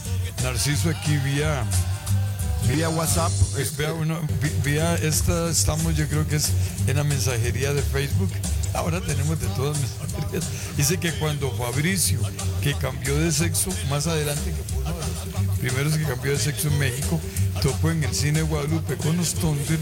Narciso 0.44 0.90
aquí 0.90 1.18
vía 1.18 1.64
Vía 2.68 2.90
WhatsApp, 2.90 3.32
este, 3.60 3.90
bueno, 3.92 4.20
vi- 4.42 4.72
vía 4.72 4.96
esta, 4.96 5.50
estamos 5.50 5.96
yo 5.96 6.06
creo 6.10 6.28
que 6.28 6.36
es 6.36 6.50
en 6.88 6.98
la 6.98 7.06
mensajería 7.06 7.72
de 7.74 7.82
Facebook. 7.82 8.30
Ahora 8.74 9.00
tenemos 9.00 9.40
de 9.40 9.48
todas 9.56 9.78
mensajerías. 9.80 10.44
Dice 10.76 10.98
que 10.98 11.14
cuando 11.14 11.50
Fabricio, 11.56 12.20
que 12.62 12.74
cambió 12.74 13.18
de 13.18 13.32
sexo, 13.32 13.70
más 13.90 14.08
adelante, 14.08 14.52
que 14.52 14.64
fue 14.74 14.84
uno 14.84 14.94
de 14.96 15.46
los 15.48 15.58
primeros 15.60 15.94
que 15.98 16.04
cambió 16.04 16.32
de 16.34 16.40
sexo 16.40 16.68
en 16.68 16.78
México, 16.80 17.22
tocó 17.62 17.90
en 17.90 18.04
el 18.04 18.14
cine 18.14 18.42
Guadalupe 18.42 18.98
con 18.98 19.16
los 19.16 19.34
Thunder, 19.36 19.80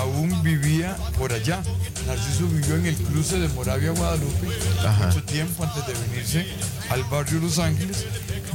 aún 0.00 0.42
vivía 0.42 0.96
por 1.18 1.32
allá. 1.32 1.62
Narciso 2.06 2.46
vivió 2.48 2.76
en 2.76 2.86
el 2.86 2.96
cruce 2.96 3.38
de 3.38 3.48
Moravia 3.48 3.92
Guadalupe 3.92 4.48
mucho 4.98 5.22
tiempo 5.24 5.64
antes 5.64 5.86
de 5.86 5.92
venirse 5.92 6.46
al 6.88 7.04
barrio 7.04 7.40
Los 7.40 7.58
Ángeles, 7.58 8.06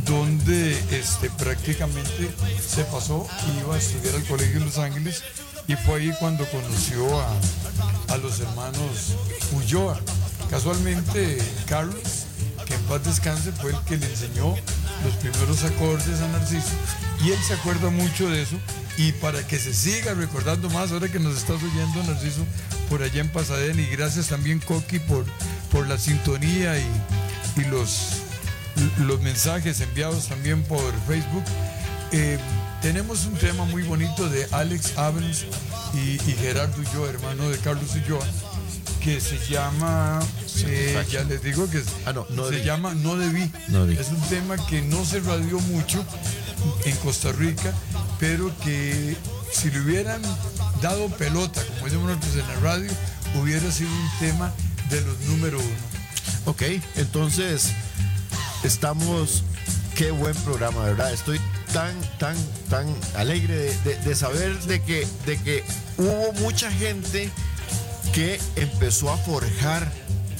donde 0.05 0.71
este, 0.91 1.29
prácticamente 1.31 2.29
se 2.65 2.83
pasó 2.85 3.27
y 3.47 3.59
iba 3.59 3.75
a 3.75 3.77
estudiar 3.77 4.15
al 4.15 4.23
colegio 4.23 4.59
Los 4.59 4.77
Ángeles 4.77 5.23
y 5.67 5.75
fue 5.75 6.01
ahí 6.01 6.13
cuando 6.19 6.45
conoció 6.49 7.21
a, 7.21 7.27
a 8.09 8.17
los 8.17 8.39
hermanos 8.39 9.15
Ulloa. 9.53 9.99
Casualmente 10.49 11.37
Carlos, 11.67 12.25
que 12.65 12.75
en 12.75 12.81
paz 12.81 13.03
descanse, 13.03 13.51
fue 13.51 13.71
el 13.71 13.79
que 13.81 13.97
le 13.97 14.05
enseñó 14.07 14.55
los 15.03 15.13
primeros 15.21 15.63
acordes 15.63 16.21
a 16.21 16.27
Narciso 16.27 17.04
y 17.23 17.31
él 17.31 17.39
se 17.47 17.53
acuerda 17.53 17.89
mucho 17.89 18.29
de 18.29 18.41
eso 18.41 18.57
y 18.97 19.11
para 19.13 19.45
que 19.47 19.57
se 19.59 19.73
siga 19.73 20.13
recordando 20.13 20.69
más 20.69 20.91
ahora 20.91 21.09
que 21.09 21.19
nos 21.19 21.35
estás 21.37 21.57
oyendo 21.61 22.03
Narciso 22.03 22.45
por 22.89 23.01
allá 23.03 23.21
en 23.21 23.29
Pasadena 23.29 23.81
y 23.81 23.87
gracias 23.87 24.27
también 24.27 24.59
Coqui 24.59 24.99
por, 24.99 25.25
por 25.71 25.87
la 25.87 25.97
sintonía 25.97 26.77
y, 26.77 26.87
y 27.57 27.65
los, 27.65 28.21
los 28.99 29.21
mensajes 29.21 29.81
enviados 29.81 30.27
también 30.27 30.63
por 30.63 30.81
Facebook. 31.07 31.43
Eh, 32.11 32.37
tenemos 32.81 33.25
un 33.25 33.33
tema 33.35 33.65
muy 33.65 33.83
bonito 33.83 34.29
de 34.29 34.47
Alex 34.51 34.97
Abrams 34.97 35.45
y, 35.93 36.11
y 36.29 36.35
Gerardo 36.39 36.79
Ulloa, 36.79 37.09
hermano 37.09 37.49
de 37.49 37.57
Carlos 37.57 37.89
Ulloa, 37.95 38.25
que 39.01 39.19
se 39.19 39.37
llama, 39.49 40.19
eh, 40.65 41.03
ya 41.11 41.23
les 41.23 41.41
digo 41.41 41.69
que 41.69 41.81
Ah, 42.05 42.13
no, 42.13 42.25
no 42.29 42.45
se 42.45 42.51
debí. 42.55 42.63
llama 42.65 42.93
No 42.93 43.15
Debí. 43.17 43.51
No 43.69 43.85
debí. 43.85 43.99
Es 43.99 44.09
un 44.09 44.21
tema 44.29 44.55
que 44.67 44.81
no 44.83 45.03
se 45.03 45.19
radió 45.21 45.59
mucho 45.61 46.05
en 46.85 46.95
Costa 46.97 47.31
Rica, 47.31 47.73
pero 48.19 48.51
que 48.59 49.15
si 49.51 49.69
le 49.71 49.79
hubieran 49.81 50.21
dado 50.81 51.07
pelota, 51.09 51.61
como 51.73 51.85
decimos 51.85 52.07
nosotros 52.09 52.33
en 52.35 52.47
la 52.47 52.59
radio, 52.61 52.91
hubiera 53.41 53.71
sido 53.71 53.89
un 53.89 54.09
tema 54.19 54.53
de 54.89 55.01
los 55.01 55.19
número 55.21 55.59
uno. 55.59 55.75
Ok, 56.45 56.63
entonces 56.95 57.71
Estamos, 58.63 59.43
qué 59.95 60.09
buen 60.09 60.35
programa, 60.37 60.83
¿verdad? 60.85 61.13
Estoy 61.13 61.39
tan, 61.71 61.93
tan, 62.17 62.35
tan 62.69 62.87
alegre 63.15 63.55
de, 63.55 63.77
de- 63.83 63.97
de 63.97 64.15
saber 64.15 64.59
de 64.63 64.81
que, 64.81 65.07
de 65.27 65.37
que 65.37 65.63
hubo 65.97 66.33
mucha 66.41 66.71
gente 66.71 67.29
que 68.11 68.39
empezó 68.55 69.11
a 69.13 69.17
forjar 69.17 69.91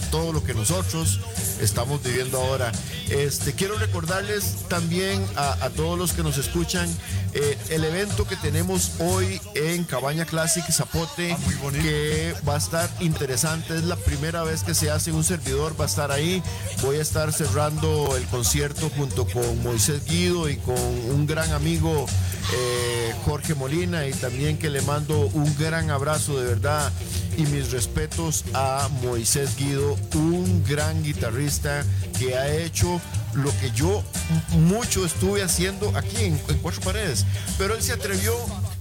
todo 0.10 0.34
lo 0.34 0.44
que 0.44 0.56
nosotros 0.56 1.20
estamos 1.62 2.02
viviendo 2.04 2.40
ahora. 2.40 2.72
Este, 3.10 3.54
quiero 3.54 3.78
recordarles 3.78 4.56
también 4.68 5.26
a, 5.36 5.54
a 5.66 5.70
todos 5.70 5.98
los 5.98 6.14
que 6.14 6.24
nos 6.24 6.38
escuchan 6.38 6.88
eh, 7.36 7.58
el 7.70 7.84
evento 7.84 8.26
que 8.26 8.38
tenemos 8.38 8.94
hoy 9.00 9.42
en 9.56 9.84
Cabaña 9.84 10.26
Classic 10.26 10.64
Zapote, 10.72 11.34
Ah, 11.34 11.38
que 11.82 12.34
va 12.48 12.56
a 12.56 12.58
estar 12.58 12.90
interesante. 13.02 13.76
Es 13.76 13.84
la 13.84 13.98
primera 13.98 14.44
vez 14.44 14.64
que 14.64 14.74
se 14.74 14.90
hace 14.90 15.12
un 15.12 15.24
servidor, 15.24 15.80
va 15.80 15.84
a 15.84 15.88
estar 15.88 16.12
ahí. 16.12 16.42
Voy 16.82 16.98
a 16.98 17.02
estar 17.02 17.34
cerrando 17.34 18.16
el 18.16 18.24
concierto 18.28 18.90
junto 18.96 19.28
con 19.28 19.62
Moisés 19.64 20.06
Guido 20.06 20.50
y 20.50 20.56
con 20.58 20.78
un 20.78 21.28
gran 21.28 21.52
amigo 21.52 22.06
eh, 22.54 23.14
Jorge 23.26 23.54
Molina 23.54 24.08
y 24.08 24.14
también 24.14 24.58
que 24.58 24.70
le 24.70 24.82
mando 24.82 25.28
un 25.34 25.58
gran 25.58 25.90
abrazo 25.90 26.40
de 26.40 26.48
verdad 26.48 26.92
y 27.38 27.44
mis 27.48 27.72
respetos 27.72 28.46
a 28.54 28.88
Moisés 29.04 29.56
Guido, 29.58 29.98
un 30.14 30.64
gran 30.64 31.04
guitarrista 31.04 31.84
que 32.18 32.38
ha 32.38 32.48
hecho 32.56 33.02
lo 33.36 33.52
que 33.60 33.72
yo 33.72 34.04
mucho 34.52 35.06
estuve 35.06 35.44
haciendo 35.44 35.96
aquí 35.96 36.24
en, 36.24 36.42
en 36.48 36.58
Cuatro 36.60 36.82
Paredes, 36.82 37.26
pero 37.58 37.76
él 37.76 37.82
se 37.82 37.94
atrevió 37.94 38.36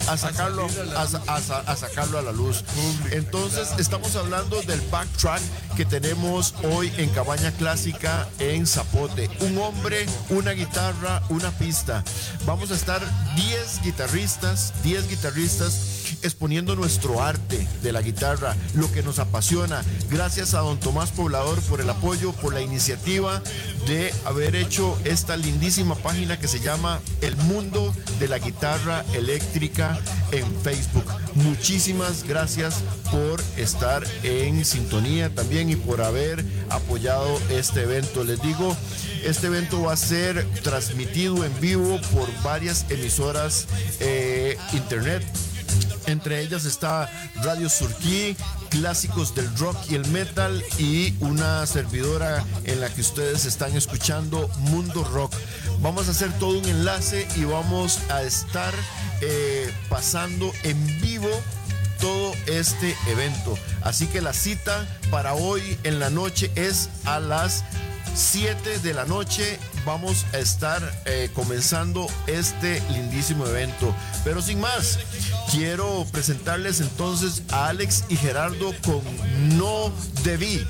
a 0.09 0.17
sacarlo 0.17 0.67
a, 0.97 1.37
a 1.37 1.77
sacarlo 1.77 2.19
a 2.19 2.23
la 2.23 2.33
luz. 2.33 2.65
Entonces 3.11 3.69
estamos 3.79 4.17
hablando 4.17 4.61
del 4.63 4.81
backtrack 4.91 5.41
que 5.77 5.85
tenemos 5.85 6.55
hoy 6.63 6.93
en 6.99 7.09
Cabaña 7.11 7.53
Clásica 7.53 8.29
en 8.39 8.67
Zapote. 8.67 9.31
Un 9.41 9.59
hombre, 9.59 10.07
una 10.31 10.53
guitarra, 10.53 11.23
una 11.29 11.51
pista. 11.53 12.05
Vamos 12.47 12.71
a 12.71 12.75
estar 12.75 13.01
10 13.37 13.83
guitarristas, 13.83 14.73
10 14.83 15.09
guitarristas 15.09 15.94
exponiendo 16.23 16.77
nuestro 16.77 17.23
arte 17.23 17.67
de 17.83 17.93
la 17.93 18.03
guitarra, 18.03 18.57
lo 18.75 18.91
que 18.93 19.03
nos 19.03 19.19
apasiona. 19.19 19.83
Gracias 20.11 20.55
a 20.55 20.61
don 20.61 20.79
Tomás 20.79 21.11
Poblador 21.11 21.61
por 21.63 21.81
el 21.81 21.91
apoyo, 21.91 22.33
por 22.33 22.55
la 22.55 22.61
iniciativa 22.61 23.43
de 23.87 24.13
haber 24.25 24.57
hecho 24.57 24.99
esta 25.05 25.37
lindísima 25.37 25.95
página 25.95 26.39
que 26.39 26.49
se 26.49 26.61
llama 26.61 27.01
El 27.21 27.37
Mundo 27.37 27.95
de 28.19 28.29
la 28.29 28.39
Guitarra 28.39 29.05
Eléctrica 29.15 29.99
en 30.33 30.45
Facebook. 30.63 31.05
Muchísimas 31.35 32.25
gracias 32.25 32.83
por 33.11 33.43
estar 33.57 34.05
en 34.23 34.65
sintonía 34.65 35.35
también 35.35 35.71
y 35.71 35.77
por 35.77 36.01
haber 36.01 36.45
apoyado 36.71 37.39
este 37.51 37.83
evento. 37.83 38.25
Les 38.25 38.41
digo, 38.41 38.77
este 39.25 39.47
evento 39.47 39.83
va 39.83 39.93
a 39.93 39.97
ser 39.97 40.47
transmitido 40.63 41.45
en 41.45 41.61
vivo 41.61 42.01
por 42.13 42.29
varias 42.43 42.87
emisoras 42.91 43.67
eh, 44.01 44.57
internet 44.73 45.25
entre 46.07 46.41
ellas 46.41 46.65
está 46.65 47.11
Radio 47.43 47.69
Surquí, 47.69 48.37
clásicos 48.71 49.35
del 49.35 49.55
rock 49.57 49.77
y 49.89 49.95
el 49.95 50.07
metal 50.09 50.63
y 50.79 51.15
una 51.21 51.67
servidora 51.67 52.45
en 52.65 52.81
la 52.81 52.89
que 52.89 53.01
ustedes 53.01 53.45
están 53.45 53.77
escuchando 53.77 54.49
Mundo 54.59 55.05
Rock. 55.05 55.35
Vamos 55.81 56.09
a 56.09 56.13
hacer 56.13 56.33
todo 56.39 56.59
un 56.59 56.65
enlace 56.65 57.27
y 57.37 57.45
vamos 57.45 57.99
a 58.11 58.23
estar 58.23 58.75
eh, 59.21 59.73
pasando 59.89 60.53
en 60.63 61.01
vivo 61.01 61.31
todo 62.01 62.33
este 62.47 62.97
evento. 63.09 63.59
Así 63.83 64.07
que 64.07 64.21
la 64.21 64.33
cita 64.33 64.87
para 65.11 65.35
hoy 65.35 65.79
en 65.85 66.01
la 66.01 66.11
noche 66.11 66.51
es 66.55 66.91
a 67.05 67.21
las 67.21 67.65
7 68.15 68.79
de 68.79 68.95
la 68.95 69.05
noche 69.05 69.59
vamos 69.85 70.25
a 70.33 70.39
estar 70.39 70.83
eh, 71.05 71.31
comenzando 71.35 72.07
este 72.27 72.81
lindísimo 72.91 73.47
evento. 73.47 73.95
Pero 74.25 74.41
sin 74.41 74.61
más, 74.61 74.99
quiero 75.51 76.07
presentarles 76.13 76.81
entonces 76.81 77.43
a 77.51 77.69
Alex 77.69 78.05
y 78.09 78.17
Gerardo 78.17 78.73
con 78.85 79.03
No 79.59 79.93
Debí. 80.23 80.65